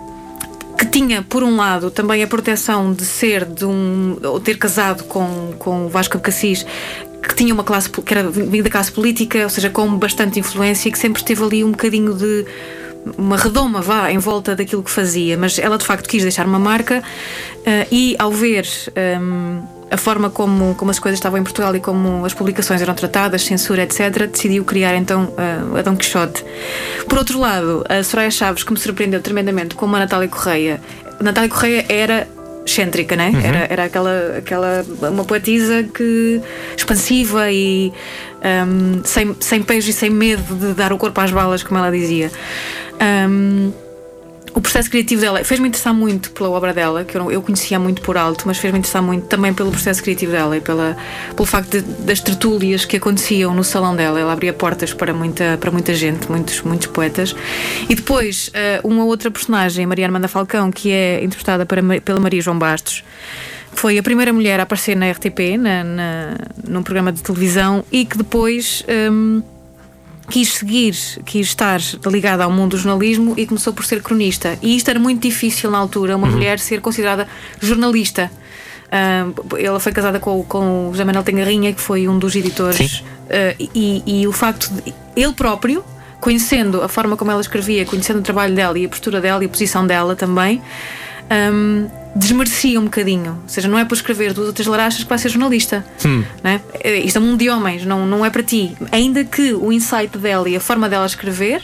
que 0.78 0.86
tinha, 0.86 1.24
por 1.24 1.42
um 1.42 1.56
lado, 1.56 1.90
também 1.90 2.22
a 2.22 2.28
proteção 2.28 2.94
de 2.94 3.04
ser 3.04 3.46
de 3.46 3.66
um. 3.66 4.18
ou 4.24 4.40
ter 4.40 4.58
casado 4.58 5.06
com, 5.06 5.54
com 5.58 5.88
o 5.88 5.90
Vasco 5.90 6.18
de 6.18 6.24
Cassis, 6.24 6.66
que 7.28 7.36
tinha 7.36 7.54
uma 7.54 7.64
classe 7.64 7.90
que 7.90 8.14
era 8.14 8.24
da 8.24 8.70
classe 8.70 8.92
política, 8.92 9.44
ou 9.44 9.50
seja, 9.50 9.70
com 9.70 9.98
bastante 9.98 10.40
influência 10.40 10.90
e 10.90 10.92
que 10.92 10.98
sempre 11.00 11.24
teve 11.24 11.44
ali 11.44 11.64
um 11.64 11.72
bocadinho 11.72 12.14
de 12.14 12.46
uma 13.18 13.38
redoma 13.38 13.82
vá 13.82 14.12
em 14.12 14.18
volta 14.18 14.56
daquilo 14.56 14.84
que 14.84 14.92
fazia, 14.92 15.38
mas 15.38 15.58
ela 15.60 15.78
de 15.78 15.86
facto 15.86 16.10
quis 16.10 16.24
deixar 16.24 16.46
uma 16.46 16.60
marca 16.60 17.00
uh, 17.00 17.88
e 17.92 18.16
ao 18.20 18.32
ver 18.32 18.68
um, 19.22 19.62
a 19.90 19.96
forma 19.96 20.30
como, 20.30 20.76
como 20.76 20.92
as 20.92 21.00
coisas 21.00 21.18
estavam 21.18 21.40
em 21.40 21.44
Portugal 21.44 21.76
e 21.76 21.80
como 21.80 22.26
as 22.26 22.34
publicações 22.34 22.82
eram 22.82 22.94
tratadas, 22.94 23.44
censura, 23.44 23.84
etc., 23.84 24.28
decidiu 24.28 24.66
criar 24.66 24.96
então 24.96 25.34
uh, 25.38 25.78
a 25.78 25.82
Dom 25.82 25.96
Quixote. 25.96 26.44
Por 27.08 27.18
outro 27.18 27.40
lado, 27.40 27.86
a 27.88 28.04
Soraya 28.04 28.32
Chaves, 28.32 28.64
que 28.64 28.74
me 28.74 28.80
surpreendeu 28.80 29.22
tremendamente, 29.22 29.76
como 29.76 29.96
a 29.96 30.00
Natália 30.00 30.28
Correia, 30.28 30.82
Natália 31.22 31.50
Correia 31.50 31.86
era 31.88 32.28
excêntrica, 32.68 33.16
né? 33.16 33.32
Uhum. 33.34 33.42
Era, 33.42 33.68
era 33.70 33.84
aquela, 33.86 34.38
aquela 34.38 34.86
uma 35.10 35.24
poetisa 35.24 35.84
que 35.84 36.42
expansiva 36.76 37.52
e 37.52 37.92
um, 38.68 39.04
sem, 39.04 39.36
sem 39.40 39.64
pejo 39.64 39.90
e 39.90 39.94
sem 39.94 40.10
medo 40.10 40.56
de 40.56 40.74
dar 40.74 40.94
o 40.94 40.98
corpo 40.98 41.20
às 41.22 41.32
balas, 41.32 41.64
como 41.64 41.80
ela 41.80 41.92
dizia. 41.92 42.32
Um, 43.30 43.72
o 44.58 44.62
processo 44.62 44.90
criativo 44.90 45.22
dela 45.22 45.44
fez-me 45.44 45.68
interessar 45.68 45.94
muito 45.94 46.32
pela 46.32 46.50
obra 46.50 46.74
dela, 46.74 47.06
que 47.06 47.16
eu, 47.16 47.32
eu 47.32 47.44
conhecia 47.44 47.78
muito 47.78 48.02
por 48.02 48.18
alto, 48.18 48.46
mas 48.48 48.58
fez-me 48.58 48.80
interessar 48.80 49.04
muito 49.04 49.28
também 49.28 49.54
pelo 49.54 49.70
processo 49.70 50.02
criativo 50.02 50.32
dela 50.32 50.58
e 50.58 50.62
pela, 50.62 50.98
pelo 51.36 51.46
facto 51.46 51.80
de, 51.80 51.82
das 52.04 52.20
tertúlias 52.22 52.84
que 52.84 52.98
aconteciam 52.98 53.54
no 53.54 53.64
salão 53.64 53.96
dela. 53.96 54.20
Ela 54.20 54.34
abria 54.34 54.52
portas 54.52 54.92
para 54.92 55.14
muita, 55.14 55.60
para 55.60 55.70
muita 55.70 55.94
gente, 55.94 56.28
muitos, 56.28 56.64
muitos 56.64 56.88
poetas. 56.88 57.36
E 57.88 57.94
depois, 57.94 58.48
uh, 58.48 58.88
uma 58.88 59.06
outra 59.06 59.30
personagem, 59.30 59.86
Maria 59.86 60.08
Armanda 60.08 60.28
Falcão, 60.28 60.72
que 60.72 60.90
é 60.92 61.24
interpretada 61.24 61.64
para, 61.64 61.84
pela 62.04 62.20
Maria 62.20 62.42
João 62.42 62.58
Bastos 62.58 63.04
foi 63.74 64.00
a 64.00 64.02
primeira 64.02 64.34
mulher 64.34 64.60
a 64.60 64.64
aparecer 64.64 64.96
na 64.96 65.12
RTP, 65.12 65.56
na, 65.60 65.84
na, 65.84 66.38
num 66.68 66.82
programa 66.82 67.12
de 67.12 67.22
televisão, 67.22 67.86
e 67.92 68.06
que 68.06 68.18
depois 68.18 68.84
um, 69.12 69.44
quis 70.30 70.54
seguir, 70.54 70.94
quis 71.26 71.48
estar 71.48 71.80
ligada 72.06 72.44
ao 72.44 72.52
mundo 72.52 72.72
do 72.72 72.78
jornalismo 72.78 73.34
e 73.38 73.46
começou 73.46 73.74
por 73.74 73.86
ser 73.86 74.02
cronista. 74.02 74.58
E 74.62 74.76
isto 74.76 74.90
era 74.90 75.00
muito 75.00 75.22
difícil 75.22 75.72
na 75.72 75.78
altura, 75.78 76.16
uma 76.16 76.28
uhum. 76.28 76.34
mulher 76.34 76.60
ser 76.60 76.82
considerada 76.82 77.28
jornalista. 77.62 78.30
Uh, 78.88 79.58
ela 79.58 79.80
foi 79.80 79.92
casada 79.92 80.20
com, 80.20 80.44
com 80.44 80.90
o 80.90 80.92
José 80.92 81.04
Manuel 81.04 81.24
Tengarrinha, 81.24 81.74
que 81.74 81.82
foi 81.82 82.08
um 82.08 82.18
dos 82.18 82.36
editores, 82.36 83.00
uh, 83.00 83.70
e, 83.74 84.04
e, 84.06 84.28
o 84.28 84.32
facto 84.32 84.70
de 84.70 84.94
ele 85.16 85.34
próprio, 85.34 85.84
conhecendo 86.22 86.82
a 86.82 86.88
forma 86.88 87.18
como 87.18 87.32
ela 87.32 87.42
escrevia, 87.42 87.86
conhecendo 87.86 88.20
o 88.20 88.22
trabalho 88.22 88.56
dela 88.56 88.78
e 88.80 88.86
a 88.86 88.90
postura 88.90 89.20
dela 89.20 89.44
e 89.44 89.48
a 89.48 89.50
posição 89.50 89.86
dela 89.86 90.16
também, 90.16 90.62
um, 91.32 91.88
desmerecia 92.16 92.80
um 92.80 92.86
bocadinho. 92.86 93.40
Ou 93.44 93.50
seja, 93.50 93.68
não 93.68 93.78
é 93.78 93.86
por 93.86 93.96
escrever 93.96 94.34
duas 94.34 94.48
ou 94.48 94.54
três 94.54 94.68
larachas 94.68 95.04
que 95.04 95.10
vai 95.10 95.18
ser 95.18 95.30
jornalista. 95.30 95.86
Hum. 96.06 96.24
Né? 96.44 96.62
Isto 97.04 97.18
é 97.18 97.22
um 97.22 97.26
mundo 97.26 97.40
de 97.40 97.50
homens, 97.50 97.86
não, 97.86 98.06
não 98.06 98.26
é 98.26 98.30
para 98.30 98.44
ti. 98.44 98.76
Ainda 98.92 99.24
que 99.24 99.54
o 99.54 99.72
insight 99.72 100.18
dela 100.18 100.50
e 100.50 100.56
a 100.56 100.60
forma 100.60 100.90
dela 100.90 101.06
escrever 101.06 101.64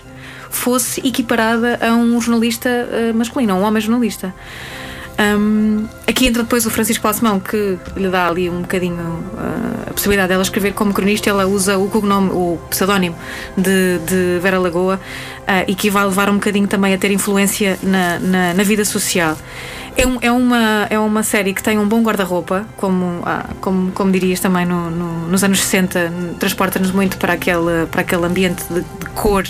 fosse 0.50 1.06
equiparada 1.06 1.80
a 1.82 1.94
um 1.94 2.22
jornalista 2.22 2.70
uh, 2.70 3.14
masculino, 3.14 3.54
a 3.54 3.56
um 3.56 3.64
homem 3.64 3.82
jornalista. 3.82 4.34
Um, 5.20 5.86
aqui 6.08 6.28
entra 6.28 6.44
depois 6.44 6.66
o 6.66 6.72
Francisco 6.72 7.04
Balsemão, 7.04 7.40
que 7.40 7.78
lhe 7.96 8.10
dá 8.10 8.28
ali 8.28 8.50
um 8.50 8.62
bocadinho 8.62 8.96
uh, 8.98 9.90
a 9.90 9.94
possibilidade 9.94 10.30
dela 10.30 10.42
escrever 10.42 10.74
como 10.74 10.94
cronista. 10.94 11.30
Ela 11.30 11.46
usa 11.46 11.78
o 11.78 11.88
cognome, 11.90 12.30
o 12.32 12.58
pseudónimo 12.70 13.16
de, 13.56 14.00
de 14.00 14.40
Vera 14.42 14.60
Lagoa 14.60 15.00
uh, 15.42 15.64
e 15.68 15.76
que 15.76 15.90
vai 15.90 16.06
levar 16.06 16.30
um 16.30 16.36
bocadinho 16.36 16.68
também 16.68 16.94
a 16.94 16.98
ter 16.98 17.12
influência 17.12 17.78
na, 17.84 18.20
na, 18.20 18.54
na 18.54 18.64
vida 18.64 18.84
social. 18.84 19.38
É, 19.96 20.08
um, 20.08 20.18
é, 20.22 20.32
uma, 20.32 20.88
é 20.90 20.98
uma 20.98 21.22
série 21.22 21.54
que 21.54 21.62
tem 21.62 21.78
um 21.78 21.88
bom 21.88 22.02
guarda-roupa, 22.02 22.66
como, 22.78 23.22
ah, 23.26 23.46
como, 23.62 23.92
como 23.92 24.12
dirias 24.12 24.40
também 24.40 24.66
no, 24.66 24.90
no, 24.90 25.28
nos 25.28 25.44
anos 25.44 25.60
60, 25.60 26.12
transporta-nos 26.40 26.92
muito 26.92 27.18
para 27.18 27.34
aquele, 27.34 27.86
para 27.92 28.02
aquele 28.02 28.26
ambiente 28.26 28.64
de, 28.72 28.82
de 28.82 29.06
cor 29.14 29.44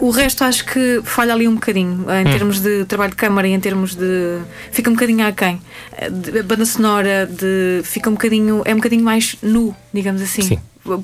o 0.00 0.10
resto 0.10 0.44
acho 0.44 0.64
que 0.64 1.00
falha 1.04 1.32
ali 1.32 1.46
um 1.46 1.54
bocadinho 1.54 2.06
em 2.10 2.26
hum. 2.26 2.30
termos 2.30 2.60
de 2.60 2.84
trabalho 2.84 3.10
de 3.10 3.16
câmara 3.16 3.48
e 3.48 3.52
em 3.52 3.60
termos 3.60 3.94
de. 3.94 4.38
fica 4.70 4.90
um 4.90 4.94
bocadinho 4.94 5.26
aquém. 5.26 5.60
A 5.92 6.42
banda 6.42 6.64
sonora 6.64 7.26
de. 7.26 7.82
fica 7.84 8.10
um 8.10 8.14
bocadinho. 8.14 8.62
é 8.64 8.72
um 8.72 8.76
bocadinho 8.76 9.04
mais 9.04 9.36
nu, 9.42 9.74
digamos 9.92 10.20
assim. 10.20 10.42
Sim. 10.42 10.58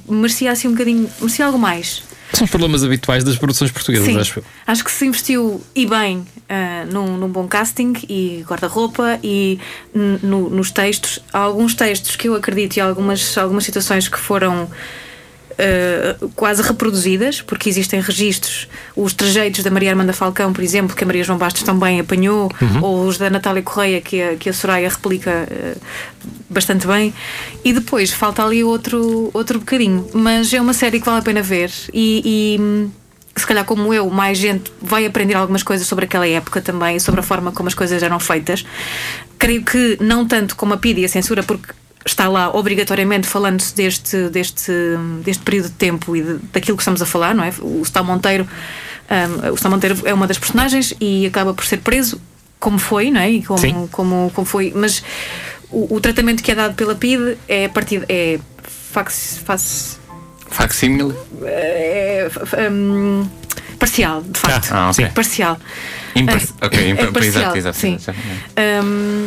Merecia 0.09 0.53
assim 0.53 0.69
um 0.69 0.73
bocadinho. 0.73 1.09
merecia 1.21 1.47
algo 1.47 1.59
mais. 1.59 2.03
São 2.33 2.45
os 2.45 2.51
problemas 2.51 2.85
habituais 2.85 3.25
das 3.25 3.37
produções 3.37 3.73
portuguesas, 3.73 4.07
Sim, 4.07 4.19
acho 4.19 4.43
Acho 4.67 4.85
que 4.85 4.93
se 4.93 5.05
investiu 5.05 5.61
e 5.75 5.85
bem 5.85 6.19
uh, 6.19 6.93
num, 6.93 7.17
num, 7.17 7.29
bom 7.29 7.49
casting 7.49 7.93
e 8.09 8.45
guarda-roupa 8.47 9.19
e 9.23 9.59
no, 9.93 10.49
nos 10.49 10.71
textos. 10.71 11.19
Há 11.33 11.39
alguns 11.39 11.75
textos 11.75 12.15
que 12.15 12.29
eu 12.29 12.35
acredito 12.37 12.77
e 12.77 12.81
algumas, 12.81 13.37
algumas 13.37 13.65
situações 13.65 14.09
que 14.09 14.19
foram 14.19 14.71
uh, 15.61 16.29
quase 16.31 16.63
reproduzidas, 16.63 17.41
porque 17.43 17.69
existem 17.69 18.01
registros, 18.01 18.69
os 18.97 19.13
trejeitos 19.13 19.63
da 19.63 19.71
Maria 19.71 19.91
Armanda 19.91 20.13
Falcão, 20.13 20.53
por 20.53 20.65
exemplo, 20.65 20.97
que 20.97 21.05
a 21.05 21.07
Maria 21.07 21.23
João 21.23 21.39
Bastos 21.39 21.63
também 21.63 22.01
apanhou, 22.01 22.51
uhum. 22.61 22.83
ou 22.83 23.07
os 23.07 23.19
da 23.19 23.29
Natália 23.29 23.63
Correia, 23.63 24.01
que 24.01 24.21
a, 24.21 24.37
que 24.37 24.49
a 24.49 24.53
Soraya 24.53 24.89
replica 24.89 25.47
uh, 25.51 25.81
bastante 26.49 26.87
bem. 26.87 27.13
E 27.65 27.73
depois 27.73 28.11
falta 28.11 28.45
ali 28.45 28.65
outro, 28.65 29.31
outro 29.33 29.59
bocadinho. 29.59 30.09
Mas 30.13 30.53
é 30.53 30.61
uma 30.61 30.75
série 30.75 30.99
que 30.99 31.07
vale 31.07 31.21
a 31.21 31.23
pena 31.23 31.43
ver 31.43 31.71
e, 31.93 32.23
e 32.57 32.91
se 33.37 33.47
calhar 33.47 33.65
como 33.65 33.93
eu, 33.95 34.11
mais 34.11 34.39
gente 34.39 34.73
vai 34.81 35.07
aprender 35.07 35.35
algumas 35.35 35.63
coisas 35.63 35.87
sobre 35.87 36.05
aquela 36.05 36.27
época 36.27 36.61
também, 36.61 36.99
sobre 36.99 37.21
a 37.21 37.23
forma 37.23 37.53
como 37.53 37.69
as 37.69 37.75
coisas 37.75 38.03
eram 38.03 38.19
feitas. 38.21 38.65
Creio 39.39 39.65
que 39.65 39.97
não 40.01 40.27
tanto 40.27 40.57
como 40.57 40.75
a 40.75 40.77
PID 40.77 41.01
e 41.01 41.05
a 41.05 41.09
censura, 41.09 41.43
porque 41.43 41.73
está 42.05 42.29
lá 42.29 42.55
obrigatoriamente 42.55 43.27
falando-se 43.27 43.75
deste, 43.75 44.29
deste, 44.29 44.73
deste 45.23 45.43
período 45.43 45.67
de 45.67 45.75
tempo 45.75 46.17
e 46.17 46.23
de, 46.23 46.35
daquilo 46.53 46.77
que 46.77 46.83
estamos 46.83 47.03
a 47.03 47.07
falar, 47.07 47.35
não 47.35 47.45
é? 47.45 47.53
O 47.61 47.83
Stal 47.83 48.05
Monteiro, 48.05 48.49
um, 49.11 49.53
o 49.53 49.55
Stal 49.55 49.71
Monteiro 49.71 49.99
é 50.05 50.15
uma 50.15 50.27
das 50.27 50.39
personagens 50.39 50.95
e 51.01 51.27
acaba 51.27 51.53
por 51.53 51.65
ser 51.65 51.79
preso, 51.79 52.21
como 52.59 52.79
foi, 52.79 53.11
não 53.11 53.21
é? 53.21 53.31
E 53.31 53.43
como, 53.43 53.89
como, 53.89 54.33
como 54.35 54.47
foi, 54.47 54.73
mas 54.75 55.03
o, 55.71 55.95
o, 55.95 56.01
tratamento 56.01 56.43
que 56.43 56.51
é 56.51 56.55
dado 56.55 56.75
pela 56.75 56.95
PID 56.95 57.37
é 57.49 57.67
a 57.67 57.69
partir 57.69 58.05
é 58.09 58.39
fax, 58.63 59.41
fax, 59.45 60.01
facsímile 60.49 61.15
é, 61.43 62.29
um, 62.71 63.29
parcial, 63.79 64.23
de 64.23 64.39
facto. 64.39 64.73
Ah, 64.73 64.87
ah 64.87 64.91
okay. 64.91 65.07
Parcial. 65.09 65.59
Impar 66.15 66.37
uh, 66.37 66.67
ok, 66.67 66.91
é 66.91 67.07
parcial, 67.07 67.57
exato, 67.57 67.79
sim. 67.79 67.99
Um, 68.85 69.27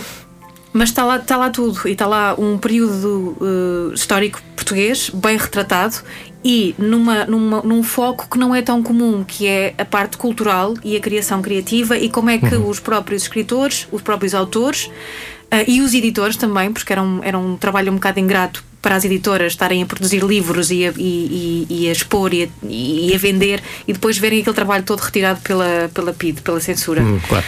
mas 0.74 0.90
está 0.90 1.06
lá, 1.06 1.18
está 1.18 1.38
lá 1.38 1.50
tudo 1.52 1.88
e 1.88 1.92
está 1.92 2.08
lá 2.08 2.36
um 2.38 2.58
período 2.58 3.38
uh, 3.40 3.94
histórico 3.94 4.42
português 4.56 5.12
bem 5.14 5.38
retratado 5.38 5.98
e 6.44 6.76
numa, 6.78 7.26
numa, 7.26 7.62
num 7.62 7.84
foco 7.84 8.28
que 8.30 8.38
não 8.38 8.54
é 8.54 8.62
tão 8.62 8.82
comum, 8.82 9.24
que 9.24 9.48
é 9.48 9.74
a 9.78 9.86
parte 9.86 10.18
cultural 10.18 10.74
e 10.84 10.98
a 10.98 11.00
criação 11.00 11.42
criativa 11.42 11.98
e 11.98 12.10
como 12.10 12.30
é 12.30 12.38
que 12.38 12.56
uhum. 12.56 12.68
os 12.68 12.80
próprios 12.80 13.22
escritores, 13.22 13.88
os 13.92 14.02
próprios 14.02 14.34
autores 14.34 14.86
uh, 14.86 15.64
e 15.68 15.80
os 15.80 15.94
editores 15.94 16.36
também, 16.36 16.74
porque 16.74 16.92
era 16.92 17.02
um, 17.02 17.22
era 17.24 17.38
um 17.38 17.56
trabalho 17.56 17.92
um 17.92 17.96
bocado 17.96 18.20
ingrato 18.20 18.64
para 18.82 18.96
as 18.96 19.06
editoras 19.06 19.54
estarem 19.54 19.82
a 19.82 19.86
produzir 19.86 20.22
livros 20.22 20.70
e 20.70 20.86
a, 20.86 20.94
e, 20.98 21.66
e, 21.70 21.84
e 21.84 21.90
a 21.90 21.92
expor 21.94 22.34
e 22.34 22.44
a, 22.44 22.48
e 22.68 23.16
a, 23.16 23.18
vender 23.18 23.64
e 23.88 23.94
depois 23.94 24.18
verem 24.18 24.42
aquele 24.42 24.56
trabalho 24.56 24.84
todo 24.84 25.00
retirado 25.00 25.40
pela, 25.40 25.90
pela 25.94 26.12
PID, 26.12 26.42
pela 26.42 26.60
censura. 26.60 27.02
Hum, 27.02 27.18
claro. 27.26 27.46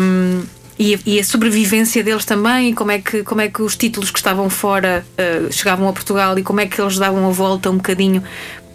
Um, 0.00 0.42
e, 0.78 0.98
e, 1.04 1.18
a 1.18 1.24
sobrevivência 1.24 2.04
deles 2.04 2.24
também, 2.24 2.72
como 2.72 2.92
é 2.92 3.00
que, 3.00 3.24
como 3.24 3.40
é 3.40 3.48
que 3.48 3.60
os 3.60 3.76
títulos 3.76 4.10
que 4.10 4.18
estavam 4.18 4.48
fora 4.48 5.04
uh, 5.18 5.52
chegavam 5.52 5.88
a 5.88 5.92
Portugal 5.92 6.38
e 6.38 6.42
como 6.42 6.60
é 6.60 6.66
que 6.66 6.80
eles 6.80 6.98
davam 6.98 7.26
a 7.28 7.32
volta 7.32 7.68
um 7.68 7.76
bocadinho 7.76 8.22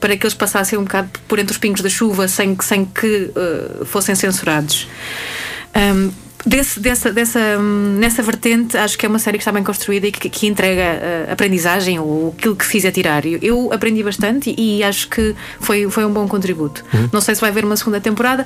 para 0.01 0.17
que 0.17 0.25
eles 0.25 0.33
passassem 0.33 0.77
um 0.77 0.83
bocado 0.83 1.09
por 1.29 1.39
entre 1.39 1.53
os 1.53 1.57
pingos 1.57 1.79
da 1.79 1.87
chuva 1.87 2.27
sem, 2.27 2.57
sem 2.61 2.83
que 2.83 3.31
uh, 3.31 3.85
fossem 3.85 4.13
censurados. 4.15 4.85
Um, 5.73 6.11
desse, 6.45 6.77
dessa, 6.79 7.11
dessa, 7.11 7.39
um, 7.57 7.97
nessa 7.97 8.21
vertente, 8.21 8.77
acho 8.77 8.97
que 8.97 9.05
é 9.05 9.09
uma 9.09 9.17
série 9.19 9.37
que 9.37 9.43
está 9.43 9.51
bem 9.53 9.63
construída 9.63 10.05
e 10.05 10.11
que, 10.11 10.29
que 10.29 10.45
entrega 10.45 10.99
uh, 10.99 11.31
aprendizagem 11.31 11.99
ou 11.99 12.35
aquilo 12.37 12.53
que 12.53 12.65
fiz 12.65 12.83
é 12.83 12.91
tirar. 12.91 13.25
Eu, 13.25 13.39
eu 13.41 13.71
aprendi 13.71 14.03
bastante 14.03 14.53
e, 14.57 14.79
e, 14.79 14.83
acho 14.83 15.07
que 15.07 15.33
foi, 15.61 15.89
foi 15.89 16.03
um 16.03 16.11
bom 16.11 16.27
contributo. 16.27 16.83
Uhum. 16.93 17.09
Não 17.13 17.21
sei 17.21 17.35
se 17.35 17.39
vai 17.39 17.49
haver 17.49 17.63
uma 17.63 17.77
segunda 17.77 18.01
temporada, 18.01 18.45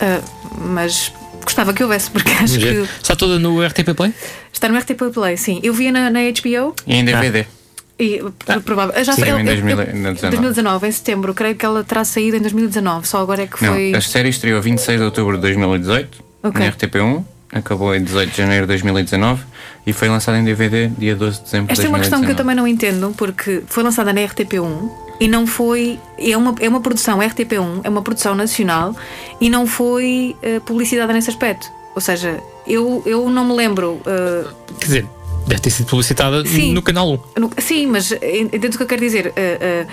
uh, 0.00 0.66
mas 0.66 1.12
gostava 1.46 1.72
que 1.72 1.82
houvesse, 1.82 2.10
porque 2.10 2.30
acho 2.32 2.58
que. 2.58 2.86
Está 3.00 3.16
toda 3.16 3.38
no 3.38 3.64
RTP 3.64 3.94
Play? 3.96 4.12
Está 4.52 4.68
no 4.68 4.78
RTP 4.78 5.14
Play, 5.14 5.36
sim. 5.36 5.60
Eu 5.62 5.72
via 5.72 5.90
na, 5.90 6.10
na 6.10 6.20
HBO. 6.20 6.74
E 6.86 6.96
em 6.96 7.04
DVD. 7.04 7.46
Ah. 7.48 7.56
E, 7.98 8.22
ah. 8.46 8.60
provável. 8.60 9.02
Já 9.02 9.14
Sim, 9.14 9.22
em 9.22 9.44
2019. 9.44 10.20
2019, 10.20 10.86
em 10.86 10.92
setembro. 10.92 11.32
Creio 11.32 11.54
que 11.54 11.64
ela 11.64 11.82
terá 11.82 12.04
saído 12.04 12.36
em 12.36 12.40
2019. 12.40 13.08
Só 13.08 13.22
agora 13.22 13.44
é 13.44 13.46
que 13.46 13.58
foi. 13.58 13.90
Não, 13.92 13.98
a 13.98 14.02
série 14.02 14.28
estreou 14.28 14.60
26 14.60 14.98
de 14.98 15.04
outubro 15.04 15.36
de 15.36 15.42
2018 15.42 16.22
okay. 16.42 16.66
na 16.66 16.72
RTP1. 16.72 17.24
Acabou 17.52 17.94
em 17.94 18.02
18 18.02 18.30
de 18.32 18.36
janeiro 18.36 18.64
de 18.64 18.68
2019 18.68 19.42
e 19.86 19.92
foi 19.92 20.08
lançada 20.08 20.36
em 20.36 20.44
DVD 20.44 20.88
dia 20.88 21.14
12 21.14 21.38
de 21.38 21.44
dezembro 21.44 21.72
Esta 21.72 21.84
de 21.84 21.88
2019. 21.88 21.88
é 21.88 21.88
uma 21.88 21.98
questão 22.00 22.22
que 22.22 22.30
eu 22.30 22.34
também 22.34 22.56
não 22.56 22.66
entendo, 22.66 23.14
porque 23.16 23.62
foi 23.66 23.82
lançada 23.82 24.12
na 24.12 24.20
RTP1 24.20 25.05
e 25.20 25.28
não 25.28 25.46
foi. 25.46 25.98
É 26.18 26.36
uma, 26.36 26.54
é 26.60 26.68
uma 26.68 26.80
produção 26.80 27.18
RTP1, 27.18 27.80
é 27.84 27.88
uma 27.88 28.02
produção 28.02 28.34
nacional 28.34 28.94
e 29.40 29.48
não 29.50 29.66
foi 29.66 30.36
uh, 30.42 30.60
publicidade 30.62 31.12
nesse 31.12 31.30
aspecto. 31.30 31.70
Ou 31.94 32.00
seja, 32.00 32.40
eu, 32.66 33.02
eu 33.06 33.28
não 33.30 33.44
me 33.44 33.54
lembro. 33.54 34.00
Uh, 34.02 34.52
Quer 34.78 34.86
dizer, 34.86 35.06
deve 35.46 35.60
ter 35.60 35.70
sido 35.70 35.86
publicitada 35.86 36.44
sim, 36.44 36.72
no 36.72 36.82
canal 36.82 37.12
1. 37.12 37.40
No, 37.40 37.50
sim, 37.58 37.86
mas 37.86 38.12
entendo 38.12 38.74
o 38.74 38.76
que 38.76 38.82
eu 38.82 38.88
quero 38.88 39.00
dizer. 39.00 39.28
Uh, 39.28 39.86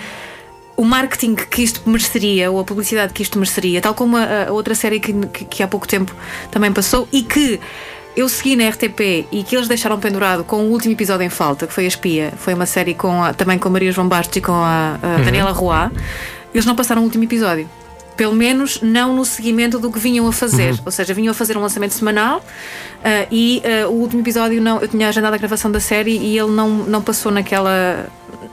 o 0.76 0.84
marketing 0.84 1.36
que 1.36 1.62
isto 1.62 1.88
mereceria, 1.88 2.50
ou 2.50 2.58
a 2.58 2.64
publicidade 2.64 3.12
que 3.12 3.22
isto 3.22 3.38
mereceria, 3.38 3.80
tal 3.80 3.94
como 3.94 4.16
a, 4.16 4.48
a 4.48 4.52
outra 4.52 4.74
série 4.74 4.98
que, 4.98 5.12
que, 5.28 5.44
que 5.44 5.62
há 5.62 5.68
pouco 5.68 5.86
tempo 5.86 6.14
também 6.50 6.72
passou 6.72 7.08
e 7.12 7.22
que 7.22 7.60
eu 8.16 8.28
segui 8.28 8.56
na 8.56 8.68
RTP 8.68 9.26
e 9.30 9.42
que 9.42 9.56
eles 9.56 9.68
deixaram 9.68 9.98
pendurado 9.98 10.44
com 10.44 10.56
o 10.56 10.70
último 10.70 10.92
episódio 10.92 11.24
em 11.24 11.30
falta, 11.30 11.66
que 11.66 11.72
foi 11.72 11.84
A 11.84 11.88
Espia. 11.88 12.32
Foi 12.36 12.54
uma 12.54 12.66
série 12.66 12.94
com 12.94 13.22
a, 13.22 13.32
também 13.32 13.58
com 13.58 13.68
a 13.68 13.70
Maria 13.70 13.90
João 13.90 14.08
Bastos 14.08 14.36
e 14.36 14.40
com 14.40 14.52
a, 14.52 14.98
a 15.02 15.06
uhum. 15.18 15.24
Daniela 15.24 15.50
Roy. 15.50 15.90
Eles 16.52 16.64
não 16.64 16.76
passaram 16.76 17.02
o 17.02 17.04
último 17.04 17.24
episódio. 17.24 17.68
pelo 18.16 18.34
menos 18.34 18.80
não 18.80 19.14
no 19.14 19.24
seguimento 19.24 19.78
do 19.78 19.90
que 19.90 19.98
vinham 19.98 20.26
a 20.26 20.32
fazer. 20.32 20.72
Uhum. 20.72 20.78
Ou 20.86 20.92
seja, 20.92 21.12
vinham 21.12 21.32
a 21.32 21.34
fazer 21.34 21.56
um 21.56 21.60
lançamento 21.60 21.94
semanal 21.94 22.38
uh, 22.38 23.26
e 23.30 23.62
uh, 23.64 23.88
o 23.88 23.94
último 23.94 24.20
episódio 24.20 24.60
não, 24.62 24.80
eu 24.80 24.88
tinha 24.88 25.08
agendado 25.08 25.34
a 25.34 25.38
gravação 25.38 25.70
da 25.70 25.80
série 25.80 26.16
e 26.16 26.38
ele 26.38 26.52
não, 26.52 26.68
não 26.68 27.02
passou 27.02 27.32
naquela. 27.32 28.06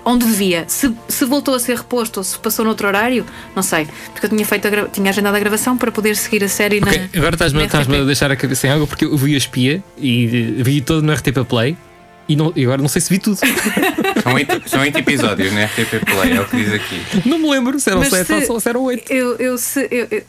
Onde 0.06 0.26
devia. 0.26 0.66
Se, 0.68 0.94
se 1.08 1.26
voltou 1.26 1.56
a 1.56 1.60
ser 1.60 1.78
reposto 1.78 2.20
ou 2.20 2.24
se 2.24 2.38
passou 2.38 2.66
noutro 2.66 2.88
horário, 2.88 3.26
não 3.56 3.64
sei. 3.64 3.88
Porque 4.12 4.26
eu 4.26 4.30
tinha, 4.30 4.46
feito 4.46 4.68
a, 4.68 4.88
tinha 4.88 5.10
agendado 5.10 5.36
a 5.36 5.40
gravação 5.40 5.78
para 5.78 5.92
poder 5.92 6.16
seguir 6.16 6.44
a 6.44 6.50
série 6.50 6.80
okay. 6.80 6.98
na. 7.00 7.20
Agora 7.20 7.36
estás-me 7.36 7.64
estás 7.64 7.88
a 7.88 8.04
deixar 8.04 8.32
a 8.32 8.36
cabeça 8.36 8.68
em 8.68 8.72
água 8.72 8.88
porque 8.88 9.06
eu 9.06 9.18
vi 9.18 9.34
a 9.36 9.38
espia 9.38 9.84
e 9.98 10.26
vi 10.58 10.82
todo 10.82 11.02
no 11.02 11.14
RTP 11.14 11.46
Play. 11.48 11.78
E, 12.28 12.36
não, 12.36 12.54
e, 12.56 12.64
agora 12.64 12.82
não 12.82 12.88
sei 12.88 13.02
se 13.02 13.10
vi 13.10 13.20
tudo. 13.20 13.38
São 14.24 14.34
oito, 14.36 14.70
são 14.70 14.82
oito 14.82 14.98
episódios 15.00 15.52
na 15.52 15.66
RTP 15.66 16.06
Play, 16.06 16.38
é 16.38 16.42
o 16.42 16.46
que 16.46 16.56
diz 16.58 16.74
aqui. 16.74 17.02
Não 17.26 17.40
me 17.40 17.50
lembro 17.50 17.80
se 17.80 17.90
eram 17.90 18.04
sete 18.04 18.32
ou 18.50 18.60
se 18.60 18.70
eram 18.70 18.84
oito. 18.84 19.12
Eu, 19.12 19.36
eu, 19.38 19.58
se, 19.58 19.88
eu, 19.90 20.08
eu, 20.12 20.24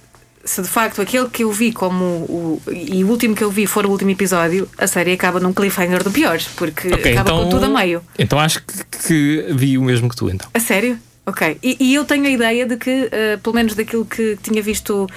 se 0.45 0.62
de 0.62 0.68
facto 0.68 1.01
aquele 1.01 1.28
que 1.28 1.45
eu 1.45 1.53
vi 1.53 1.72
como 1.72 2.05
o, 2.05 2.62
e 2.70 3.05
o 3.05 3.09
último 3.09 3.34
que 3.34 3.45
eu 3.45 3.51
vi 3.51 3.66
for 3.66 3.86
o 3.86 3.90
último 3.90 4.11
episódio, 4.11 4.68
a 4.76 4.86
série 4.86 5.12
acaba 5.12 5.38
num 5.40 5.53
cliffhanger 5.53 6.03
do 6.03 6.11
pior, 6.11 6.38
porque 6.57 6.93
okay, 6.93 7.12
acaba 7.12 7.30
então, 7.30 7.45
com 7.45 7.51
tudo 7.51 7.66
a 7.66 7.68
meio. 7.68 8.03
Então 8.18 8.38
acho 8.38 8.62
que, 8.62 8.84
que 9.07 9.47
vi 9.51 9.78
o 9.78 9.82
mesmo 9.82 10.09
que 10.09 10.16
tu, 10.16 10.28
então. 10.28 10.49
A 10.53 10.61
sério? 10.61 10.99
Ok, 11.25 11.57
e, 11.62 11.77
e, 11.79 11.95
eu 11.95 12.05
tenho 12.05 12.27
a 12.27 12.31
ideia 12.31 12.66
de 12.66 12.77
que, 12.77 13.05
uh, 13.05 13.39
pelo 13.41 13.55
menos 13.55 13.77
daquilo 13.77 14.05
que 14.05 14.37
tinha 14.43 14.61
visto 14.61 15.05
uh, 15.05 15.09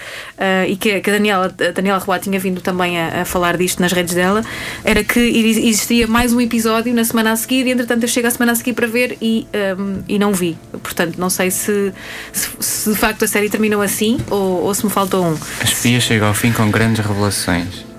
e 0.67 0.75
que, 0.75 1.01
que, 1.01 1.09
a 1.09 1.13
Daniela, 1.13 1.45
a 1.45 1.71
Daniela 1.71 1.97
Roa 1.97 2.19
tinha 2.19 2.39
vindo 2.39 2.61
também 2.61 2.99
a, 2.99 3.23
a, 3.23 3.25
falar 3.25 3.57
disto 3.57 3.81
nas 3.81 3.91
redes 3.91 4.13
dela, 4.13 4.45
era 4.83 5.03
que 5.03 5.19
existia 5.19 6.05
mais 6.05 6.31
um 6.31 6.39
episódio 6.39 6.93
na 6.93 7.03
semana 7.03 7.31
a 7.31 7.35
seguir 7.35 7.65
e 7.65 7.71
entretanto 7.71 8.03
eu 8.03 8.07
chego 8.07 8.27
a 8.27 8.31
semana 8.31 8.51
a 8.51 8.55
seguir 8.55 8.73
para 8.73 8.85
ver 8.85 9.17
e, 9.19 9.47
um, 9.51 9.57
ehm, 9.57 10.03
e 10.07 10.19
não 10.19 10.31
vi. 10.31 10.55
Portanto, 10.83 11.17
não 11.17 11.31
sei 11.31 11.49
se, 11.49 11.91
se, 12.31 12.49
se, 12.59 12.89
de 12.91 12.95
facto 12.95 13.25
a 13.25 13.27
série 13.27 13.49
terminou 13.49 13.81
assim 13.81 14.19
ou, 14.29 14.61
ou 14.61 14.75
se 14.75 14.85
me 14.85 14.91
faltou 14.91 15.25
um. 15.25 15.35
A 15.59 15.63
espia 15.63 15.99
chega 15.99 16.27
ao 16.27 16.35
fim 16.35 16.51
com 16.51 16.69
grandes 16.69 17.03
revelações. 17.03 17.94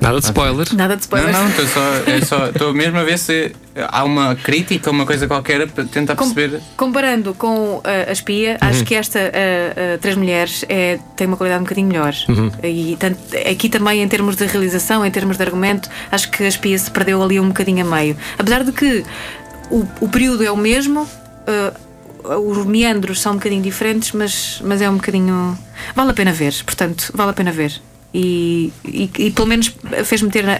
Nada 0.00 0.20
de 0.20 0.26
spoiler. 0.26 0.66
Nada 0.74 0.96
de 0.96 1.02
spoiler. 1.02 1.32
Não, 1.32 1.42
não, 1.42 1.50
estou 1.50 1.66
só, 2.24 2.46
estou 2.46 2.74
mesmo 2.74 2.98
a 2.98 3.04
ver 3.04 3.18
se 3.18 3.52
há 3.88 4.04
uma 4.04 4.34
crítica, 4.36 4.90
uma 4.90 5.04
coisa 5.04 5.26
qualquer 5.26 5.68
para 5.68 5.84
tentar 5.84 6.16
perceber. 6.16 6.60
comparando 6.76 7.34
com 7.34 7.76
uh, 7.78 7.82
a 8.08 8.12
espia, 8.12 8.58
uhum. 8.62 8.68
acho 8.68 8.84
que 8.84 8.94
esta 8.94 9.18
uh, 9.18 9.94
uh, 9.94 9.98
Três 9.98 10.16
Mulheres 10.16 10.64
é, 10.68 10.98
tem 11.16 11.26
uma 11.26 11.36
qualidade 11.36 11.60
um 11.60 11.64
bocadinho 11.64 11.88
melhor. 11.88 12.14
Uhum. 12.28 12.50
E 12.62 12.96
tanto, 12.98 13.18
aqui 13.50 13.68
também, 13.68 14.02
em 14.02 14.08
termos 14.08 14.36
de 14.36 14.46
realização, 14.46 15.04
em 15.04 15.10
termos 15.10 15.36
de 15.36 15.42
argumento, 15.42 15.88
acho 16.10 16.30
que 16.30 16.44
a 16.44 16.48
espia 16.48 16.78
se 16.78 16.90
perdeu 16.90 17.22
ali 17.22 17.40
um 17.40 17.48
bocadinho 17.48 17.84
a 17.86 17.96
meio. 17.96 18.16
Apesar 18.38 18.64
de 18.64 18.72
que 18.72 19.04
o, 19.70 19.86
o 20.00 20.08
período 20.08 20.44
é 20.44 20.50
o 20.50 20.56
mesmo. 20.56 21.06
os 22.24 22.66
meandros 22.66 23.20
são 23.20 23.32
um 23.32 23.36
bocadinho 23.36 23.62
diferentes, 23.62 24.12
mas, 24.12 24.60
mas 24.64 24.80
é 24.80 24.88
um 24.88 24.96
bocadinho. 24.96 25.58
Vale 25.94 26.10
a 26.10 26.14
pena 26.14 26.32
ver, 26.32 26.54
portanto, 26.64 27.10
vale 27.14 27.30
a 27.30 27.34
pena 27.34 27.52
ver 27.52 27.80
e, 28.12 28.72
e, 28.84 29.10
e 29.18 29.30
pelo 29.30 29.46
menos 29.46 29.74
fez-me 30.04 30.30
ter 30.30 30.48
a, 30.48 30.54
a, 30.54 30.58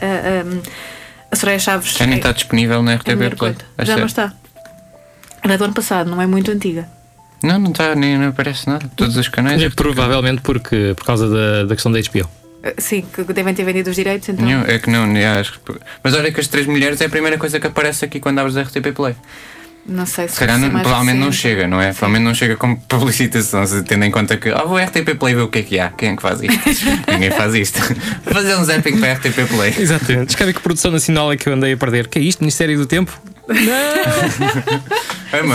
a 1.30 1.36
Soraya 1.36 1.58
Chaves. 1.58 1.94
Já 1.96 2.06
nem 2.06 2.18
está 2.18 2.32
disponível 2.32 2.82
na 2.82 2.96
RTP 2.96 3.36
Play. 3.36 3.56
Já 3.82 3.96
não 3.96 4.06
está. 4.06 4.32
Era 5.42 5.56
do 5.56 5.64
ano 5.64 5.74
passado, 5.74 6.10
não 6.10 6.20
é 6.20 6.26
muito 6.26 6.50
antiga. 6.50 6.88
Não, 7.42 7.58
não 7.58 7.70
está, 7.70 7.94
nem 7.94 8.18
não 8.18 8.28
aparece 8.28 8.68
nada. 8.68 8.90
Todos 8.96 9.16
os 9.16 9.28
canais. 9.28 9.62
É, 9.62 9.70
provavelmente 9.70 10.42
porque, 10.42 10.94
por 10.96 11.06
causa 11.06 11.28
da, 11.28 11.64
da 11.64 11.74
questão 11.74 11.92
da 11.92 12.00
HBO. 12.00 12.28
Eh, 12.62 12.74
sim, 12.78 13.02
que 13.02 13.22
devem 13.32 13.54
ter 13.54 13.64
vendido 13.64 13.90
os 13.90 13.96
direitos 13.96 14.28
então. 14.28 14.44
Não, 14.44 14.62
é 14.62 14.78
que 14.78 14.90
não, 14.90 15.04
acho. 15.38 15.60
Mas 16.02 16.14
olha 16.14 16.32
que 16.32 16.40
as 16.40 16.48
três 16.48 16.66
mulheres 16.66 17.00
é 17.00 17.06
a 17.06 17.08
primeira 17.08 17.38
coisa 17.38 17.60
que 17.60 17.66
aparece 17.66 18.04
aqui 18.04 18.18
quando 18.18 18.40
abres 18.40 18.56
a 18.56 18.62
RTP 18.62 18.92
Play. 18.94 19.14
Não 19.88 20.04
sei 20.04 20.28
se. 20.28 20.34
Se 20.34 20.40
calhar 20.40 20.58
não, 20.58 20.68
provavelmente 20.68 21.16
recente. 21.16 21.24
não 21.24 21.32
chega, 21.32 21.66
não 21.66 21.80
é? 21.80 21.92
Sim. 21.92 21.98
Provavelmente 21.98 22.24
não 22.24 22.34
chega 22.34 22.56
como 22.56 22.76
publicitação, 22.86 23.64
tendo 23.82 24.04
em 24.04 24.10
conta 24.10 24.36
que. 24.36 24.50
Ah, 24.50 24.62
oh, 24.64 24.68
vou 24.68 24.78
RTP 24.78 25.16
Play 25.18 25.34
ver 25.34 25.42
o 25.42 25.48
que 25.48 25.60
é 25.60 25.62
que 25.62 25.80
há. 25.80 25.90
Quem 25.90 26.10
é 26.10 26.16
que 26.16 26.22
faz 26.22 26.42
isto? 26.42 26.60
Ninguém 27.10 27.30
faz 27.30 27.54
isto. 27.54 27.80
Fazer 28.30 28.56
um 28.56 28.64
zapping 28.64 28.98
para 28.98 29.14
RTP 29.14 29.48
Play. 29.48 29.74
Exatamente. 29.78 30.26
Descreve 30.26 30.52
que 30.52 30.60
produção 30.60 30.90
nacional 30.90 31.32
é 31.32 31.36
que 31.36 31.48
eu 31.48 31.54
andei 31.54 31.72
a 31.72 31.76
perder. 31.76 32.08
Que 32.08 32.18
é 32.18 32.22
isto? 32.22 32.40
Ministério 32.40 32.76
do 32.76 32.84
Tempo? 32.84 33.18
Não! 33.48 33.64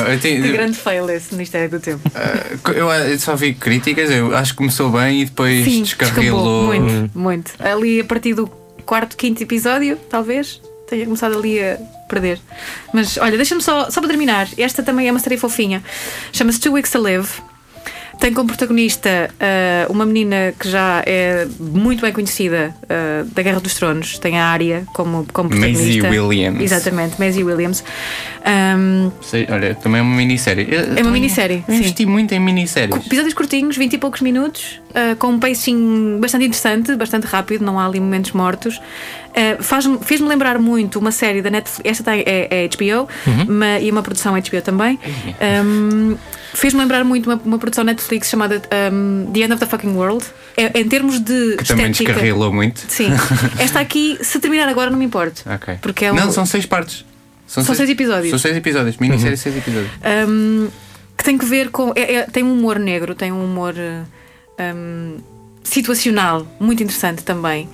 é, 0.09 0.13
eu 0.13 0.19
tenho... 0.19 0.51
grande 0.51 0.75
fail 0.75 1.07
esse 1.11 1.31
Ministério 1.31 1.69
do 1.69 1.79
Tempo. 1.79 2.09
Uh, 2.09 2.71
eu, 2.71 2.89
eu, 2.89 3.19
só 3.19 3.36
vi 3.36 3.53
críticas, 3.53 4.09
eu 4.09 4.36
acho 4.36 4.53
que 4.53 4.57
começou 4.57 4.89
bem 4.89 5.21
e 5.21 5.25
depois 5.25 5.63
Sim, 5.63 5.84
descarrilou. 5.84 6.65
Muito, 6.65 7.17
muito. 7.17 7.51
Ali 7.59 8.01
a 8.01 8.03
partir 8.03 8.34
do 8.34 8.47
quarto, 8.84 9.15
quinto 9.15 9.43
episódio, 9.43 9.95
talvez 10.09 10.59
tenha 10.89 11.05
começado 11.05 11.38
ali 11.38 11.59
a 11.59 11.77
perder. 12.14 12.39
Mas 12.93 13.18
olha, 13.18 13.36
deixa-me 13.38 13.61
só, 13.61 13.89
só 13.89 13.99
para 13.99 14.09
terminar, 14.09 14.47
esta 14.57 14.84
também 14.84 15.07
é 15.07 15.11
uma 15.11 15.20
série 15.20 15.38
fofinha. 15.38 15.84
Chama-se 16.32 16.59
Two 16.59 16.74
Weeks 16.74 16.91
to 16.91 17.01
Live. 17.01 17.30
Tem 18.20 18.34
como 18.34 18.47
protagonista 18.47 19.30
uh, 19.34 19.91
uma 19.91 20.05
menina 20.05 20.53
que 20.57 20.70
já 20.70 21.03
é 21.05 21.47
muito 21.59 22.01
bem 22.01 22.14
conhecida 22.14 22.74
uh, 22.84 23.26
da 23.26 23.41
Guerra 23.41 23.59
dos 23.59 23.74
Tronos. 23.74 24.18
Tem 24.20 24.39
a 24.39 24.45
Arya 24.45 24.86
como, 24.93 25.26
como 25.34 25.49
protagonista. 25.49 26.03
Maisie 26.03 26.20
Williams. 26.20 26.61
Exatamente, 26.61 27.20
Maisie 27.20 27.43
Williams. 27.43 27.84
Um, 28.78 29.11
Sei, 29.22 29.47
olha, 29.49 29.76
também 29.76 29.99
é 29.99 30.01
uma 30.01 30.16
minissérie. 30.16 30.68
é 30.95 31.01
uma 31.01 31.11
minissérie. 31.11 31.64
Eu 31.68 31.76
investi 31.76 32.05
muito 32.05 32.34
em 32.34 32.39
minisséries. 32.39 32.95
Episódios 33.05 33.34
curtinhos, 33.34 33.76
20 33.76 33.93
e 33.93 33.97
poucos 33.97 34.22
minutos, 34.22 34.80
uh, 34.91 35.16
com 35.18 35.28
um 35.28 35.39
pacing 35.39 36.20
bastante 36.22 36.45
interessante, 36.45 36.95
bastante 36.95 37.26
rápido, 37.26 37.66
não 37.66 37.80
há 37.80 37.86
ali 37.86 37.99
momentos 37.99 38.32
mortos. 38.32 38.80
Uh, 39.34 40.03
Fez-me 40.03 40.27
lembrar 40.27 40.59
muito 40.59 40.99
uma 40.99 41.11
série 41.11 41.41
da 41.41 41.49
Netflix. 41.49 41.81
Esta 41.84 42.03
tem, 42.03 42.23
é, 42.25 42.65
é 42.65 42.67
HBO 42.67 43.09
uhum. 43.25 43.43
uma, 43.49 43.79
e 43.79 43.91
uma 43.91 44.03
produção 44.03 44.34
HBO 44.34 44.61
também. 44.61 44.99
Um, 45.65 46.15
Fez-me 46.53 46.79
lembrar 46.79 47.03
muito 47.03 47.29
uma, 47.29 47.41
uma, 47.43 47.57
produção 47.57 47.84
Netflix 47.84 48.29
chamada 48.29 48.61
um, 48.91 49.31
The 49.34 49.39
End 49.39 49.53
of 49.53 49.59
the 49.59 49.65
Fucking 49.65 49.95
World. 49.95 50.23
É, 50.55 50.79
em 50.79 50.88
termos 50.88 51.19
de. 51.19 51.57
Que 51.57 51.65
também 51.65 51.91
descarrilou 51.91 52.53
muito. 52.53 52.86
Sim. 52.88 53.09
Esta 53.57 53.79
aqui, 53.79 54.19
se 54.21 54.39
terminar 54.39 54.69
agora, 54.69 54.91
não 54.91 54.99
me 54.99 55.05
importa. 55.05 55.41
Ok. 55.55 55.79
Porque 55.81 56.05
é 56.05 56.13
Não, 56.13 56.31
são 56.31 56.45
seis 56.45 56.65
partes. 56.67 57.03
São, 57.47 57.63
são 57.63 57.75
seis, 57.75 57.88
seis, 57.88 57.89
episódios. 57.89 58.29
São 58.29 58.39
seis 58.39 58.55
episódios. 58.55 58.97
Minissérie, 58.97 59.31
uhum. 59.31 59.38
seis 59.38 59.57
episódios. 59.57 59.91
Um, 60.27 60.69
que 61.17 61.23
tem 61.23 61.38
que 61.38 61.45
ver 61.45 61.69
com. 61.69 61.91
É, 61.95 62.15
é, 62.15 62.21
tem 62.23 62.43
um 62.43 62.53
humor 62.53 62.77
negro, 62.77 63.15
tem 63.15 63.31
um 63.31 63.43
humor. 63.43 63.73
Um, 64.59 65.17
situacional, 65.63 66.45
muito 66.59 66.84
interessante 66.84 67.23
também. 67.23 67.69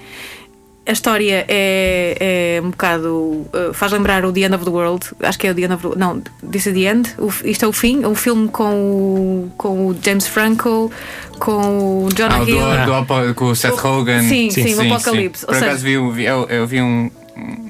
A 0.90 0.92
história 0.92 1.46
é, 1.48 2.56
é 2.58 2.62
um 2.64 2.72
bocado. 2.72 3.46
Uh, 3.54 3.72
faz 3.74 3.92
lembrar 3.92 4.26
o 4.26 4.34
The 4.34 4.40
End 4.40 4.56
of 4.56 4.66
the 4.66 4.72
World. 4.72 5.06
Acho 5.22 5.38
que 5.38 5.46
é 5.46 5.52
o 5.52 5.54
The 5.54 5.62
End 5.62 5.74
of 5.76 5.88
the 5.88 5.96
Não, 5.96 6.20
This 6.52 6.66
is 6.66 6.74
the 6.74 6.80
End. 6.80 7.14
O, 7.20 7.32
isto 7.48 7.64
é 7.64 7.68
o 7.68 7.72
fim. 7.72 8.04
Um 8.04 8.16
filme 8.16 8.48
com 8.50 8.74
o, 8.74 9.52
com 9.56 9.86
o 9.86 9.96
James 10.04 10.26
Franco, 10.26 10.92
com 11.38 12.06
o 12.06 12.10
Jonah 12.12 12.38
ah, 12.38 12.44
Hill. 12.44 12.58
Do, 12.88 13.28
do, 13.28 13.36
com 13.36 13.46
o 13.46 13.56
Seth 13.56 13.78
Rogen. 13.78 14.22
Sim, 14.22 14.50
sim, 14.50 14.64
sim, 14.64 14.74
sim 14.74 14.90
o 14.90 14.96
Apocalipse. 14.96 15.46
Por 15.46 15.56
acaso 15.56 15.84
vi, 15.84 16.12
vi, 16.12 16.26
eu, 16.26 16.48
eu 16.50 16.66
vi 16.66 16.82
um, 16.82 17.12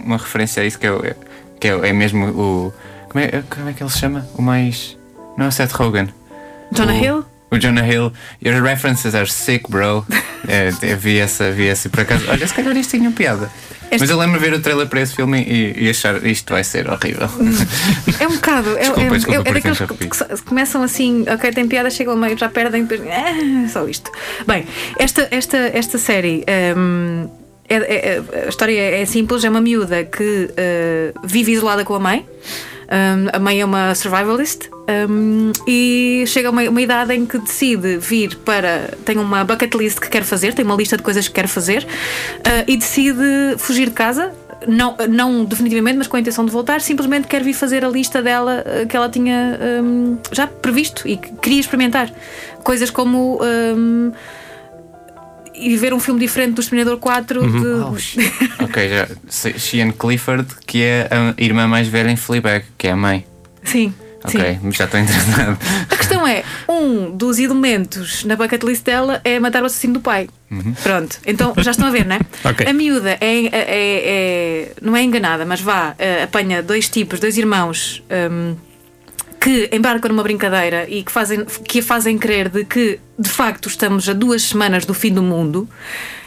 uma 0.05 0.15
referência 0.15 0.63
a 0.63 0.65
isso 0.65 0.79
que, 0.79 0.87
é, 0.87 1.15
que 1.59 1.67
é, 1.67 1.89
é 1.89 1.91
mesmo 1.91 2.25
o. 2.27 2.73
Como 3.09 3.21
é, 3.21 3.43
como 3.49 3.67
é 3.67 3.73
que 3.73 3.83
ele 3.83 3.89
se 3.89 3.99
chama? 3.99 4.25
O 4.37 4.41
mais. 4.41 4.97
Não 5.37 5.43
é 5.43 5.49
o 5.49 5.51
Seth 5.51 5.73
Rogen. 5.73 6.07
Jonah 6.71 6.93
o, 6.93 7.03
Hill? 7.03 7.25
O 7.51 7.57
Jonah 7.57 7.85
Hill. 7.85 8.11
Your 8.43 8.61
references 8.61 9.15
are 9.15 9.29
sick, 9.29 9.69
bro. 9.69 10.05
é, 10.47 10.71
eu 10.81 10.97
vi 10.97 11.19
essa, 11.19 11.51
vi 11.51 11.67
essa 11.67 11.89
por 11.89 12.01
acaso. 12.01 12.25
Olha, 12.29 12.47
se 12.47 12.53
calhar 12.53 12.75
isto 12.77 12.97
tinha 12.97 13.11
piada. 13.11 13.49
Este... 13.91 14.01
Mas 14.01 14.09
eu 14.11 14.17
lembro 14.19 14.39
de 14.39 14.45
ver 14.47 14.55
o 14.55 14.61
trailer 14.61 14.87
para 14.87 15.01
esse 15.01 15.15
filme 15.15 15.41
e, 15.41 15.85
e, 15.85 15.89
achar 15.89 16.23
isto 16.23 16.53
vai 16.53 16.63
ser 16.63 16.87
horrível. 16.89 17.27
É 18.19 18.27
um 18.27 18.35
bocado. 18.35 18.77
É, 18.77 18.81
desculpa, 18.81 19.01
é, 19.01 19.09
desculpa, 19.09 19.47
é, 19.47 19.49
é 19.49 19.53
daqueles 19.53 19.79
que 19.79 20.41
começam 20.43 20.83
assim, 20.83 21.25
ok, 21.27 21.51
tem 21.51 21.67
piada, 21.67 21.89
chegam 21.89 22.13
ao 22.13 22.19
meio, 22.19 22.37
já 22.37 22.49
perdem. 22.49 22.87
É, 23.07 23.67
só 23.67 23.87
isto. 23.87 24.11
Bem, 24.45 24.67
esta, 24.97 25.27
esta, 25.31 25.57
esta 25.57 25.97
série. 25.97 26.45
Um, 26.77 27.27
é, 27.67 27.75
é, 27.75 28.45
a 28.45 28.49
história 28.49 28.79
é 28.79 29.05
simples: 29.05 29.43
é 29.43 29.49
uma 29.49 29.61
miúda 29.61 30.03
que 30.03 30.49
uh, 30.51 31.27
vive 31.27 31.53
isolada 31.53 31.83
com 31.83 31.95
a 31.95 31.99
mãe. 31.99 32.25
Um, 32.89 33.27
a 33.31 33.39
mãe 33.39 33.61
é 33.61 33.65
uma 33.65 33.93
survivalist 33.93 34.67
um, 35.07 35.51
e 35.67 36.23
chega 36.25 36.47
a 36.47 36.51
uma, 36.51 36.63
uma, 36.63 36.81
idade 36.81 37.13
em 37.13 37.23
que 37.23 37.37
decide 37.37 37.97
vir 37.97 38.35
para. 38.37 38.89
tem 39.05 39.17
uma 39.17 39.43
bucket 39.43 39.75
list 39.75 39.99
que 39.99 40.09
quer 40.09 40.23
fazer, 40.23 40.55
tem 40.55 40.65
uma 40.65 40.75
lista 40.75 40.97
de 40.97 41.03
coisas 41.03 41.27
que 41.27 41.33
quer 41.35 41.47
fazer 41.47 41.83
uh, 41.83 42.63
e 42.67 42.75
decide 42.75 43.55
fugir 43.57 43.89
de 43.89 43.95
casa. 43.95 44.33
Não, 44.67 44.97
não 45.07 45.45
definitivamente, 45.45 45.97
mas 45.97 46.07
com 46.07 46.17
a 46.17 46.19
intenção 46.19 46.43
de 46.43 46.51
voltar, 46.51 46.81
simplesmente 46.81 47.27
quer 47.27 47.41
vir 47.43 47.53
fazer 47.53 47.85
a 47.85 47.87
lista 47.87 48.21
dela 48.21 48.65
uh, 48.65 48.87
que 48.87 48.97
ela 48.97 49.07
tinha 49.07 49.57
um, 49.81 50.17
já 50.31 50.47
previsto 50.47 51.07
e 51.07 51.15
que 51.15 51.31
queria 51.33 51.59
experimentar. 51.59 52.11
Coisas 52.63 52.89
como 52.89 53.39
e 55.59 55.75
ver 55.77 55.93
um 55.93 55.99
filme 55.99 56.19
diferente 56.19 56.53
do 56.53 56.61
Exterminador 56.61 56.97
4 56.97 57.41
uhum. 57.41 57.59
de... 57.59 57.67
oh, 58.59 58.63
ok, 58.63 58.89
já 58.89 59.07
Sheehan 59.57 59.91
Clifford 59.91 60.47
que 60.65 60.81
é 60.81 61.09
a 61.11 61.41
irmã 61.41 61.67
mais 61.67 61.87
velha 61.87 62.09
em 62.09 62.15
Fleabag 62.15 62.65
que 62.77 62.87
é 62.87 62.91
a 62.91 62.95
mãe 62.95 63.25
sim 63.63 63.93
Ok, 64.23 64.59
sim. 64.61 64.71
já 64.71 64.85
estou 64.85 64.99
interessado. 64.99 65.57
A 65.89 65.95
questão 65.95 66.27
é: 66.27 66.43
um 66.67 67.09
dos 67.11 67.39
elementos 67.39 68.25
na 68.25 68.35
bucket 68.35 68.63
list 68.63 68.83
dela 68.83 69.21
é 69.23 69.39
matar 69.39 69.63
o 69.63 69.65
assassino 69.65 69.93
do 69.93 70.01
pai. 70.01 70.27
Uhum. 70.51 70.73
Pronto, 70.83 71.19
então 71.25 71.53
já 71.57 71.71
estão 71.71 71.87
a 71.87 71.91
ver, 71.91 72.05
não 72.05 72.17
é? 72.17 72.19
okay. 72.49 72.67
A 72.67 72.73
miúda 72.73 73.11
é, 73.21 73.45
é, 73.45 73.51
é, 73.53 74.71
não 74.81 74.95
é 74.95 75.03
enganada, 75.03 75.45
mas 75.45 75.61
vá, 75.61 75.91
uh, 75.91 76.23
apanha 76.23 76.61
dois 76.61 76.89
tipos, 76.89 77.19
dois 77.19 77.37
irmãos 77.37 78.03
um, 78.31 78.55
que 79.39 79.69
embarcam 79.71 80.09
numa 80.09 80.23
brincadeira 80.23 80.85
e 80.89 81.01
que, 81.03 81.11
fazem, 81.11 81.45
que 81.45 81.79
a 81.79 81.83
fazem 81.83 82.17
crer 82.17 82.49
de 82.49 82.65
que 82.65 82.99
de 83.17 83.29
facto 83.29 83.67
estamos 83.69 84.07
a 84.09 84.13
duas 84.13 84.41
semanas 84.43 84.85
do 84.85 84.93
fim 84.93 85.13
do 85.13 85.21
mundo. 85.23 85.67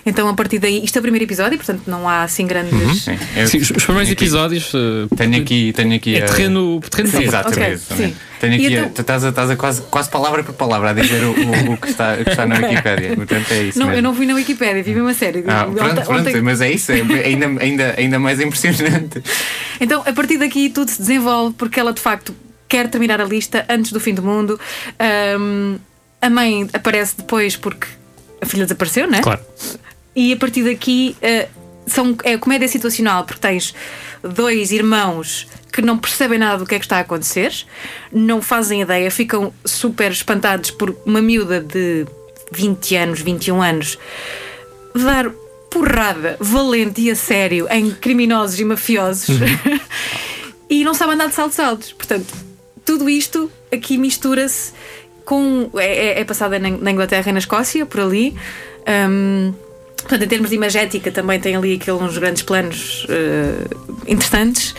Então, 0.05 0.29
a 0.29 0.35
partir 0.35 0.59
daí, 0.59 0.83
isto 0.85 0.97
é 0.97 0.99
o 0.99 1.03
primeiro 1.03 1.25
episódio, 1.25 1.57
portanto, 1.57 1.83
não 1.87 2.09
há 2.09 2.25
assim 2.25 2.45
grandes. 2.45 2.73
Uhum. 2.73 2.95
Sim, 2.95 3.19
eu- 3.37 3.47
Sim, 3.47 3.59
os 3.59 3.71
os 3.71 3.85
primeiros 3.85 4.11
aqui- 4.11 4.25
episódios. 4.25 4.75
uh, 4.75 5.07
Tenho 5.17 5.41
aqui, 5.41 5.73
tenho 5.73 5.95
aqui 5.95 6.17
É 6.17 6.25
a- 6.25 6.27
terreno, 6.27 6.81
terreno 6.91 7.09
Sim, 7.11 7.23
exatamente. 7.23 7.61
Ok, 7.61 7.73
exatamente. 7.75 8.13
sim. 8.15 8.21
Tenho 8.41 8.55
aqui, 8.55 8.67
a- 8.67 8.71
então- 8.81 8.89
tu 8.91 9.01
estás, 9.01 9.25
a, 9.25 9.29
estás 9.29 9.51
a 9.51 9.57
quase, 9.57 9.83
quase 9.83 10.11
palavra 10.11 10.43
por 10.43 10.55
palavra 10.55 10.91
a 10.91 10.93
dizer 10.93 11.23
o, 11.23 11.31
o- 11.31 11.73
o 11.75 11.77
que, 11.77 11.89
está, 11.89 12.15
o 12.15 12.25
que 12.25 12.31
está 12.31 12.45
na 12.47 12.57
Wikipédia. 12.57 13.15
Portanto, 13.15 13.53
é 13.53 13.63
isso. 13.63 13.79
Não, 13.79 13.87
mesmo. 13.87 13.99
eu 13.99 14.03
não 14.03 14.13
vi 14.13 14.27
na 14.27 14.35
Wikipédia, 14.35 14.83
vi 14.83 15.01
uma 15.01 15.15
série. 15.15 15.45
Ah, 15.47 15.67
Ontem- 15.69 15.75
pronto, 15.79 16.03
pronto, 16.03 16.21
ontem- 16.29 16.43
mas 16.43 16.61
é 16.61 16.73
isso, 16.73 16.91
é 16.91 16.97
ainda, 17.25 17.47
ainda, 17.63 17.95
ainda 17.97 18.19
mais 18.19 18.41
impressionante. 18.41 19.23
Então, 19.81 20.03
a 20.07 20.13
partir 20.13 20.39
daqui, 20.39 20.69
tudo 20.69 20.91
se 20.91 20.99
desenvolve 21.01 21.55
porque 21.59 21.79
ela 21.81 21.93
de 21.93 22.01
facto 22.01 22.33
quer 22.73 22.89
terminar 22.89 23.21
a 23.21 23.25
lista 23.25 23.67
antes 23.69 23.93
do 23.93 24.01
fim 24.01 24.15
do 24.15 24.23
mundo. 24.23 24.59
Ahm, 24.99 25.77
a 26.23 26.31
mãe 26.31 26.67
aparece 26.73 27.19
depois 27.19 27.55
porque 27.55 27.87
a 28.41 28.47
filha 28.47 28.65
desapareceu, 28.65 29.07
né? 29.07 29.21
Claro. 29.21 29.43
E 30.17 30.33
a 30.33 30.37
partir 30.39 30.65
daqui 30.65 31.15
eh, 31.21 31.49
são, 31.87 32.17
é 32.25 32.39
comédia 32.39 32.67
situacional, 32.67 33.25
porque 33.25 33.41
tens 33.43 33.75
dois 34.23 34.73
irmãos 34.73 35.47
que 35.71 35.83
não 35.83 35.99
percebem 35.99 36.39
nada 36.39 36.59
do 36.59 36.67
que 36.67 36.75
é 36.75 36.79
que 36.79 36.87
está 36.87 36.97
a 36.97 37.01
acontecer, 37.01 37.53
não 38.11 38.41
fazem 38.41 38.81
ideia, 38.81 39.11
ficam 39.11 39.53
super 39.67 40.11
espantados 40.11 40.71
por 40.71 40.97
uma 41.05 41.21
miúda 41.21 41.61
de 41.61 42.07
20 42.53 42.97
anos, 42.97 43.21
21 43.21 43.61
anos, 43.61 43.99
dar 44.95 45.31
porrada 45.71 46.39
valente 46.41 47.03
e 47.03 47.11
a 47.11 47.17
sério 47.17 47.67
em 47.71 47.91
criminosos 47.91 48.59
e 48.59 48.65
mafiosos 48.65 49.37
e 50.71 50.85
não 50.85 50.95
sabem 50.95 51.17
andar 51.17 51.29
de 51.29 51.35
saltos 51.35 51.61
altos. 51.61 51.93
Portanto, 51.93 52.52
tudo 52.85 53.09
isto 53.09 53.51
aqui 53.73 53.97
mistura-se 53.99 54.73
com. 55.25 55.71
É, 55.77 56.07
é- 56.19 56.21
é 56.21 56.25
passada 56.25 56.59
na, 56.59 56.91
Inglaterra 56.91 57.29
e 57.29 57.33
na 57.33 57.39
Escócia, 57.39 57.87
por 57.87 58.01
ali. 58.01 58.35
Ahm, 58.87 59.53
portanto, 59.99 60.23
em 60.25 60.29
termos 60.29 60.51
de 60.51 60.57
imagética, 60.57 61.11
também 61.13 61.39
tem 61.41 61.55
ali 61.57 61.75
aqueles 61.75 62.01
uns 62.01 62.19
grandes 62.19 62.43
planos 62.43 63.07
eh, 63.09 63.67
interessantes. 64.09 64.75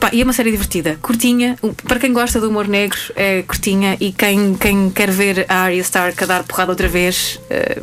Pá, 0.00 0.10
e 0.12 0.20
é 0.20 0.24
uma 0.24 0.32
série 0.32 0.50
divertida, 0.50 0.98
curtinha. 1.00 1.56
Um, 1.62 1.72
Para 1.72 2.00
quem 2.00 2.12
gosta 2.12 2.40
do 2.40 2.48
humor 2.48 2.66
negro, 2.66 2.98
é 3.14 3.42
curtinha. 3.42 3.96
E 4.00 4.12
quem, 4.12 4.54
quem 4.56 4.90
quer 4.90 5.10
ver 5.10 5.46
a 5.48 5.62
Arya 5.62 5.80
Stark 5.82 6.22
a 6.22 6.26
dar 6.26 6.42
porrada 6.44 6.70
outra 6.72 6.88
vez. 6.88 7.40
é- 7.50 7.80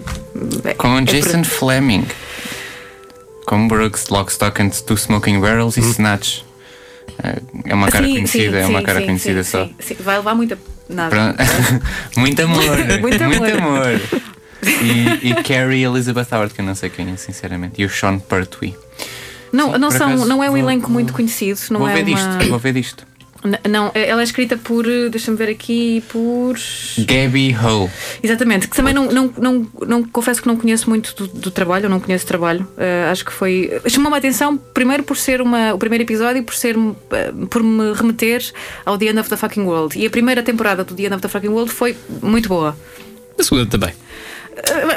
Com 0.77 0.93
o 0.95 0.97
é 0.99 1.05
por- 1.05 1.11
Jason 1.13 1.43
Fleming. 1.43 2.05
Com 3.45 3.67
Brooks, 3.67 4.07
Lock, 4.09 4.31
Stock 4.31 4.61
and 4.61 4.69
Two 4.69 4.97
Smoking 4.97 5.39
Barrels 5.41 5.75
e 5.77 5.81
Snatch. 5.81 6.43
É- 7.23 7.73
uma 7.73 7.87
cara 7.89 8.05
Sim, 8.05 8.13
conhecida, 8.15 8.57
sim, 8.59 8.63
é 8.63 8.67
uma 8.67 8.81
cara 8.81 8.99
sim, 8.99 9.05
conhecida 9.05 9.43
só. 9.43 9.69
Vai 9.99 10.17
levar 10.17 10.35
muita. 10.35 10.57
Nada. 10.89 11.35
Muito 12.17 12.41
amor, 12.43 12.63
Muito 12.99 13.23
amor. 13.23 13.51
amor. 13.51 14.01
E, 14.63 15.29
e 15.29 15.33
Carrie 15.43 15.83
Elizabeth 15.83 16.27
Howard, 16.31 16.53
que 16.53 16.61
eu 16.61 16.65
não 16.65 16.75
sei 16.75 16.87
quem 16.91 17.11
é, 17.11 17.17
sinceramente. 17.17 17.81
E 17.81 17.83
o 17.85 17.89
Sean 17.89 18.19
Pertwee. 18.19 18.75
Não, 19.51 19.75
não, 19.75 19.89
são, 19.89 20.09
acaso, 20.09 20.25
não 20.27 20.43
é 20.43 20.47
um 20.49 20.51
vou- 20.51 20.59
elenco 20.59 20.91
muito 20.91 21.13
conhecido. 21.13 21.59
Não 21.71 21.79
vou 21.79 21.89
é 21.89 21.95
ver 21.95 22.03
uma... 22.03 22.15
disto, 22.37 22.49
vou 22.49 22.59
ver 22.59 22.73
disto. 22.73 23.07
Não, 23.67 23.91
ela 23.93 24.21
é 24.21 24.23
escrita 24.23 24.55
por. 24.55 24.85
Deixa-me 25.09 25.37
ver 25.37 25.49
aqui. 25.49 26.03
Por. 26.09 26.55
Gabby 26.99 27.55
Ho. 27.55 27.89
Exatamente, 28.21 28.67
que 28.67 28.75
também 28.75 28.93
não, 28.93 29.05
não, 29.11 29.33
não, 29.37 29.67
não 29.87 30.03
confesso 30.03 30.41
que 30.41 30.47
não 30.47 30.55
conheço 30.55 30.89
muito 30.89 31.15
do, 31.15 31.27
do 31.27 31.51
trabalho, 31.51 31.85
eu 31.85 31.89
não 31.89 31.99
conheço 31.99 32.23
o 32.25 32.27
trabalho. 32.27 32.67
Eh, 32.77 33.09
acho 33.11 33.25
que 33.25 33.31
foi. 33.31 33.81
Chamou-me 33.87 34.15
a 34.15 34.19
atenção, 34.19 34.57
primeiro 34.57 35.03
por 35.03 35.17
ser 35.17 35.41
uma, 35.41 35.73
o 35.73 35.79
primeiro 35.79 36.03
episódio 36.03 36.41
e 36.41 36.43
por, 36.43 36.53
ser, 36.53 36.75
eh, 37.11 37.31
por 37.49 37.63
me 37.63 37.93
remeter 37.93 38.43
ao 38.85 38.97
The 38.97 39.05
End 39.05 39.19
of 39.19 39.29
the 39.29 39.37
Fucking 39.37 39.63
World. 39.63 39.97
E 39.97 40.05
a 40.05 40.09
primeira 40.09 40.43
temporada 40.43 40.83
do 40.83 40.93
The 40.93 41.03
End 41.03 41.15
of 41.15 41.21
the 41.21 41.27
Fucking 41.27 41.49
World 41.49 41.71
foi 41.71 41.97
muito 42.21 42.47
boa. 42.47 42.77
A 43.39 43.43
segunda 43.43 43.65
também. 43.65 43.93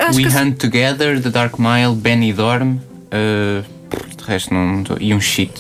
Acho 0.06 0.18
We 0.18 0.24
que 0.24 0.36
Hunt 0.36 0.58
Together, 0.58 1.20
The 1.22 1.30
Dark 1.30 1.58
Mile, 1.58 1.94
Benny 1.94 2.32
Dorm. 2.32 2.78
De 4.16 4.24
resto, 4.24 4.52
não, 4.54 4.82
e 5.00 5.12
um 5.14 5.20
shit. 5.20 5.52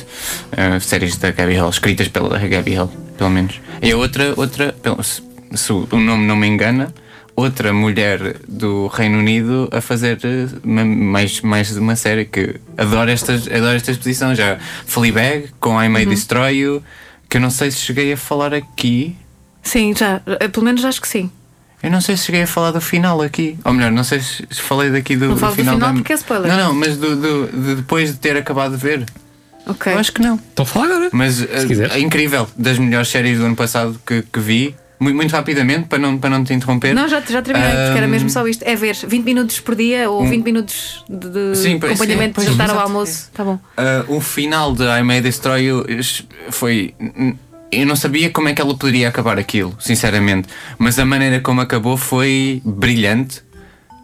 uh, 0.52 0.80
séries 0.80 1.16
da 1.16 1.30
Gabby 1.30 1.54
Hill, 1.54 1.68
escritas 1.68 2.08
pela 2.08 2.38
Gabby 2.38 2.72
Hill, 2.72 2.90
pelo 3.18 3.30
menos. 3.30 3.60
E 3.82 3.92
outra, 3.94 4.32
outra 4.36 4.72
pelo- 4.72 5.02
se, 5.02 5.22
se 5.54 5.72
o 5.72 5.86
nome 5.92 6.26
não 6.26 6.36
me 6.36 6.46
engana, 6.46 6.92
outra 7.36 7.72
mulher 7.72 8.36
do 8.48 8.86
Reino 8.88 9.18
Unido 9.18 9.68
a 9.72 9.80
fazer 9.80 10.18
ma- 10.62 10.84
mais, 10.84 11.40
mais 11.40 11.76
uma 11.76 11.96
série 11.96 12.24
que 12.24 12.56
adoro 12.78 13.10
estas, 13.10 13.46
adoro 13.48 13.76
esta 13.76 13.90
exposição 13.90 14.34
já. 14.34 14.58
Fleabag, 14.86 15.48
com 15.60 15.80
I 15.82 15.88
May 15.88 16.06
Destroy 16.06 16.56
You, 16.58 16.82
que 17.28 17.36
eu 17.36 17.40
não 17.40 17.50
sei 17.50 17.70
se 17.70 17.78
cheguei 17.78 18.12
a 18.12 18.16
falar 18.16 18.54
aqui. 18.54 19.16
sim, 19.62 19.94
já. 19.96 20.20
eh, 20.40 20.48
Pelo 20.48 20.64
menos 20.64 20.84
acho 20.84 21.00
que 21.00 21.08
sim. 21.08 21.30
Eu 21.84 21.90
não 21.90 22.00
sei 22.00 22.16
se 22.16 22.24
cheguei 22.24 22.42
a 22.42 22.46
falar 22.46 22.70
do 22.72 22.80
final 22.80 23.20
aqui. 23.22 23.58
Ou 23.64 23.72
melhor, 23.72 23.92
não 23.92 24.02
sei 24.04 24.20
se 24.20 24.44
falei 24.52 24.90
daqui 24.90 25.16
do, 25.16 25.26
Não 25.26 25.34
do 25.34 25.40
falo 25.40 25.52
do 25.52 25.56
final. 25.56 25.74
final 25.74 25.88
da- 25.90 25.94
porque 25.96 26.12
é 26.12 26.16
spoiler. 26.16 26.48
Não, 26.50 26.56
não, 26.68 26.74
mas 26.74 26.96
do, 26.96 27.14
do- 27.16 27.46
de 27.48 27.74
depois 27.76 28.10
de 28.12 28.18
ter 28.18 28.36
acabado 28.36 28.72
de 28.76 28.82
ver. 28.82 29.04
Ok. 29.66 29.92
Eu 29.92 29.98
acho 29.98 30.12
que 30.12 30.20
não. 30.20 30.38
Então 30.52 30.64
fala 30.64 30.86
agora. 30.86 31.08
Mas 31.12 31.40
eh, 31.42 31.66
quiser. 31.66 31.90
é 31.92 31.98
incrível. 32.00 32.48
Das 32.56 32.78
melhores 32.78 33.08
séries 33.08 33.38
do 33.38 33.46
ano 33.46 33.56
passado 33.56 33.98
que, 34.06 34.22
que 34.22 34.40
vi. 34.40 34.74
Muito, 35.00 35.16
muito 35.16 35.32
rapidamente, 35.32 35.88
para 35.88 35.98
não, 35.98 36.16
para 36.16 36.30
não 36.30 36.44
te 36.44 36.54
interromper. 36.54 36.94
Não, 36.94 37.08
já, 37.08 37.20
já 37.20 37.42
terminei, 37.42 37.68
porque 37.70 37.98
era 37.98 38.06
mesmo 38.06 38.30
só 38.30 38.46
isto. 38.46 38.62
É 38.62 38.76
ver 38.76 38.94
20 38.94 39.24
minutos 39.24 39.60
por 39.60 39.74
dia 39.74 40.08
ou 40.08 40.24
20 40.24 40.44
minutos 40.44 41.04
de, 41.08 41.28
de 41.28 41.38
Um- 41.38 41.54
Sim, 41.54 41.76
acompanhamento 41.76 42.40
sim, 42.40 42.46
de 42.46 42.52
jantar 42.52 42.70
ao 42.70 42.78
almoço. 42.78 43.28
Tá 43.34 43.44
bom. 43.44 43.58
Ah, 43.76 44.04
o 44.08 44.20
final 44.20 44.72
de 44.72 44.84
I 44.84 45.02
May 45.02 45.20
Destroy 45.20 45.62
You 45.64 45.84
foi. 46.50 46.94
Eu 47.80 47.86
não 47.86 47.96
sabia 47.96 48.30
como 48.30 48.48
é 48.48 48.54
que 48.54 48.60
ela 48.62 48.74
poderia 48.76 49.08
acabar 49.08 49.38
aquilo, 49.38 49.74
sinceramente. 49.80 50.48
Mas 50.78 50.98
a 50.98 51.04
maneira 51.04 51.40
como 51.40 51.60
acabou 51.60 51.96
foi 51.96 52.60
brilhante. 52.64 53.42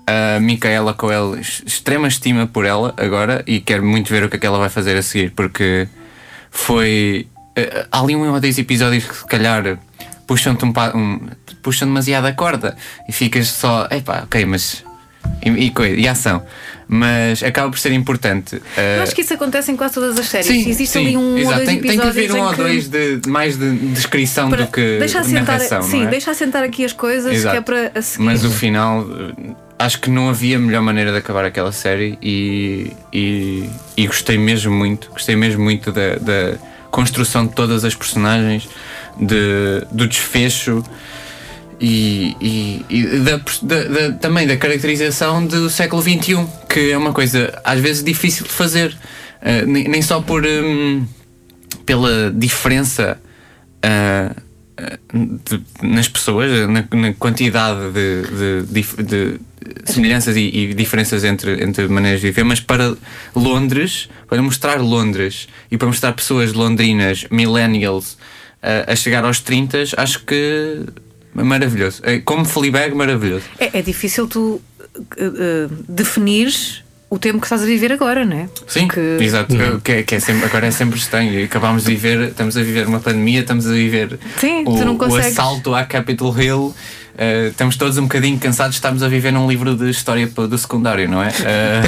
A 0.06 0.40
Micaela 0.40 0.96
es- 1.40 1.62
extrema 1.64 2.08
estima 2.08 2.46
por 2.46 2.64
ela 2.64 2.92
agora 2.96 3.44
e 3.46 3.60
quero 3.60 3.84
muito 3.84 4.08
ver 4.10 4.24
o 4.24 4.28
que 4.28 4.36
é 4.36 4.38
que 4.40 4.46
ela 4.46 4.58
vai 4.58 4.68
fazer 4.68 4.96
a 4.96 5.02
seguir, 5.02 5.30
porque 5.32 5.86
foi. 6.50 7.28
eh, 7.56 7.86
Há 7.92 8.00
ali 8.00 8.16
um 8.16 8.32
ou 8.32 8.40
dois 8.40 8.58
episódios 8.58 9.04
que 9.04 9.14
se 9.16 9.26
calhar 9.26 9.78
puxam-te 10.26 10.64
um, 10.64 10.72
um, 10.96 11.20
puxam 11.62 11.86
demasiado 11.88 12.26
a 12.26 12.32
corda 12.32 12.76
e 13.08 13.12
ficas 13.12 13.48
só. 13.48 13.86
Epá, 13.90 14.22
ok, 14.24 14.44
mas. 14.46 14.84
E, 15.44 15.48
e, 15.48 16.00
e 16.00 16.08
ação. 16.08 16.42
Mas 16.86 17.42
acaba 17.42 17.70
por 17.70 17.78
ser 17.78 17.92
importante. 17.92 18.56
Eu 18.56 18.62
eh, 18.76 19.00
acho 19.02 19.14
que 19.14 19.20
isso 19.20 19.32
acontece 19.32 19.70
em 19.70 19.76
quase 19.76 19.94
todas 19.94 20.18
as 20.18 20.26
séries. 20.28 20.66
Existe 20.66 20.98
ali 20.98 21.16
um 21.16 21.38
exato. 21.38 21.58
ou 21.60 21.64
dois 21.64 21.68
tem, 21.68 21.80
tem 21.80 21.82
que 21.82 21.88
episódios 21.88 22.16
haver 22.16 22.32
um 22.32 22.42
ou 22.44 22.50
que- 22.50 22.56
dois 22.56 22.88
de, 22.88 23.20
mais 23.28 23.56
de 23.56 23.70
descrição 23.88 24.50
para- 24.50 24.64
do 24.64 24.72
que 24.72 24.98
deixa 24.98 25.20
assentar, 25.20 25.44
narração, 25.58 25.82
sim, 25.82 26.04
é? 26.04 26.06
deixa 26.08 26.30
assentar 26.32 26.64
aqui 26.64 26.84
as 26.84 26.92
coisas 26.92 27.32
Exato. 27.32 27.52
que 27.52 27.58
é 27.58 27.60
para 27.60 27.92
a 27.98 28.02
seguir. 28.02 28.24
Mas 28.24 28.44
o 28.44 28.50
final, 28.50 29.06
acho 29.78 30.00
que 30.00 30.10
não 30.10 30.28
havia 30.28 30.58
melhor 30.58 30.82
maneira 30.82 31.12
de 31.12 31.18
acabar 31.18 31.44
aquela 31.44 31.70
série 31.70 32.18
e, 32.20 32.92
e, 33.12 33.70
e 33.96 34.06
gostei 34.08 34.36
mesmo 34.36 34.72
muito, 34.74 35.10
gostei 35.12 35.36
mesmo 35.36 35.62
muito 35.62 35.92
da, 35.92 36.16
da 36.16 36.54
construção 36.90 37.46
de 37.46 37.54
todas 37.54 37.84
as 37.84 37.94
personagens, 37.94 38.68
de, 39.16 39.84
do 39.92 40.08
desfecho 40.08 40.82
e, 41.80 42.36
e- 42.40 42.84
e 42.90 43.02
da, 43.20 43.36
da- 43.62 43.84
da- 43.84 44.12
também 44.18 44.46
da 44.46 44.56
caracterização 44.56 45.46
do 45.46 45.70
século 45.70 46.02
XXI, 46.02 46.46
que 46.68 46.90
é 46.90 46.96
uma 46.98 47.12
coisa 47.12 47.58
às 47.64 47.80
vezes 47.80 48.04
difícil 48.04 48.44
de 48.44 48.52
fazer, 48.52 48.94
eh, 49.40 49.64
nem, 49.64 49.88
nem 49.88 50.02
só 50.02 50.20
por 50.20 50.44
hum, 50.44 51.06
pela 51.86 52.30
diferença 52.30 53.18
ah, 53.82 54.34
de- 55.12 55.62
nas 55.82 56.06
pessoas, 56.08 56.68
na, 56.68 56.84
na 56.92 57.12
quantidade 57.14 57.80
de, 57.92 58.62
de 58.66 58.82
de 59.04 59.40
semelhanças 59.84 60.36
e, 60.36 60.40
e 60.40 60.74
diferenças 60.74 61.22
entre, 61.22 61.62
entre 61.62 61.86
maneiras 61.86 62.20
de 62.20 62.26
viver, 62.28 62.44
mas 62.44 62.60
para 62.60 62.94
Londres, 63.34 64.08
para 64.28 64.42
mostrar 64.42 64.80
Londres 64.80 65.48
e 65.70 65.76
para 65.76 65.86
mostrar 65.86 66.12
pessoas 66.14 66.52
londrinas, 66.54 67.26
millennials, 67.30 68.16
a 68.86 68.96
chegar 68.96 69.24
aos 69.24 69.40
30, 69.40 69.78
acho 69.98 70.24
que 70.24 70.80
maravilhoso. 71.34 72.00
É, 72.04 72.18
Como 72.18 72.44
Fleabag, 72.44 72.94
maravilhoso. 72.94 73.44
É, 73.58 73.78
é 73.78 73.82
difícil 73.82 74.26
tu 74.26 74.60
eh, 75.16 75.24
eh, 75.24 75.68
definires 75.88 76.82
o 77.08 77.18
tempo 77.18 77.40
que 77.40 77.46
estás 77.46 77.62
a 77.62 77.66
viver 77.66 77.92
agora, 77.92 78.24
não 78.24 78.36
é? 78.36 78.48
Sim, 78.68 78.86
Porque- 78.86 79.18
exato. 79.20 79.54
Que, 79.82 79.92
é- 79.92 80.02
que 80.04 80.14
é 80.14 80.20
sempre, 80.20 80.44
agora 80.46 80.66
é 80.66 80.70
sempre 80.70 80.98
estranho. 80.98 81.44
Acabámos 81.44 81.84
de 81.84 81.88
viver, 81.90 82.28
estamos 82.28 82.56
a 82.56 82.62
viver 82.62 82.86
uma 82.86 83.00
pandemia, 83.00 83.40
estamos 83.40 83.66
a 83.66 83.72
viver 83.72 84.18
Sim, 84.38 84.62
o, 84.64 84.72
o 85.08 85.16
assalto 85.16 85.74
à 85.74 85.84
Capitol 85.84 86.36
Hill. 86.40 86.74
eh, 87.18 87.48
estamos 87.50 87.76
todos 87.76 87.98
um 87.98 88.02
bocadinho 88.02 88.38
cansados, 88.38 88.76
estamos 88.76 89.02
a 89.02 89.08
viver 89.08 89.32
num 89.32 89.48
livro 89.48 89.74
de 89.76 89.90
história 89.90 90.26
do 90.26 90.56
secundário, 90.56 91.08
não 91.08 91.20
é? 91.22 91.28
Eh, 91.44 91.82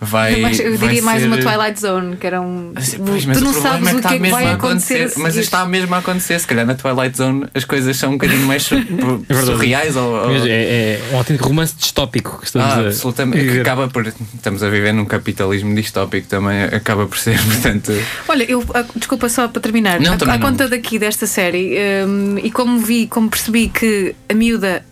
vai. 0.00 0.40
Mas 0.40 0.58
eu 0.60 0.76
vai 0.76 0.88
diria 0.88 1.02
mais 1.02 1.20
ser- 1.22 1.26
uma 1.28 1.36
Twilight 1.38 1.80
Zone, 1.80 2.16
que 2.16 2.26
era 2.26 2.40
um. 2.40 2.72
Pois, 3.06 3.24
mas 3.26 3.38
tu 3.38 3.44
não 3.44 3.52
sabes 3.52 3.88
é 3.88 3.94
o 3.94 4.00
que 4.00 4.06
é 4.06 4.18
que 4.18 4.30
vai 4.30 4.50
acontecer. 4.52 5.12
a 5.16 5.18
Mas 5.20 5.36
está 5.36 5.64
mesmo 5.66 5.94
a 5.94 5.98
acontecer. 5.98 6.38
Se 6.38 6.46
calhar 6.46 6.66
na 6.66 6.74
Twilight 6.74 7.16
Zone 7.16 7.46
as 7.54 7.64
coisas 7.64 7.96
são 7.96 8.10
um 8.10 8.12
bocadinho 8.12 8.46
mais 8.46 8.68
verdade. 8.68 9.44
surreais 9.46 9.96
ou. 9.96 10.12
ou- 10.12 10.46
é, 10.46 10.48
é 10.48 11.00
um 11.12 11.16
autêntico 11.18 11.48
romance 11.48 11.74
distópico 11.76 12.38
que 12.40 12.46
estamos 12.46 12.72
Ah, 12.72 12.80
a. 12.80 12.86
absolutamente. 12.86 13.44
Que 13.52 13.60
acaba 13.60 13.88
por. 13.88 14.06
Estamos 14.06 14.62
a 14.62 14.68
viver 14.68 14.92
num 14.92 15.04
capitalismo 15.04 15.74
distópico 15.74 16.26
também, 16.28 16.64
acaba 16.64 17.06
por 17.06 17.18
ser, 17.18 17.38
portanto. 17.44 17.92
Olha, 18.28 18.44
eu, 18.44 18.64
ah, 18.74 18.84
desculpa 18.96 19.28
só 19.28 19.48
para 19.48 19.60
terminar. 19.60 20.00
Não, 20.00 20.12
a, 20.12 20.14
a 20.16 20.26
não. 20.26 20.38
conta 20.40 20.68
daqui 20.68 20.98
desta 20.98 21.26
série, 21.26 21.76
hum, 22.06 22.36
e 22.42 22.50
como 22.50 22.78
vi, 22.80 23.06
como 23.06 23.28
percebi 23.28 23.68
que 23.68 24.14
a 24.28 24.34
miúda 24.34 24.84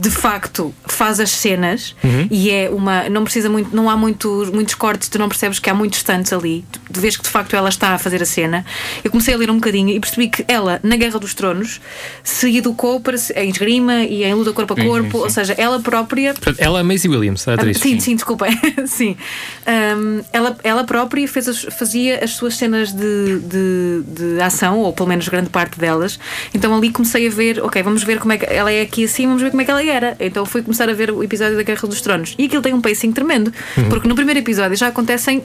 de 0.00 0.10
facto 0.10 0.74
faz 0.86 1.20
as 1.20 1.30
cenas 1.30 1.94
Uhum. 2.02 2.26
e 2.30 2.50
é 2.50 2.68
uma. 2.70 3.08
Não 3.08 3.22
precisa 3.22 3.48
muito, 3.48 3.74
não 3.74 3.88
há 3.88 3.96
muitos, 3.96 4.50
muitos 4.50 4.74
cortes, 4.74 5.08
tu 5.08 5.18
não 5.18 5.28
percebes 5.28 5.58
que 5.58 5.70
há 5.70 5.74
muitos 5.74 6.00
stunts 6.00 6.32
ali. 6.32 6.64
Tu, 6.92 7.00
vês 7.00 7.16
que 7.16 7.22
de 7.22 7.28
facto 7.28 7.54
ela 7.54 7.68
está 7.68 7.90
a 7.90 7.98
fazer 7.98 8.22
a 8.22 8.26
cena. 8.26 8.64
Eu 9.04 9.10
comecei 9.10 9.34
a 9.34 9.36
ler 9.36 9.50
um 9.50 9.54
bocadinho 9.56 9.90
e 9.90 10.00
percebi 10.00 10.28
que 10.28 10.44
ela, 10.48 10.80
na 10.82 10.96
Guerra 10.96 11.18
dos 11.20 11.34
Tronos, 11.34 11.80
se 12.22 12.56
educou 12.56 12.98
para 13.00 13.16
se- 13.18 13.32
em 13.34 13.50
esgrima 13.50 14.02
e 14.04 14.24
em 14.24 14.34
luta 14.34 14.52
corpo 14.52 14.72
a 14.72 14.76
Sim, 14.76 14.82
sim, 14.82 14.88
corpo, 14.88 15.18
sim. 15.18 15.24
ou 15.24 15.30
seja, 15.30 15.54
ela 15.56 15.78
própria 15.80 16.34
ela 16.58 16.78
é 16.78 16.80
a 16.80 16.84
Maisie 16.84 17.08
Williams, 17.10 17.46
a 17.46 17.54
atriz. 17.54 17.76
ah, 17.76 17.80
Sim, 17.82 18.00
sim, 18.00 18.14
desculpa. 18.16 18.46
sim. 18.86 19.16
Ahm, 19.66 20.22
ela, 20.32 20.56
ela 20.62 20.84
própria 20.84 21.26
fez 21.28 21.48
as- 21.48 21.66
fazia 21.78 22.22
as 22.24 22.30
suas 22.32 22.56
cenas 22.56 22.92
de, 22.92 23.38
de, 23.40 24.02
de 24.06 24.40
ação, 24.40 24.78
ou 24.80 24.92
pelo 24.92 25.08
menos 25.08 25.28
grande 25.28 25.50
parte 25.50 25.78
delas. 25.78 26.18
Então 26.52 26.74
ali 26.76 26.90
comecei 26.90 27.26
a 27.26 27.30
ver, 27.30 27.62
ok, 27.62 27.82
vamos 27.82 28.02
ver 28.02 28.18
como 28.18 28.32
é 28.32 28.38
que 28.38 28.44
ela 28.46 28.70
é 28.72 28.80
aqui 28.82 29.04
assim, 29.04 29.26
vamos 29.26 29.42
ver 29.42 29.50
como 29.50 29.62
é 29.62 29.64
que 29.64 29.70
ela 29.70 29.83
era. 29.88 30.16
Então 30.20 30.44
fui 30.46 30.62
começar 30.62 30.88
a 30.88 30.92
ver 30.92 31.10
o 31.10 31.22
episódio 31.22 31.56
da 31.56 31.62
Guerra 31.62 31.86
dos 31.88 32.00
Tronos. 32.00 32.34
E 32.38 32.44
aquilo 32.46 32.62
tem 32.62 32.72
um 32.74 32.80
pacing 32.80 33.12
tremendo, 33.12 33.52
porque 33.88 34.06
no 34.08 34.14
primeiro 34.14 34.40
episódio 34.40 34.76
já 34.76 34.88
acontecem 34.88 35.42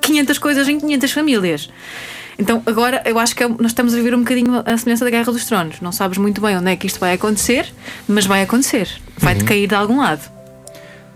500 0.00 0.38
coisas 0.38 0.68
em 0.68 0.78
500 0.80 1.12
famílias. 1.12 1.70
Então 2.38 2.62
agora 2.66 3.00
eu 3.04 3.18
acho 3.18 3.34
que 3.36 3.42
é- 3.44 3.48
nós 3.48 3.66
estamos 3.68 3.94
a 3.94 3.96
viver 3.96 4.14
um 4.14 4.18
bocadinho 4.20 4.62
a 4.66 4.76
semelhança 4.76 5.04
da 5.04 5.10
Guerra 5.10 5.32
dos 5.32 5.44
Tronos. 5.44 5.80
Não 5.80 5.92
sabes 5.92 6.18
muito 6.18 6.40
bem 6.40 6.56
onde 6.56 6.70
é 6.70 6.76
que 6.76 6.86
isto 6.86 6.98
vai 6.98 7.12
acontecer, 7.12 7.72
mas 8.08 8.26
vai 8.26 8.42
acontecer. 8.42 8.88
Vai-te 9.18 9.44
cair 9.44 9.66
de 9.68 9.74
algum 9.74 9.98
lado. 10.00 10.20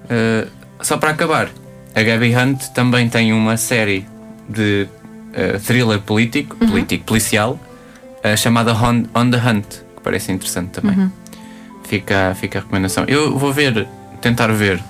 Uh, 0.04 0.48
só 0.80 0.96
para 0.96 1.10
acabar, 1.10 1.50
a 1.94 2.02
Gabby 2.02 2.34
Hunt 2.34 2.68
também 2.74 3.08
tem 3.08 3.32
uma 3.32 3.56
série 3.56 4.06
de 4.48 4.86
uh, 5.32 5.58
thriller 5.60 6.00
político, 6.00 6.56
político 6.56 7.04
policial, 7.04 7.58
uh, 8.24 8.36
chamada 8.36 8.72
On, 8.72 9.02
On 9.14 9.30
the 9.30 9.36
Hunt, 9.38 9.66
que 9.96 10.02
parece 10.02 10.30
interessante 10.32 10.70
também. 10.70 11.10
Fica, 11.88 12.36
fica 12.38 12.58
a 12.58 12.62
recomendação. 12.62 13.04
Eu 13.08 13.38
vou 13.38 13.52
ver, 13.52 13.86
tentar 14.20 14.48
ver 14.52 14.80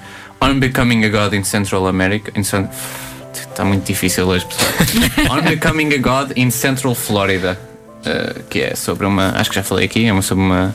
On 0.40 0.58
Becoming 0.58 1.04
a 1.04 1.08
God 1.08 1.32
in 1.34 1.44
Central 1.44 1.86
America. 1.86 2.32
In 2.36 2.42
Cen- 2.42 2.68
Está 3.34 3.64
muito 3.64 3.84
difícil 3.86 4.26
hoje, 4.26 4.46
pessoal. 4.46 5.36
On 5.38 5.42
Becoming 5.42 5.92
a 5.94 5.98
God 5.98 6.32
in 6.36 6.50
Central 6.50 6.94
Florida. 6.94 7.58
uh, 8.06 8.42
que 8.48 8.60
é 8.60 8.74
sobre 8.76 9.04
uma, 9.06 9.32
acho 9.36 9.50
que 9.50 9.56
já 9.56 9.62
falei 9.62 9.84
aqui, 9.86 10.06
é 10.06 10.12
uma, 10.12 10.22
sobre 10.22 10.42
uma, 10.44 10.74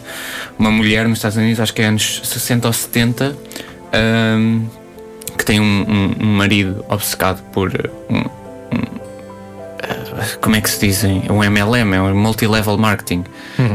uma 0.59 0.69
mulher 0.71 1.07
nos 1.07 1.17
Estados 1.19 1.37
Unidos, 1.37 1.59
acho 1.61 1.73
que 1.73 1.81
é 1.81 1.85
anos 1.85 2.21
60 2.23 2.67
ou 2.67 2.73
70, 2.73 3.37
um, 4.37 4.67
que 5.37 5.45
tem 5.45 5.59
um, 5.59 5.63
um- 5.87 6.15
um 6.25 6.33
marido 6.35 6.83
obcecado 6.89 7.41
por 7.53 7.69
uh, 7.69 7.89
um, 8.13 8.25
como 10.41 10.55
é 10.55 10.61
que 10.61 10.69
se 10.69 10.79
dizem? 10.85 11.23
Um 11.29 11.43
MLM, 11.43 11.93
é 11.93 12.01
um 12.01 12.15
multi-level 12.15 12.77
marketing. 12.77 13.23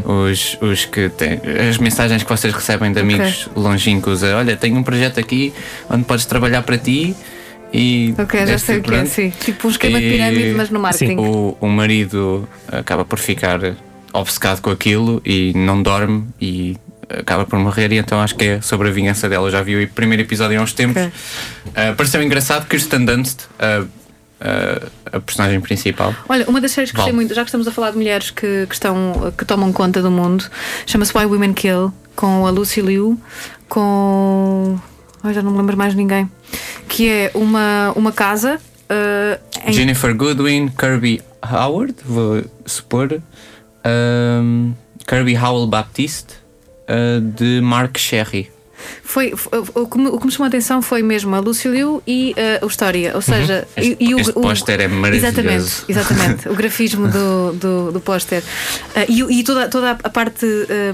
Os, 0.04 0.56
os 0.60 0.84
que 0.84 1.08
têm 1.08 1.40
as 1.68 1.78
mensagens 1.78 2.22
que 2.22 2.28
vocês 2.28 2.52
recebem 2.52 2.92
de 2.92 3.00
amigos 3.00 3.48
longínquos, 3.56 4.22
é, 4.22 4.34
olha, 4.34 4.56
tenho 4.56 4.76
um 4.76 4.82
projeto 4.82 5.18
aqui 5.20 5.52
onde 5.88 6.04
podes 6.04 6.26
trabalhar 6.26 6.62
para 6.62 6.76
ti 6.78 7.14
e 7.72 8.14
Ok, 8.18 8.46
já 8.46 8.58
sei 8.58 8.78
o 8.78 8.82
que 8.82 8.94
é, 8.94 9.04
sim. 9.04 9.30
Tipo 9.40 9.68
um 9.68 9.70
esquema 9.70 9.98
de 10.00 10.06
E- 10.06 10.12
pirâmide, 10.12 10.54
mas 10.56 10.70
no 10.70 10.80
marketing. 10.80 11.16
o, 11.18 11.56
o 11.60 11.68
marido 11.68 12.48
acaba 12.70 13.04
por 13.04 13.18
ficar 13.18 13.60
obcecado 14.12 14.60
com 14.62 14.70
aquilo 14.70 15.20
e 15.24 15.52
não 15.54 15.82
dorme 15.82 16.26
e 16.40 16.76
acaba 17.10 17.44
por 17.46 17.58
morrer 17.58 17.92
e 17.92 17.96
então 17.98 18.20
acho 18.20 18.34
que 18.36 18.44
é 18.44 18.60
sobre 18.60 18.88
a 18.88 18.90
vingança 18.90 19.28
dela. 19.28 19.46
Eu 19.46 19.50
já 19.50 19.62
vi 19.62 19.82
o 19.84 19.88
primeiro 19.88 20.22
episódio 20.22 20.58
há 20.58 20.62
uns 20.62 20.72
tempos. 20.72 21.02
Ok. 21.02 21.12
Uh, 21.68 21.94
pareceu 21.94 22.22
engraçado 22.22 22.66
Kirsten 22.66 23.04
Dunst, 23.04 23.40
a, 23.58 23.84
a, 24.40 25.16
a 25.16 25.20
personagem 25.20 25.60
principal. 25.60 26.14
Olha, 26.28 26.44
uma 26.48 26.60
das 26.60 26.70
séries 26.72 26.90
que 26.90 26.96
gostei 26.96 27.12
muito, 27.14 27.34
já 27.34 27.42
que 27.42 27.48
estamos 27.48 27.66
a 27.66 27.72
falar 27.72 27.90
de 27.90 27.96
mulheres 27.96 28.30
que, 28.30 28.66
que, 28.66 28.74
estão, 28.74 29.32
que 29.36 29.44
tomam 29.44 29.72
conta 29.72 30.00
do 30.02 30.10
mundo, 30.10 30.44
chama-se 30.86 31.16
Why 31.16 31.24
Women 31.26 31.52
Kill, 31.54 31.92
com 32.16 32.46
a 32.46 32.50
Lucy 32.50 32.80
Liu, 32.80 33.20
com. 33.68 34.78
Já 35.32 35.42
não 35.42 35.50
me 35.50 35.58
lembro 35.58 35.76
mais 35.76 35.94
ninguém. 35.94 36.30
Que 36.88 37.08
é 37.08 37.30
uma, 37.34 37.92
uma 37.96 38.12
casa. 38.12 38.58
uh, 38.90 39.68
em- 39.68 39.72
Jennifer 39.72 40.14
Goodwin, 40.16 40.68
Kirby 40.68 41.20
Howard, 41.42 41.94
vou 42.04 42.44
supor, 42.64 43.20
um, 44.42 44.72
Kirby 45.06 45.36
Howell 45.36 45.66
Baptiste, 45.66 46.34
uh, 46.88 47.20
de 47.20 47.60
Mark 47.60 47.98
Sherry. 47.98 48.50
Foi, 49.02 49.32
o, 49.74 49.86
que 49.86 49.98
me, 49.98 50.08
o 50.08 50.18
que 50.18 50.26
me 50.26 50.32
chamou 50.32 50.44
a 50.44 50.48
atenção 50.48 50.80
foi 50.82 51.02
mesmo 51.02 51.34
a 51.34 51.40
Lucy 51.40 51.68
Liu 51.68 52.02
e 52.06 52.34
uh, 52.62 52.64
o 52.64 52.68
História. 52.68 53.12
Ou 53.14 53.22
seja, 53.22 53.66
e, 53.76 53.96
e 54.00 54.14
o, 54.14 54.18
Uhum. 54.18 54.20
Este 54.20 54.30
o- 54.38 54.40
póster 54.42 54.80
é 54.80 54.88
maravilhoso. 54.88 55.26
Exatamente, 55.26 55.84
exatamente. 55.88 56.48
o 56.48 56.54
grafismo 56.54 57.08
do, 57.08 57.52
do, 57.52 57.92
do 57.92 58.00
póster. 58.00 58.42
Uh, 58.42 59.04
e, 59.08 59.40
e 59.40 59.44
toda, 59.44 59.68
toda 59.68 59.90
a 59.92 60.10
parte 60.10 60.44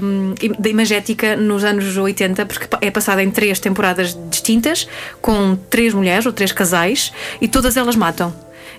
um, 0.01 0.33
im- 0.41 0.53
da 0.59 0.69
imagética 0.69 1.35
nos 1.35 1.63
anos 1.63 1.95
80, 1.97 2.45
porque 2.45 2.67
é 2.81 2.91
passada 2.91 3.21
em 3.23 3.31
três 3.31 3.59
temporadas 3.59 4.17
distintas, 4.29 4.87
com 5.21 5.55
três 5.69 5.93
mulheres 5.93 6.25
ou 6.25 6.31
três 6.33 6.51
casais, 6.51 7.11
e 7.41 7.47
todas 7.47 7.75
elas 7.77 7.95
matam. 7.95 8.33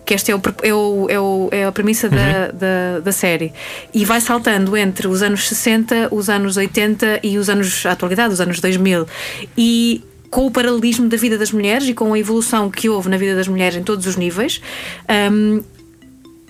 Que 0.06 0.14
esta 0.14 0.32
é, 0.32 0.34
o, 0.34 0.40
é, 0.62 0.72
o, 0.72 1.06
é, 1.10 1.20
o, 1.20 1.48
é 1.50 1.64
a 1.64 1.72
premissa 1.72 2.08
da, 2.08 2.52
da, 2.52 3.00
da 3.04 3.12
série. 3.12 3.52
E 3.92 4.04
vai 4.04 4.20
saltando 4.20 4.76
entre 4.76 5.08
os 5.08 5.20
anos 5.20 5.48
60, 5.48 6.08
os 6.12 6.30
anos 6.30 6.56
80 6.56 7.20
e 7.22 7.36
os 7.36 7.50
anos, 7.50 7.84
a 7.84 7.90
atualidade, 7.90 8.32
os 8.32 8.40
anos 8.40 8.60
2000. 8.60 9.06
E 9.58 10.02
com 10.30 10.46
o 10.46 10.50
paralelismo 10.50 11.08
da 11.08 11.16
vida 11.16 11.36
das 11.36 11.50
mulheres 11.50 11.88
e 11.88 11.94
com 11.94 12.14
a 12.14 12.18
evolução 12.18 12.70
que 12.70 12.88
houve 12.88 13.08
na 13.08 13.16
vida 13.16 13.34
das 13.34 13.48
mulheres 13.48 13.76
em 13.76 13.82
todos 13.82 14.06
os 14.06 14.16
níveis, 14.16 14.60
hum, 15.32 15.62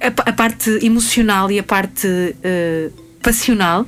a, 0.01 0.31
a 0.31 0.33
parte 0.33 0.71
emocional 0.85 1.51
e 1.51 1.59
a 1.59 1.63
parte 1.63 2.37
eh, 2.43 2.91
passional, 3.27 3.85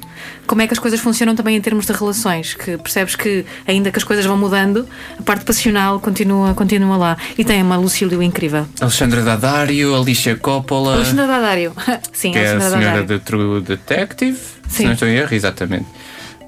como 0.48 0.60
é 0.62 0.66
que 0.66 0.72
as 0.74 0.78
coisas 0.80 0.98
funcionam 0.98 1.36
também 1.36 1.56
em 1.56 1.60
termos 1.60 1.86
de 1.86 1.92
relações, 1.92 2.54
que 2.54 2.76
percebes 2.76 3.14
que 3.14 3.44
ainda 3.66 3.90
que 3.92 3.98
as 3.98 4.02
coisas 4.04 4.26
vão 4.26 4.36
mudando, 4.36 4.84
a 5.16 5.22
parte 5.22 5.44
passional 5.44 6.00
continua, 6.00 6.52
continua 6.54 6.96
lá. 6.96 7.16
E 7.38 7.44
tem 7.44 7.62
uma 7.62 7.76
Lucílio 7.76 8.20
incrível. 8.22 8.66
Alexandra 8.80 9.22
Daddario, 9.22 9.94
Alicia 9.94 10.34
Coppola. 10.36 10.94
Alexandra 10.96 11.26
Dadário. 11.28 11.72
Sim, 12.12 12.32
que 12.32 12.38
é 12.38 12.48
a 12.48 12.50
Alexandra 12.52 12.78
senhora 12.80 13.02
do 13.04 13.20
True 13.20 13.60
Detective, 13.60 14.36
se 14.68 14.76
Sim. 14.78 14.84
não 14.86 14.92
estou 14.94 15.06
em 15.06 15.12
erro, 15.14 15.32
exatamente. 15.34 15.86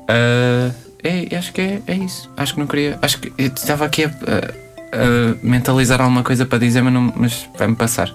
Ah, 0.08 0.70
é, 1.04 1.36
acho 1.36 1.52
que 1.52 1.60
é, 1.60 1.82
é 1.86 1.94
isso. 1.94 2.28
Acho 2.36 2.54
que 2.54 2.60
não 2.60 2.66
queria. 2.66 2.98
Acho 3.00 3.18
que 3.20 3.32
eu 3.38 3.46
estava 3.46 3.84
aqui 3.84 4.04
a, 4.04 4.08
a- 4.08 4.70
a 4.92 5.34
mentalizar 5.42 6.00
alguma 6.00 6.22
coisa 6.24 6.44
para 6.44 6.58
dizer, 6.58 6.82
mas, 6.82 6.92
não- 6.92 7.12
mas 7.16 7.48
vai-me 7.56 7.76
passar. 7.76 8.10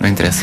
Não 0.00 0.08
interessa. 0.08 0.42